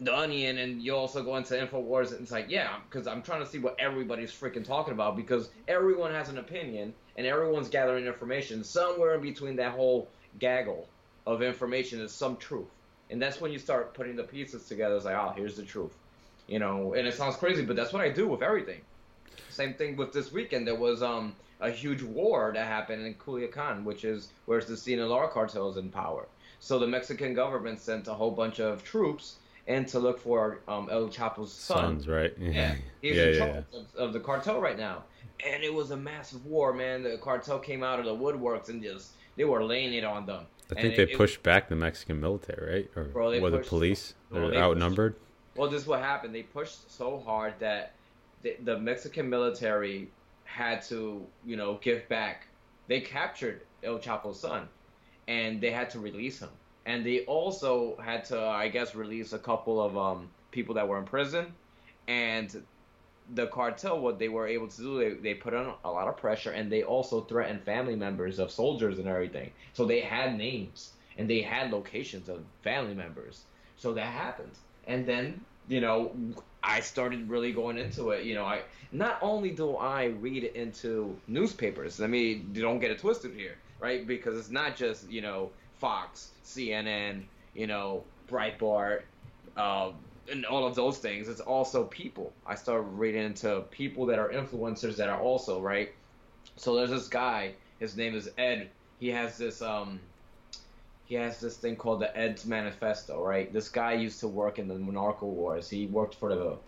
the 0.00 0.16
Onion, 0.16 0.58
and 0.58 0.80
you 0.80 0.94
also 0.94 1.22
go 1.24 1.36
into 1.36 1.54
Infowars, 1.54 2.12
and 2.12 2.20
it's 2.20 2.30
like, 2.30 2.48
yeah, 2.48 2.76
because 2.88 3.06
I'm 3.06 3.22
trying 3.22 3.40
to 3.40 3.46
see 3.46 3.58
what 3.58 3.76
everybody's 3.80 4.30
freaking 4.30 4.64
talking 4.64 4.92
about 4.92 5.16
because 5.16 5.50
everyone 5.66 6.12
has 6.12 6.28
an 6.28 6.38
opinion 6.38 6.94
and 7.16 7.26
everyone's 7.26 7.68
gathering 7.68 8.06
information. 8.06 8.62
Somewhere 8.62 9.14
in 9.14 9.22
between 9.22 9.56
that 9.56 9.72
whole 9.72 10.08
gaggle 10.38 10.88
of 11.26 11.42
information 11.42 12.00
is 12.00 12.12
some 12.12 12.36
truth, 12.36 12.68
and 13.10 13.20
that's 13.20 13.40
when 13.40 13.50
you 13.50 13.58
start 13.58 13.94
putting 13.94 14.14
the 14.14 14.22
pieces 14.22 14.68
together. 14.68 14.94
It's 14.94 15.04
like, 15.04 15.16
oh, 15.16 15.32
here's 15.34 15.56
the 15.56 15.64
truth, 15.64 15.94
you 16.46 16.60
know. 16.60 16.94
And 16.94 17.06
it 17.06 17.14
sounds 17.14 17.36
crazy, 17.36 17.64
but 17.64 17.74
that's 17.74 17.92
what 17.92 18.02
I 18.02 18.08
do 18.08 18.28
with 18.28 18.42
everything. 18.42 18.82
Same 19.50 19.74
thing 19.74 19.96
with 19.96 20.12
this 20.12 20.30
weekend. 20.30 20.66
There 20.66 20.76
was 20.76 21.02
um 21.02 21.34
a 21.60 21.70
huge 21.70 22.02
war 22.02 22.52
that 22.54 22.68
happened 22.68 23.04
in 23.04 23.14
Culiacan, 23.14 23.82
which 23.82 24.04
is 24.04 24.28
where 24.46 24.60
the 24.60 24.76
Sinaloa 24.76 25.28
cartel 25.28 25.68
is 25.70 25.76
in 25.76 25.90
power. 25.90 26.28
So 26.60 26.78
the 26.78 26.86
Mexican 26.86 27.34
government 27.34 27.80
sent 27.80 28.06
a 28.06 28.14
whole 28.14 28.30
bunch 28.30 28.60
of 28.60 28.84
troops 28.84 29.38
and 29.68 29.86
to 29.86 29.98
look 29.98 30.18
for 30.18 30.60
um, 30.66 30.88
El 30.90 31.08
Chapo's 31.08 31.52
son. 31.52 31.76
Sons, 31.76 32.08
right? 32.08 32.32
Yeah, 32.38 32.74
he's 33.02 33.14
yeah, 33.14 33.22
in 33.22 33.32
yeah, 33.32 33.38
charge 33.38 33.64
yeah. 33.70 33.78
Of, 33.78 33.94
of, 33.96 34.12
the 34.14 34.20
cartel 34.20 34.60
right 34.60 34.78
now, 34.78 35.04
and 35.46 35.62
it 35.62 35.72
was 35.72 35.90
a 35.90 35.96
massive 35.96 36.44
war, 36.46 36.72
man. 36.72 37.02
The 37.02 37.18
cartel 37.18 37.58
came 37.58 37.84
out 37.84 38.00
of 38.00 38.06
the 38.06 38.14
woodworks 38.16 38.70
and 38.70 38.82
just 38.82 39.12
they 39.36 39.44
were 39.44 39.62
laying 39.62 39.92
it 39.92 40.04
on 40.04 40.26
them. 40.26 40.46
I 40.72 40.80
think 40.80 40.96
they 40.96 41.04
it, 41.04 41.16
pushed 41.16 41.36
it, 41.36 41.42
back 41.42 41.68
the 41.68 41.76
Mexican 41.76 42.20
military, 42.20 42.72
right? 42.72 42.90
Or 42.96 43.04
bro, 43.04 43.40
or 43.40 43.50
the 43.50 43.58
police? 43.58 44.14
They're 44.32 44.50
they 44.50 44.56
outnumbered. 44.56 45.14
Pushed, 45.14 45.58
well, 45.58 45.70
this 45.70 45.82
is 45.82 45.86
what 45.86 46.00
happened. 46.00 46.34
They 46.34 46.42
pushed 46.42 46.90
so 46.94 47.18
hard 47.18 47.54
that 47.60 47.94
the, 48.42 48.56
the 48.64 48.78
Mexican 48.78 49.28
military 49.28 50.08
had 50.44 50.82
to, 50.82 51.24
you 51.44 51.56
know, 51.56 51.78
give 51.82 52.08
back. 52.08 52.46
They 52.86 53.00
captured 53.00 53.62
El 53.82 53.98
Chapo's 53.98 54.40
son, 54.40 54.68
and 55.26 55.60
they 55.60 55.70
had 55.70 55.90
to 55.90 56.00
release 56.00 56.40
him 56.40 56.48
and 56.88 57.04
they 57.04 57.20
also 57.26 57.98
had 58.02 58.24
to, 58.24 58.40
I 58.40 58.68
guess, 58.68 58.94
release 58.94 59.34
a 59.34 59.38
couple 59.38 59.78
of 59.78 59.98
um, 59.98 60.30
people 60.50 60.74
that 60.76 60.88
were 60.88 60.98
in 60.98 61.04
prison, 61.04 61.52
and 62.08 62.62
the 63.34 63.46
cartel, 63.48 64.00
what 64.00 64.18
they 64.18 64.30
were 64.30 64.46
able 64.46 64.68
to 64.68 64.76
do, 64.80 64.98
they, 64.98 65.10
they 65.10 65.34
put 65.34 65.52
on 65.52 65.74
a 65.84 65.90
lot 65.90 66.08
of 66.08 66.16
pressure, 66.16 66.50
and 66.50 66.72
they 66.72 66.82
also 66.82 67.20
threatened 67.20 67.62
family 67.62 67.94
members 67.94 68.38
of 68.38 68.50
soldiers 68.50 68.98
and 68.98 69.06
everything. 69.06 69.50
So 69.74 69.84
they 69.84 70.00
had 70.00 70.38
names 70.38 70.92
and 71.18 71.28
they 71.28 71.42
had 71.42 71.70
locations 71.70 72.30
of 72.30 72.42
family 72.62 72.94
members. 72.94 73.42
So 73.76 73.92
that 73.92 74.06
happened, 74.06 74.52
and 74.86 75.04
then 75.04 75.44
you 75.68 75.82
know, 75.82 76.12
I 76.62 76.80
started 76.80 77.28
really 77.28 77.52
going 77.52 77.76
into 77.76 78.10
it. 78.12 78.24
You 78.24 78.34
know, 78.34 78.46
I 78.46 78.62
not 78.92 79.18
only 79.20 79.50
do 79.50 79.76
I 79.76 80.06
read 80.06 80.42
into 80.42 81.14
newspapers. 81.26 82.00
I 82.00 82.06
mean, 82.06 82.50
don't 82.54 82.78
get 82.78 82.90
it 82.90 83.00
twisted 83.00 83.34
here, 83.34 83.58
right? 83.78 84.06
Because 84.06 84.38
it's 84.38 84.50
not 84.50 84.74
just 84.74 85.10
you 85.10 85.20
know 85.20 85.50
Fox, 85.78 86.30
CNN, 86.44 87.22
you 87.54 87.66
know, 87.66 88.04
Breitbart, 88.28 89.02
uh, 89.56 89.92
and 90.30 90.44
all 90.44 90.66
of 90.66 90.74
those 90.74 90.98
things. 90.98 91.28
It's 91.28 91.40
also 91.40 91.84
people. 91.84 92.32
I 92.46 92.54
started 92.54 92.82
reading 92.82 93.24
into 93.24 93.62
people 93.70 94.06
that 94.06 94.18
are 94.18 94.28
influencers 94.28 94.96
that 94.96 95.08
are 95.08 95.20
also 95.20 95.60
right. 95.60 95.90
So 96.56 96.74
there's 96.74 96.90
this 96.90 97.08
guy. 97.08 97.54
His 97.78 97.96
name 97.96 98.14
is 98.14 98.30
Ed. 98.36 98.70
He 99.00 99.08
has 99.08 99.38
this 99.38 99.62
um. 99.62 100.00
He 101.06 101.14
has 101.14 101.40
this 101.40 101.56
thing 101.56 101.76
called 101.76 102.00
the 102.00 102.14
Ed's 102.14 102.44
Manifesto, 102.44 103.24
right? 103.24 103.50
This 103.50 103.70
guy 103.70 103.94
used 103.94 104.20
to 104.20 104.28
work 104.28 104.58
in 104.58 104.68
the 104.68 104.74
Monarcho 104.74 105.22
Wars. 105.22 105.70
He 105.70 105.86
worked 105.86 106.16
for 106.16 106.28
the 106.28 106.58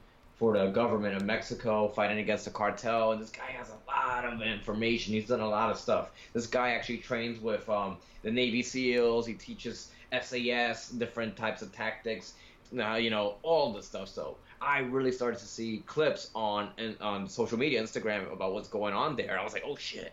for 0.41 0.57
the 0.57 0.69
government 0.69 1.15
of 1.15 1.23
Mexico 1.23 1.87
fighting 1.89 2.19
against 2.19 2.47
the 2.47 2.51
cartel. 2.51 3.13
And 3.13 3.21
this 3.21 3.29
guy 3.29 3.53
has 3.59 3.69
a 3.69 3.91
lot 3.91 4.25
of 4.25 4.41
information. 4.41 5.13
He's 5.13 5.29
done 5.29 5.41
a 5.41 5.49
lot 5.49 5.71
of 5.71 5.79
stuff. 5.79 6.13
This 6.33 6.47
guy 6.47 6.71
actually 6.71 6.97
trains 6.97 7.39
with 7.43 7.69
um, 7.69 7.99
the 8.23 8.31
Navy 8.31 8.63
SEALs. 8.63 9.27
He 9.27 9.35
teaches 9.35 9.91
SAS, 10.11 10.89
different 10.89 11.37
types 11.37 11.61
of 11.61 11.73
tactics, 11.73 12.33
uh, 12.77 12.95
you 12.95 13.11
know, 13.11 13.35
all 13.43 13.75
the 13.75 13.83
stuff. 13.83 14.09
So 14.09 14.39
I 14.63 14.79
really 14.79 15.13
started 15.13 15.39
to 15.41 15.47
see 15.47 15.83
clips 15.87 16.31
on 16.35 16.71
on 17.03 17.29
social 17.29 17.59
media, 17.59 17.83
Instagram, 17.83 18.33
about 18.33 18.55
what's 18.55 18.69
going 18.69 18.95
on 18.95 19.17
there. 19.17 19.39
I 19.39 19.45
was 19.45 19.53
like, 19.53 19.65
oh 19.67 19.77
shit, 19.77 20.11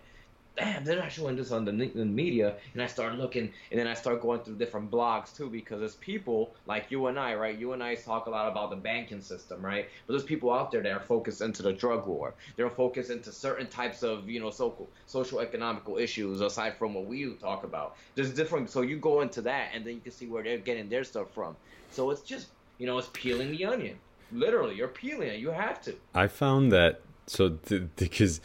damn, 0.58 0.84
they're 0.84 1.00
not 1.00 1.12
showing 1.12 1.36
this 1.36 1.52
on 1.52 1.66
the, 1.66 1.72
the 1.72 2.06
media. 2.06 2.56
And 2.74 2.82
I 2.82 2.88
start 2.88 3.16
looking, 3.16 3.52
and 3.72 3.80
then 3.80 3.88
I 3.88 3.94
start 3.94 4.22
going 4.22 4.42
through 4.42 4.56
different 4.56 4.90
blogs 4.92 5.36
too, 5.36 5.50
because 5.50 5.80
there's 5.80 5.96
people 5.96 6.56
like 6.66 6.88
you 6.90 7.08
and 7.08 7.20
I, 7.20 7.36
right? 7.36 7.58
You 7.58 7.74
and 7.74 7.84
I 7.84 7.96
talk 7.96 8.26
a 8.26 8.30
lot 8.30 8.52
about 8.52 8.72
the 8.72 8.76
banking 8.76 9.22
system, 9.22 9.64
right? 9.64 9.88
But 10.06 10.14
there's 10.14 10.24
people 10.24 10.52
out 10.52 10.72
there 10.72 10.82
that 10.82 10.92
are 10.92 11.00
focused 11.00 11.42
into 11.42 11.62
the 11.62 11.74
drug 11.74 12.08
war. 12.08 12.34
They're 12.56 12.70
focused 12.70 13.12
into 13.12 13.32
certain 13.32 13.68
types 13.68 14.04
of, 14.04 14.30
you 14.30 14.40
know, 14.40 14.50
social 14.50 14.90
social 15.06 15.40
economical 15.40 15.98
issues 15.98 16.42
aside 16.42 16.78
from 16.78 16.94
what 16.94 17.06
we 17.06 17.34
talk 17.36 17.64
about. 17.64 17.96
There's 18.16 18.34
different. 18.34 18.70
So 18.70 18.82
you 18.82 18.98
go 18.98 19.22
into 19.22 19.42
that, 19.44 19.70
and 19.74 19.86
then 19.86 19.94
you 19.94 20.02
can 20.02 20.12
see 20.12 20.28
where 20.28 20.44
they're 20.44 20.58
getting 20.58 20.90
their 20.90 21.04
stuff 21.04 21.32
from. 21.34 21.56
So 21.92 22.10
it's 22.12 22.22
just, 22.22 22.48
you 22.78 22.88
know, 22.88 22.98
it's 22.98 23.10
peeling 23.14 23.52
the 23.52 23.66
onion. 23.66 23.98
Literally, 24.32 24.76
you're 24.76 24.90
peeling 24.90 25.30
it. 25.30 25.40
You 25.40 25.52
have 25.52 25.82
to. 25.84 25.96
I 26.14 26.28
found 26.28 26.72
that 26.72 27.02
so 27.28 27.50
th- 27.50 27.84
because 27.96 28.42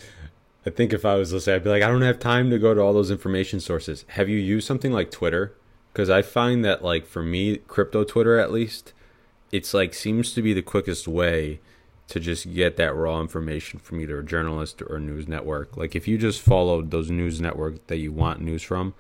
I 0.65 0.71
think 0.71 0.93
if 0.93 1.05
I 1.05 1.17
was 1.17 1.33
listening, 1.33 1.57
I'd 1.57 1.65
be 1.65 1.71
like, 1.71 1.83
I 1.83 1.89
don't 1.89 2.03
have 2.03 2.21
time 2.21 2.51
to 2.51 2.59
go 2.59 2.73
to 2.73 2.81
all 2.81 2.93
those 2.93 3.11
information 3.11 3.59
sources. 3.61 4.05
Have 4.09 4.29
you 4.29 4.39
used 4.39 4.67
something 4.67 4.93
like 4.93 5.11
Twitter? 5.11 5.55
Because 5.93 6.09
I 6.09 6.23
find 6.23 6.65
that, 6.65 6.85
like, 6.85 7.07
for 7.07 7.23
me, 7.23 7.57
crypto 7.57 8.05
Twitter 8.05 8.39
at 8.39 8.53
least, 8.53 8.93
it's 9.51 9.75
like 9.75 9.93
seems 9.93 10.33
to 10.35 10.43
be 10.43 10.53
the 10.53 10.63
quickest 10.63 11.09
way 11.09 11.61
to 12.09 12.21
just 12.21 12.55
get 12.55 12.77
that 12.77 12.95
raw 12.95 13.21
information 13.21 13.79
from 13.79 14.01
either 14.01 14.19
a 14.19 14.25
journalist 14.25 14.83
or 14.83 14.97
a 14.97 15.01
news 15.01 15.27
network. 15.27 15.77
Like, 15.77 15.97
if 15.97 16.07
you 16.07 16.17
just 16.17 16.41
followed 16.41 16.91
those 16.91 17.11
news 17.11 17.41
networks 17.41 17.81
that 17.89 17.99
you 17.99 18.13
want 18.13 18.41
news 18.41 18.63
from, 18.63 18.95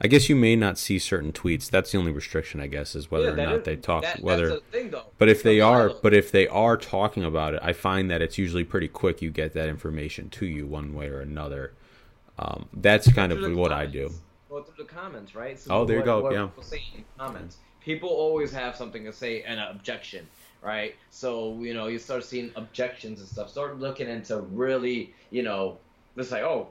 I 0.00 0.06
guess 0.06 0.28
you 0.28 0.36
may 0.36 0.54
not 0.54 0.78
see 0.78 0.98
certain 0.98 1.32
tweets. 1.32 1.68
That's 1.68 1.90
the 1.90 1.98
only 1.98 2.12
restriction, 2.12 2.60
I 2.60 2.68
guess, 2.68 2.94
is 2.94 3.10
whether 3.10 3.26
Yeah, 3.26 3.32
or 3.32 3.36
not 3.36 3.54
is- 3.56 3.64
they 3.64 3.76
talk. 3.76 4.04
that- 4.04 4.20
whether, 4.20 4.60
thing, 4.70 4.90
though. 4.90 5.06
but 5.18 5.28
if 5.28 5.42
they 5.42 5.60
are, 5.60 5.90
but 6.02 6.14
if 6.14 6.30
they 6.30 6.46
are 6.46 6.76
talking 6.76 7.24
about 7.24 7.54
it, 7.54 7.60
I 7.62 7.72
find 7.72 8.08
that 8.10 8.22
it's 8.22 8.38
usually 8.38 8.62
pretty 8.64 8.86
quick. 8.88 9.20
You 9.20 9.30
get 9.30 9.54
that 9.54 9.68
information 9.68 10.30
to 10.30 10.46
you 10.46 10.66
one 10.66 10.94
way 10.94 11.08
or 11.08 11.20
another. 11.20 11.72
Um, 12.38 12.68
that's 12.72 13.12
kind 13.12 13.32
of 13.32 13.40
what 13.56 13.72
I 13.72 13.86
do. 13.86 14.04
comments. 14.04 14.20
Go 14.48 14.62
through 14.62 14.84
the 14.84 14.90
comments, 14.90 15.34
right? 15.34 15.58
So 15.58 15.70
Oh, 15.74 15.84
there 15.84 15.98
you 15.98 16.04
go, 16.04 16.20
what 16.22 16.32
yeah. 16.32 16.46
People 16.46 16.62
say 16.62 16.82
in 16.96 17.04
comments. 17.18 17.56
People 17.80 18.08
always 18.08 18.52
have 18.52 18.76
something 18.76 19.04
to 19.04 19.12
say 19.12 19.42
and 19.42 19.58
an 19.58 19.66
objection, 19.68 20.28
right? 20.62 20.94
So 21.10 21.58
you 21.60 21.74
know, 21.74 21.88
you 21.88 21.98
start 21.98 22.22
seeing 22.24 22.52
objections 22.54 23.18
and 23.18 23.28
stuff. 23.28 23.50
Start 23.50 23.80
looking 23.80 24.08
into 24.08 24.38
really, 24.42 25.12
you 25.30 25.42
know, 25.42 25.78
it's 26.16 26.30
like, 26.30 26.42
oh, 26.44 26.68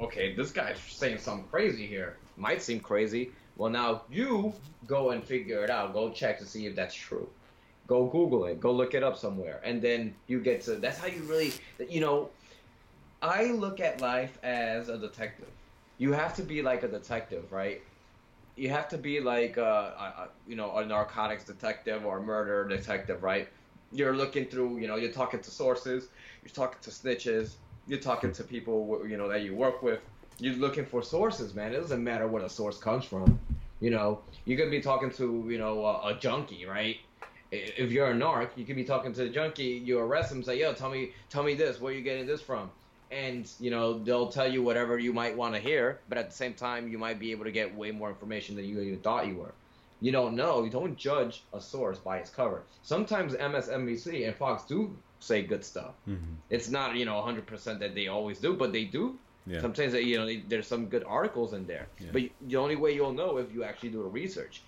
okay, 0.00 0.34
this 0.34 0.50
guy's 0.50 0.78
saying 0.78 1.18
something 1.18 1.48
crazy 1.48 1.86
here. 1.86 2.18
Might 2.36 2.62
seem 2.62 2.80
crazy. 2.80 3.30
Well, 3.56 3.70
now 3.70 4.02
you 4.10 4.54
go 4.86 5.10
and 5.10 5.22
figure 5.22 5.62
it 5.64 5.70
out. 5.70 5.92
Go 5.92 6.10
check 6.10 6.38
to 6.38 6.46
see 6.46 6.66
if 6.66 6.74
that's 6.74 6.94
true. 6.94 7.28
Go 7.86 8.06
Google 8.06 8.46
it. 8.46 8.60
Go 8.60 8.72
look 8.72 8.94
it 8.94 9.02
up 9.02 9.18
somewhere, 9.18 9.60
and 9.64 9.82
then 9.82 10.14
you 10.26 10.40
get 10.40 10.62
to. 10.62 10.76
That's 10.76 10.98
how 10.98 11.06
you 11.06 11.22
really, 11.22 11.52
you 11.88 12.00
know. 12.00 12.30
I 13.20 13.52
look 13.52 13.78
at 13.78 14.00
life 14.00 14.36
as 14.42 14.88
a 14.88 14.98
detective. 14.98 15.48
You 15.98 16.12
have 16.12 16.34
to 16.36 16.42
be 16.42 16.60
like 16.60 16.82
a 16.82 16.88
detective, 16.88 17.52
right? 17.52 17.80
You 18.56 18.68
have 18.70 18.88
to 18.88 18.98
be 18.98 19.20
like, 19.20 19.58
uh, 19.58 19.62
a, 19.96 20.04
a, 20.22 20.28
you 20.48 20.56
know, 20.56 20.76
a 20.76 20.84
narcotics 20.84 21.44
detective 21.44 22.04
or 22.04 22.18
a 22.18 22.22
murder 22.22 22.66
detective, 22.66 23.22
right? 23.22 23.48
You're 23.92 24.16
looking 24.16 24.46
through, 24.46 24.78
you 24.78 24.88
know, 24.88 24.96
you're 24.96 25.12
talking 25.12 25.40
to 25.40 25.50
sources, 25.50 26.08
you're 26.42 26.52
talking 26.52 26.78
to 26.82 26.90
snitches, 26.90 27.54
you're 27.86 28.00
talking 28.00 28.32
to 28.32 28.42
people, 28.42 29.02
you 29.06 29.16
know, 29.16 29.28
that 29.28 29.42
you 29.42 29.54
work 29.54 29.82
with. 29.82 30.00
You're 30.38 30.54
looking 30.54 30.84
for 30.86 31.02
sources, 31.02 31.54
man. 31.54 31.72
It 31.72 31.80
doesn't 31.80 32.02
matter 32.02 32.26
where 32.26 32.42
the 32.42 32.48
source 32.48 32.78
comes 32.78 33.04
from. 33.04 33.38
You 33.80 33.90
know, 33.90 34.20
you 34.44 34.56
could 34.56 34.70
be 34.70 34.80
talking 34.80 35.10
to, 35.12 35.46
you 35.48 35.58
know, 35.58 35.84
a, 35.84 36.08
a 36.08 36.14
junkie, 36.18 36.66
right? 36.66 36.96
If 37.50 37.90
you're 37.92 38.10
a 38.10 38.14
narc, 38.14 38.50
you 38.56 38.64
could 38.64 38.76
be 38.76 38.84
talking 38.84 39.12
to 39.12 39.24
the 39.24 39.28
junkie. 39.28 39.82
You 39.84 39.98
arrest 39.98 40.32
him, 40.32 40.42
say, 40.42 40.58
"Yo, 40.60 40.72
tell 40.72 40.90
me, 40.90 41.12
tell 41.28 41.42
me 41.42 41.54
this. 41.54 41.80
Where 41.80 41.92
you 41.92 42.02
getting 42.02 42.26
this 42.26 42.40
from?" 42.40 42.70
and 43.12 43.52
you 43.60 43.70
know 43.70 43.98
they'll 43.98 44.28
tell 44.28 44.50
you 44.50 44.62
whatever 44.62 44.98
you 44.98 45.12
might 45.12 45.36
want 45.36 45.54
to 45.54 45.60
hear 45.60 46.00
but 46.08 46.16
at 46.16 46.30
the 46.30 46.34
same 46.34 46.54
time 46.54 46.88
you 46.88 46.98
might 46.98 47.20
be 47.20 47.30
able 47.30 47.44
to 47.44 47.52
get 47.52 47.76
way 47.76 47.90
more 47.90 48.08
information 48.08 48.56
than 48.56 48.64
you 48.64 48.80
even 48.80 48.98
thought 49.00 49.26
you 49.26 49.36
were 49.36 49.52
you 50.00 50.10
don't 50.10 50.34
know 50.34 50.64
you 50.64 50.70
don't 50.70 50.96
judge 50.96 51.44
a 51.52 51.60
source 51.60 51.98
by 51.98 52.16
its 52.16 52.30
cover 52.30 52.62
sometimes 52.82 53.34
msnbc 53.34 54.26
and 54.26 54.34
fox 54.34 54.64
do 54.64 54.96
say 55.20 55.42
good 55.42 55.62
stuff 55.62 55.92
Mhm. 56.08 56.36
it's 56.48 56.70
not 56.70 56.96
you 56.96 57.04
know 57.04 57.20
100% 57.22 57.78
that 57.80 57.94
they 57.94 58.08
always 58.08 58.38
do 58.38 58.54
but 58.54 58.72
they 58.72 58.84
do 58.84 59.18
Yeah. 59.46 59.60
sometimes 59.60 59.92
you 59.94 60.18
know 60.18 60.40
there's 60.48 60.66
some 60.68 60.86
good 60.86 61.04
articles 61.06 61.52
in 61.52 61.66
there 61.66 61.88
Yeah. 61.98 62.08
but 62.12 62.22
the 62.42 62.56
only 62.56 62.76
way 62.76 62.94
you'll 62.94 63.12
know 63.12 63.38
if 63.38 63.52
you 63.52 63.64
actually 63.64 63.88
do 63.90 64.02
the 64.04 64.08
research 64.08 64.62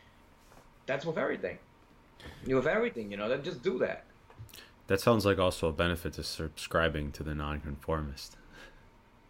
that's 0.87 1.07
with 1.07 1.17
everything 1.17 1.59
you 2.45 2.57
with 2.57 2.67
everything 2.67 3.11
you 3.11 3.17
know 3.17 3.29
then 3.29 3.43
just 3.45 3.63
do 3.63 3.79
that 3.79 4.05
That 4.89 5.01
sounds 5.01 5.25
like 5.25 5.39
also 5.39 5.69
a 5.69 5.73
benefit 5.73 6.15
to 6.15 6.23
subscribing 6.25 7.13
to 7.13 7.23
the 7.23 7.35
nonconformist. 7.35 8.37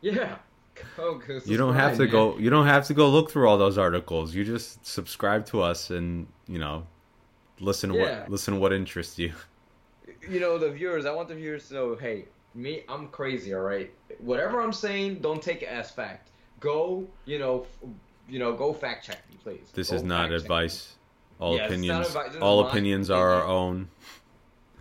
yeah 0.01 0.37
oh, 0.99 1.15
Go, 1.19 1.39
go 1.39 1.41
You 1.45 1.57
don't 1.57 1.75
have 1.75 1.93
to 1.99 2.05
man. 2.05 2.11
go. 2.11 2.37
You 2.39 2.51
don't 2.51 2.67
have 2.67 2.87
to 2.87 2.95
go 2.95 3.09
look 3.09 3.31
through 3.31 3.47
all 3.49 3.57
those 3.59 3.79
articles. 3.79 4.35
You 4.35 4.43
just 4.45 4.85
subscribe 4.85 5.47
to 5.47 5.63
us 5.63 5.91
and 5.91 6.27
you 6.49 6.59
know, 6.59 6.87
listen 7.61 7.91
to 7.91 7.97
Yeah. 7.97 8.21
what 8.23 8.31
listen 8.31 8.55
to 8.55 8.61
what 8.61 8.73
interests 8.73 9.17
you. 9.19 9.33
you 10.29 10.41
know 10.41 10.59
the 10.59 10.71
viewers 10.71 11.05
i 11.07 11.13
want 11.13 11.29
the 11.29 11.35
viewers 11.35 11.69
to 11.69 11.75
know 11.75 11.95
hey 11.95 12.25
me 12.55 12.83
i'm 12.89 13.09
crazy 13.09 13.55
all 13.55 13.61
right? 13.63 13.91
Whatever 14.19 14.61
i'm 14.61 14.73
saying 14.73 15.21
don't 15.21 15.43
take 15.43 15.63
it 15.63 15.69
as 15.69 15.91
fact. 15.91 16.31
Go 16.61 17.07
you 17.25 17.39
know 17.39 17.63
f- 17.63 17.89
you 18.29 18.39
know 18.39 18.53
go 18.55 18.73
fact 18.73 19.05
check 19.07 19.19
me 19.31 19.37
please. 19.43 19.71
This 19.75 19.91
Go 19.91 19.97
is 19.97 20.03
not 20.03 20.31
me. 20.31 20.37
advice. 20.37 20.95
All 21.41 21.57
Yeah, 21.57 21.67
opinions. 21.67 22.09
advice, 22.09 22.37
all 22.41 22.67
opinions 22.67 23.11
are 23.11 23.31
our 23.33 23.45
own. 23.47 23.89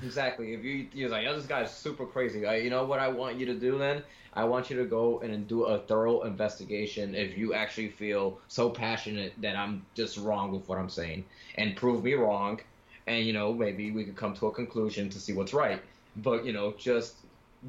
exactly. 0.04 0.54
If 0.54 0.64
you 0.64 0.88
you're 0.94 1.10
like 1.10 1.26
oh 1.28 1.36
this 1.36 1.46
guy's 1.46 1.74
super 1.74 2.06
crazy. 2.06 2.40
You 2.42 2.70
know 2.70 2.86
what 2.86 3.00
i 3.00 3.08
want 3.08 3.38
you 3.40 3.46
to 3.48 3.54
do 3.56 3.78
then? 3.78 4.04
I 4.36 4.46
want 4.46 4.70
you 4.72 4.78
to 4.78 4.86
go 4.86 5.20
and 5.20 5.48
do 5.48 5.66
a 5.66 5.78
thorough 5.80 6.22
investigation 6.24 7.14
if 7.14 7.38
you 7.38 7.54
actually 7.54 7.90
feel 7.90 8.40
so 8.48 8.70
passionate 8.70 9.34
that 9.42 9.56
i'm 9.56 9.86
just 9.94 10.18
wrong 10.18 10.52
with 10.52 10.68
what 10.68 10.78
i'm 10.78 10.90
saying. 10.90 11.26
And 11.56 11.76
prove 11.76 12.04
me 12.04 12.14
wrong. 12.14 12.60
And 13.08 13.26
you 13.26 13.34
know 13.34 13.54
maybe 13.54 13.92
we 13.92 14.04
could 14.06 14.16
come 14.16 14.34
to 14.36 14.48
a 14.48 14.52
conclusion 14.52 15.10
to 15.10 15.20
see 15.20 15.34
what's 15.34 15.54
right. 15.54 15.82
But 16.18 16.46
you 16.46 16.54
know 16.54 16.74
just 16.78 17.16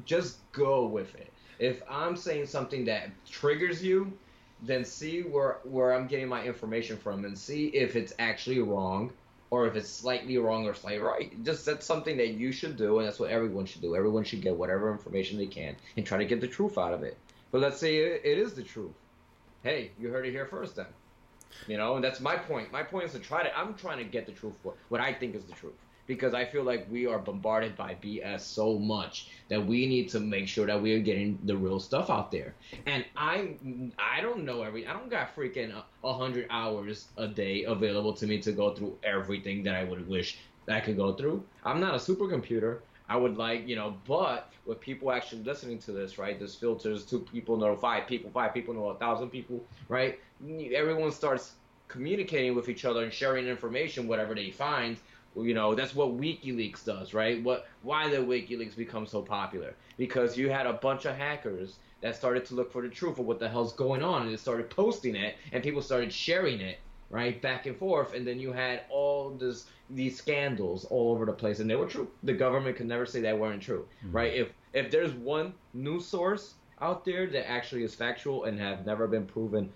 just 0.05 0.39
go 0.51 0.85
with 0.85 1.13
it 1.15 1.31
if 1.59 1.81
i'm 1.89 2.15
saying 2.15 2.45
something 2.45 2.85
that 2.85 3.09
triggers 3.25 3.83
you 3.83 4.11
then 4.63 4.83
see 4.83 5.21
where 5.21 5.57
where 5.63 5.93
i'm 5.93 6.07
getting 6.07 6.27
my 6.27 6.43
information 6.43 6.97
from 6.97 7.25
and 7.25 7.37
see 7.37 7.67
if 7.67 7.95
it's 7.95 8.13
actually 8.19 8.59
wrong 8.59 9.11
or 9.51 9.67
if 9.67 9.75
it's 9.75 9.89
slightly 9.89 10.37
wrong 10.37 10.65
or 10.65 10.73
slightly 10.73 10.99
right. 10.99 11.43
Just 11.43 11.65
that's 11.65 11.85
something 11.85 12.17
that 12.17 12.29
you 12.29 12.51
should 12.51 12.75
do, 12.75 12.99
and 12.99 13.07
that's 13.07 13.19
what 13.19 13.29
everyone 13.29 13.65
should 13.65 13.81
do. 13.81 13.95
Everyone 13.95 14.23
should 14.23 14.41
get 14.41 14.55
whatever 14.55 14.91
information 14.91 15.37
they 15.37 15.45
can 15.45 15.75
and 15.95 16.05
try 16.05 16.17
to 16.17 16.25
get 16.25 16.41
the 16.41 16.47
truth 16.47 16.77
out 16.77 16.93
of 16.93 17.03
it. 17.03 17.17
But 17.51 17.61
let's 17.61 17.79
say 17.79 17.97
it, 17.97 18.21
it 18.25 18.37
is 18.37 18.53
the 18.53 18.63
truth. 18.63 18.91
Hey, 19.63 19.91
you 19.99 20.09
heard 20.09 20.25
it 20.25 20.31
here 20.31 20.45
first, 20.45 20.75
then. 20.75 20.87
You 21.67 21.77
know, 21.77 21.95
and 21.95 22.03
that's 22.03 22.19
my 22.19 22.35
point. 22.35 22.71
My 22.71 22.83
point 22.83 23.05
is 23.05 23.13
to 23.13 23.19
try 23.19 23.43
to. 23.43 23.57
I'm 23.57 23.75
trying 23.75 23.99
to 23.99 24.03
get 24.03 24.25
the 24.25 24.31
truth 24.31 24.55
for 24.61 24.73
what 24.89 24.99
I 24.99 25.13
think 25.13 25.35
is 25.35 25.45
the 25.45 25.53
truth 25.53 25.73
because 26.07 26.33
I 26.33 26.45
feel 26.45 26.63
like 26.63 26.87
we 26.89 27.05
are 27.07 27.19
bombarded 27.19 27.75
by 27.75 27.95
BS 27.95 28.41
so 28.41 28.77
much 28.77 29.29
that 29.49 29.65
we 29.65 29.85
need 29.87 30.09
to 30.09 30.19
make 30.19 30.47
sure 30.47 30.65
that 30.65 30.81
we 30.81 30.93
are 30.93 30.99
getting 30.99 31.39
the 31.43 31.55
real 31.57 31.79
stuff 31.79 32.09
out 32.09 32.31
there. 32.31 32.53
And 32.85 33.05
I, 33.15 33.55
I 33.97 34.21
don't 34.21 34.45
know 34.45 34.63
every. 34.63 34.85
I 34.87 34.93
don't 34.93 35.09
got 35.09 35.35
freaking 35.35 35.73
a 36.03 36.13
hundred 36.13 36.47
hours 36.49 37.07
a 37.17 37.27
day 37.27 37.63
available 37.63 38.13
to 38.13 38.27
me 38.27 38.39
to 38.41 38.51
go 38.51 38.73
through 38.73 38.97
everything 39.03 39.63
that 39.63 39.75
I 39.75 39.83
would 39.83 40.07
wish 40.07 40.37
I 40.67 40.79
could 40.79 40.97
go 40.97 41.13
through. 41.13 41.43
I'm 41.63 41.79
not 41.79 41.95
a 41.95 41.97
supercomputer. 41.97 42.79
I 43.07 43.17
would 43.17 43.37
like, 43.37 43.67
you 43.67 43.75
know, 43.75 43.95
but 44.07 44.51
with 44.65 44.79
people 44.79 45.11
actually 45.11 45.43
listening 45.43 45.77
to 45.79 45.91
this, 45.91 46.17
right? 46.17 46.37
There's 46.39 46.55
filters, 46.55 47.05
two 47.05 47.19
people 47.19 47.55
know 47.57 47.75
five 47.75 48.07
people, 48.07 48.31
five 48.31 48.53
people 48.53 48.73
know 48.73 48.89
a 48.89 48.95
thousand 48.95 49.29
people, 49.29 49.63
right? 49.89 50.19
Everyone 50.73 51.11
starts 51.11 51.53
communicating 51.87 52.55
with 52.55 52.67
each 52.67 52.83
other 52.83 53.03
and 53.03 53.13
sharing 53.13 53.45
information, 53.47 54.07
whatever 54.07 54.33
they 54.33 54.49
find. 54.49 54.97
You 55.37 55.53
know, 55.53 55.75
that's 55.75 55.93
what 55.93 56.17
WikiLeaks 56.17 56.85
does, 56.85 57.13
right? 57.13 57.43
What 57.43 57.67
why 57.83 58.09
did 58.09 58.21
WikiLeaks 58.21 58.75
become 58.75 59.05
so 59.05 59.21
popular? 59.21 59.73
Because 59.97 60.37
you 60.37 60.49
had 60.49 60.65
a 60.65 60.73
bunch 60.73 61.05
of 61.05 61.15
hackers 61.15 61.77
that 62.01 62.15
started 62.15 62.45
to 62.45 62.55
look 62.55 62.71
for 62.71 62.81
the 62.81 62.89
truth 62.89 63.19
of 63.19 63.25
what 63.25 63.39
the 63.39 63.49
hell's 63.49 63.73
going 63.73 64.03
on 64.03 64.23
and 64.23 64.31
they 64.31 64.37
started 64.37 64.69
posting 64.69 65.15
it 65.15 65.35
and 65.51 65.63
people 65.63 65.81
started 65.81 66.13
sharing 66.13 66.61
it, 66.61 66.79
right? 67.09 67.41
Back 67.41 67.65
and 67.65 67.75
forth 67.75 68.13
and 68.13 68.25
then 68.25 68.39
you 68.39 68.53
had 68.53 68.81
all 68.89 69.31
this 69.31 69.65
these 69.89 70.17
scandals 70.17 70.85
all 70.85 71.11
over 71.11 71.25
the 71.25 71.33
place 71.33 71.59
and 71.59 71.69
they 71.69 71.75
were 71.75 71.87
true. 71.87 72.07
The 72.23 72.33
government 72.33 72.77
could 72.77 72.87
never 72.87 73.05
say 73.05 73.19
they 73.21 73.33
weren't 73.33 73.61
true, 73.61 73.87
mm-hmm. 74.05 74.15
right? 74.15 74.33
If 74.33 74.49
if 74.73 74.89
there's 74.89 75.13
one 75.13 75.53
news 75.73 76.05
source 76.05 76.53
out 76.81 77.03
there 77.03 77.27
that 77.27 77.49
actually 77.49 77.83
is 77.83 77.93
factual 77.93 78.45
and 78.45 78.59
have 78.59 78.85
never 78.85 79.07
been 79.07 79.25
proven 79.25 79.71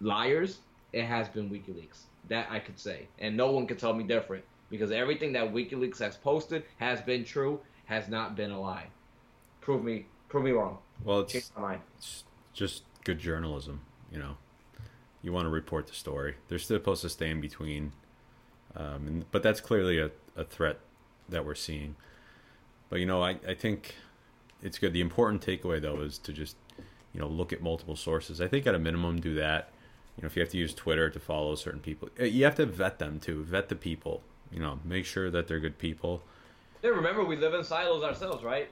liars, 0.00 0.58
it 0.92 1.04
has 1.04 1.28
been 1.28 1.48
WikiLeaks. 1.50 2.02
That 2.28 2.46
I 2.50 2.60
could 2.60 2.78
say. 2.78 3.08
And 3.18 3.36
no 3.36 3.50
one 3.50 3.66
could 3.66 3.78
tell 3.78 3.92
me 3.92 4.04
different 4.04 4.44
because 4.72 4.90
everything 4.90 5.32
that 5.34 5.52
WikiLeaks 5.52 5.98
has 5.98 6.16
posted 6.16 6.64
has 6.78 7.02
been 7.02 7.24
true, 7.24 7.60
has 7.84 8.08
not 8.08 8.34
been 8.34 8.50
a 8.50 8.60
lie. 8.60 8.86
Prove 9.60 9.84
me 9.84 10.06
prove 10.28 10.44
me 10.44 10.50
wrong. 10.50 10.78
Well, 11.04 11.20
it's, 11.20 11.52
my 11.54 11.62
mind. 11.62 11.80
it's 11.98 12.24
just 12.54 12.82
good 13.04 13.18
journalism. 13.18 13.82
You 14.10 14.18
know, 14.18 14.36
you 15.22 15.30
want 15.32 15.44
to 15.44 15.50
report 15.50 15.86
the 15.86 15.94
story. 15.94 16.36
They're 16.48 16.58
still 16.58 16.78
supposed 16.78 17.02
to 17.02 17.10
stay 17.10 17.30
in 17.30 17.40
between, 17.40 17.92
um, 18.74 19.06
and, 19.06 19.30
but 19.30 19.42
that's 19.42 19.60
clearly 19.60 19.98
a, 19.98 20.10
a 20.34 20.44
threat 20.44 20.78
that 21.28 21.44
we're 21.44 21.54
seeing. 21.54 21.94
But 22.88 22.98
you 22.98 23.06
know, 23.06 23.22
I, 23.22 23.36
I 23.46 23.54
think 23.54 23.94
it's 24.62 24.78
good. 24.78 24.94
The 24.94 25.02
important 25.02 25.44
takeaway 25.44 25.80
though 25.82 26.00
is 26.00 26.16
to 26.18 26.32
just 26.32 26.56
you 27.12 27.20
know, 27.20 27.28
look 27.28 27.52
at 27.52 27.60
multiple 27.60 27.96
sources. 27.96 28.40
I 28.40 28.48
think 28.48 28.66
at 28.66 28.74
a 28.74 28.78
minimum 28.78 29.20
do 29.20 29.34
that. 29.34 29.70
You 30.16 30.22
know, 30.22 30.26
if 30.26 30.36
you 30.36 30.40
have 30.40 30.50
to 30.50 30.58
use 30.58 30.74
Twitter 30.74 31.10
to 31.10 31.20
follow 31.20 31.54
certain 31.54 31.80
people, 31.80 32.08
uh, 32.20 32.24
you 32.24 32.44
have 32.44 32.54
to 32.56 32.66
vet 32.66 32.98
them 32.98 33.20
too. 33.20 33.44
Vet 33.44 33.68
the 33.68 33.76
people. 33.76 34.22
You 34.52 34.60
know, 34.60 34.78
make 34.84 35.06
sure 35.06 35.30
that 35.30 35.48
they're 35.48 35.60
good 35.60 35.78
people. 35.78 36.22
Yeah, 36.82 36.90
remember 36.90 37.24
we 37.24 37.36
live 37.36 37.54
in 37.54 37.64
silos 37.64 38.02
ourselves, 38.02 38.44
right? 38.44 38.68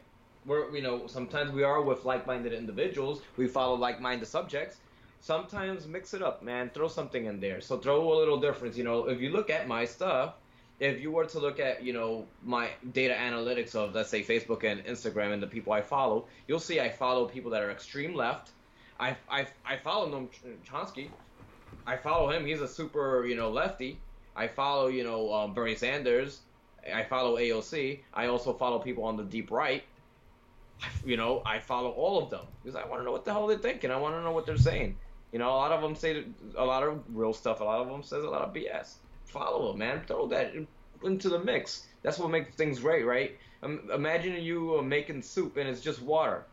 We're 0.46 0.74
you 0.74 0.82
know 0.82 1.06
sometimes 1.06 1.52
we 1.52 1.62
are 1.62 1.80
with 1.82 2.04
like-minded 2.04 2.52
individuals. 2.52 3.22
We 3.36 3.46
follow 3.46 3.74
like-minded 3.76 4.26
subjects. 4.26 4.78
Sometimes 5.20 5.86
mix 5.86 6.14
it 6.14 6.22
up, 6.22 6.42
man. 6.42 6.70
Throw 6.70 6.88
something 6.88 7.26
in 7.26 7.40
there. 7.40 7.60
So 7.60 7.78
throw 7.78 8.12
a 8.12 8.16
little 8.18 8.40
difference. 8.40 8.76
You 8.76 8.84
know, 8.84 9.08
if 9.08 9.20
you 9.20 9.30
look 9.30 9.50
at 9.50 9.68
my 9.68 9.84
stuff, 9.84 10.34
if 10.80 11.00
you 11.00 11.10
were 11.10 11.26
to 11.26 11.38
look 11.38 11.60
at 11.60 11.82
you 11.84 11.92
know 11.92 12.26
my 12.42 12.70
data 12.92 13.14
analytics 13.14 13.74
of 13.74 13.94
let's 13.94 14.08
say 14.08 14.22
Facebook 14.22 14.64
and 14.64 14.84
Instagram 14.84 15.32
and 15.32 15.42
the 15.42 15.46
people 15.46 15.72
I 15.72 15.82
follow, 15.82 16.26
you'll 16.48 16.58
see 16.58 16.80
I 16.80 16.88
follow 16.88 17.26
people 17.26 17.50
that 17.52 17.62
are 17.62 17.70
extreme 17.70 18.14
left. 18.14 18.50
I 18.98 19.16
I 19.30 19.46
I 19.64 19.76
follow 19.76 20.08
Noam 20.10 20.28
Chomsky. 20.66 21.08
I 21.86 21.96
follow 21.96 22.30
him. 22.30 22.44
He's 22.44 22.60
a 22.60 22.68
super 22.68 23.26
you 23.26 23.36
know 23.36 23.50
lefty. 23.50 23.98
I 24.36 24.48
follow 24.48 24.88
you 24.88 25.04
know 25.04 25.32
um, 25.32 25.54
Bernie 25.54 25.74
Sanders. 25.74 26.40
I 26.92 27.04
follow 27.04 27.36
AOC. 27.36 28.00
I 28.14 28.26
also 28.26 28.54
follow 28.54 28.78
people 28.78 29.04
on 29.04 29.16
the 29.16 29.24
deep 29.24 29.50
right. 29.50 29.82
You 31.04 31.18
know, 31.18 31.42
I 31.44 31.58
follow 31.58 31.90
all 31.90 32.22
of 32.22 32.30
them 32.30 32.46
because 32.62 32.74
I 32.74 32.86
want 32.86 33.00
to 33.00 33.04
know 33.04 33.12
what 33.12 33.26
the 33.26 33.32
hell 33.32 33.46
they're 33.46 33.58
thinking. 33.58 33.90
I 33.90 33.96
want 33.96 34.14
to 34.14 34.22
know 34.22 34.32
what 34.32 34.46
they're 34.46 34.56
saying. 34.56 34.96
You 35.32 35.38
know, 35.38 35.50
a 35.50 35.54
lot 35.54 35.72
of 35.72 35.82
them 35.82 35.94
say 35.94 36.24
a 36.56 36.64
lot 36.64 36.82
of 36.82 37.02
real 37.12 37.34
stuff. 37.34 37.60
A 37.60 37.64
lot 37.64 37.80
of 37.80 37.88
them 37.88 38.02
says 38.02 38.24
a 38.24 38.30
lot 38.30 38.42
of 38.42 38.54
BS. 38.54 38.94
Follow 39.26 39.68
them, 39.68 39.78
man. 39.78 40.02
Throw 40.06 40.26
that 40.28 40.54
into 41.04 41.28
the 41.28 41.38
mix. 41.38 41.86
That's 42.02 42.18
what 42.18 42.30
makes 42.30 42.54
things 42.56 42.80
great, 42.80 43.04
right? 43.04 43.38
Um, 43.62 43.90
imagine 43.92 44.42
you 44.42 44.78
uh, 44.78 44.82
making 44.82 45.22
soup 45.22 45.56
and 45.56 45.68
it's 45.68 45.80
just 45.80 46.00
water. 46.02 46.44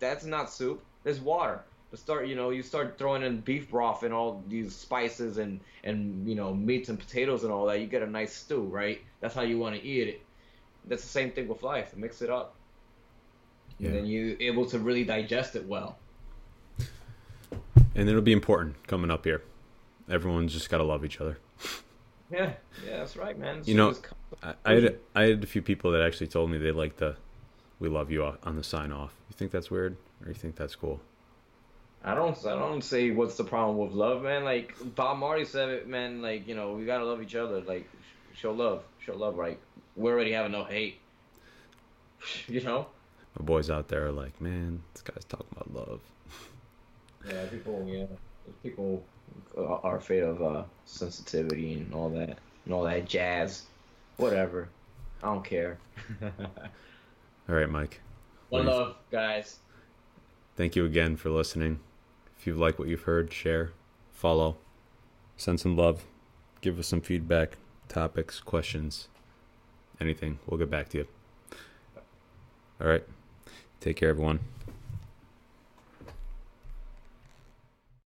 That's 0.00 0.24
not 0.24 0.52
soup. 0.52 0.84
There's 1.04 1.20
water. 1.20 1.62
To 1.92 1.96
start, 1.96 2.26
you 2.26 2.34
know, 2.34 2.50
you 2.50 2.62
start 2.62 2.98
throwing 2.98 3.22
in 3.22 3.40
beef 3.40 3.70
broth 3.70 4.02
and 4.02 4.12
all 4.12 4.42
these 4.48 4.74
spices 4.74 5.38
and 5.38 5.60
and 5.84 6.28
you 6.28 6.34
know 6.34 6.52
meats 6.52 6.88
and 6.88 6.98
potatoes 6.98 7.44
and 7.44 7.52
all 7.52 7.66
that. 7.66 7.80
You 7.80 7.86
get 7.86 8.02
a 8.02 8.06
nice 8.06 8.34
stew, 8.34 8.62
right? 8.62 9.00
That's 9.20 9.34
how 9.34 9.42
you 9.42 9.58
want 9.58 9.76
to 9.76 9.82
eat 9.84 10.08
it. 10.08 10.22
That's 10.86 11.02
the 11.02 11.08
same 11.08 11.30
thing 11.30 11.48
with 11.48 11.62
life. 11.62 11.96
Mix 11.96 12.22
it 12.22 12.30
up, 12.30 12.56
yeah. 13.78 13.88
and 13.88 13.96
then 13.96 14.06
you're 14.06 14.36
able 14.40 14.66
to 14.66 14.78
really 14.78 15.04
digest 15.04 15.54
it 15.54 15.66
well. 15.66 15.98
And 17.94 18.08
it'll 18.08 18.20
be 18.20 18.32
important 18.32 18.86
coming 18.86 19.10
up 19.10 19.24
here. 19.24 19.42
Everyone's 20.10 20.52
just 20.52 20.68
got 20.68 20.78
to 20.78 20.84
love 20.84 21.04
each 21.04 21.20
other. 21.20 21.38
Yeah, 22.28 22.54
yeah, 22.84 22.98
that's 22.98 23.16
right, 23.16 23.38
man. 23.38 23.58
It's 23.58 23.68
you 23.68 23.76
know, 23.76 23.94
I, 24.42 24.54
I, 24.64 24.72
had 24.72 24.98
I 25.14 25.22
had 25.26 25.44
a 25.44 25.46
few 25.46 25.62
people 25.62 25.92
that 25.92 26.02
actually 26.02 26.26
told 26.26 26.50
me 26.50 26.58
they 26.58 26.72
like 26.72 26.96
the 26.96 27.14
"We 27.78 27.88
love 27.88 28.10
you" 28.10 28.24
uh, 28.24 28.34
on 28.42 28.56
the 28.56 28.64
sign 28.64 28.90
off. 28.90 29.14
You 29.28 29.36
think 29.36 29.52
that's 29.52 29.70
weird, 29.70 29.96
or 30.20 30.28
you 30.28 30.34
think 30.34 30.56
that's 30.56 30.74
cool? 30.74 31.00
I 32.06 32.14
don't 32.14 32.38
I 32.46 32.54
don't 32.54 32.82
say 32.82 33.10
what's 33.10 33.36
the 33.36 33.42
problem 33.42 33.78
with 33.78 33.90
love, 33.90 34.22
man. 34.22 34.44
Like 34.44 34.76
Bob 34.94 35.18
Marley 35.18 35.44
said 35.44 35.70
it, 35.70 35.88
man. 35.88 36.22
Like 36.22 36.46
you 36.46 36.54
know 36.54 36.72
we 36.74 36.86
gotta 36.86 37.04
love 37.04 37.20
each 37.20 37.34
other. 37.34 37.60
Like 37.60 37.88
show 38.32 38.52
love, 38.52 38.84
show 39.00 39.16
love. 39.16 39.36
Right? 39.36 39.58
We 39.96 40.12
already 40.12 40.32
have 40.32 40.50
no 40.50 40.64
hate. 40.64 41.00
You 42.48 42.60
know. 42.62 42.86
My 43.38 43.44
boys 43.44 43.70
out 43.70 43.88
there 43.88 44.06
are 44.06 44.12
like, 44.12 44.40
man, 44.40 44.82
this 44.94 45.02
guy's 45.02 45.24
talking 45.24 45.46
about 45.52 45.74
love. 45.74 46.00
Yeah, 47.28 47.44
people. 47.46 47.84
Yeah, 47.88 48.06
people 48.62 49.02
are 49.56 49.96
afraid 49.96 50.22
of 50.22 50.40
uh, 50.40 50.62
sensitivity 50.84 51.74
and 51.74 51.92
all 51.92 52.08
that 52.10 52.38
and 52.64 52.74
all 52.74 52.84
that 52.84 53.06
jazz. 53.06 53.64
Whatever. 54.16 54.68
I 55.22 55.26
don't 55.26 55.44
care. 55.44 55.78
all 56.22 57.54
right, 57.54 57.68
Mike. 57.68 58.00
One 58.50 58.66
love, 58.66 58.94
guys. 59.10 59.58
Thank 60.54 60.76
you 60.76 60.84
again 60.84 61.16
for 61.16 61.30
listening. 61.30 61.80
If 62.46 62.50
you 62.50 62.58
like 62.60 62.78
what 62.78 62.86
you've 62.86 63.02
heard, 63.02 63.32
share, 63.32 63.72
follow, 64.12 64.56
send 65.36 65.58
some 65.58 65.76
love, 65.76 66.04
give 66.60 66.78
us 66.78 66.86
some 66.86 67.00
feedback, 67.00 67.56
topics, 67.88 68.38
questions, 68.38 69.08
anything. 70.00 70.38
We'll 70.46 70.58
get 70.58 70.70
back 70.70 70.88
to 70.90 70.98
you. 70.98 71.08
All 72.80 72.86
right. 72.86 73.02
Take 73.80 73.96
care, 73.96 74.10
everyone. 74.10 74.38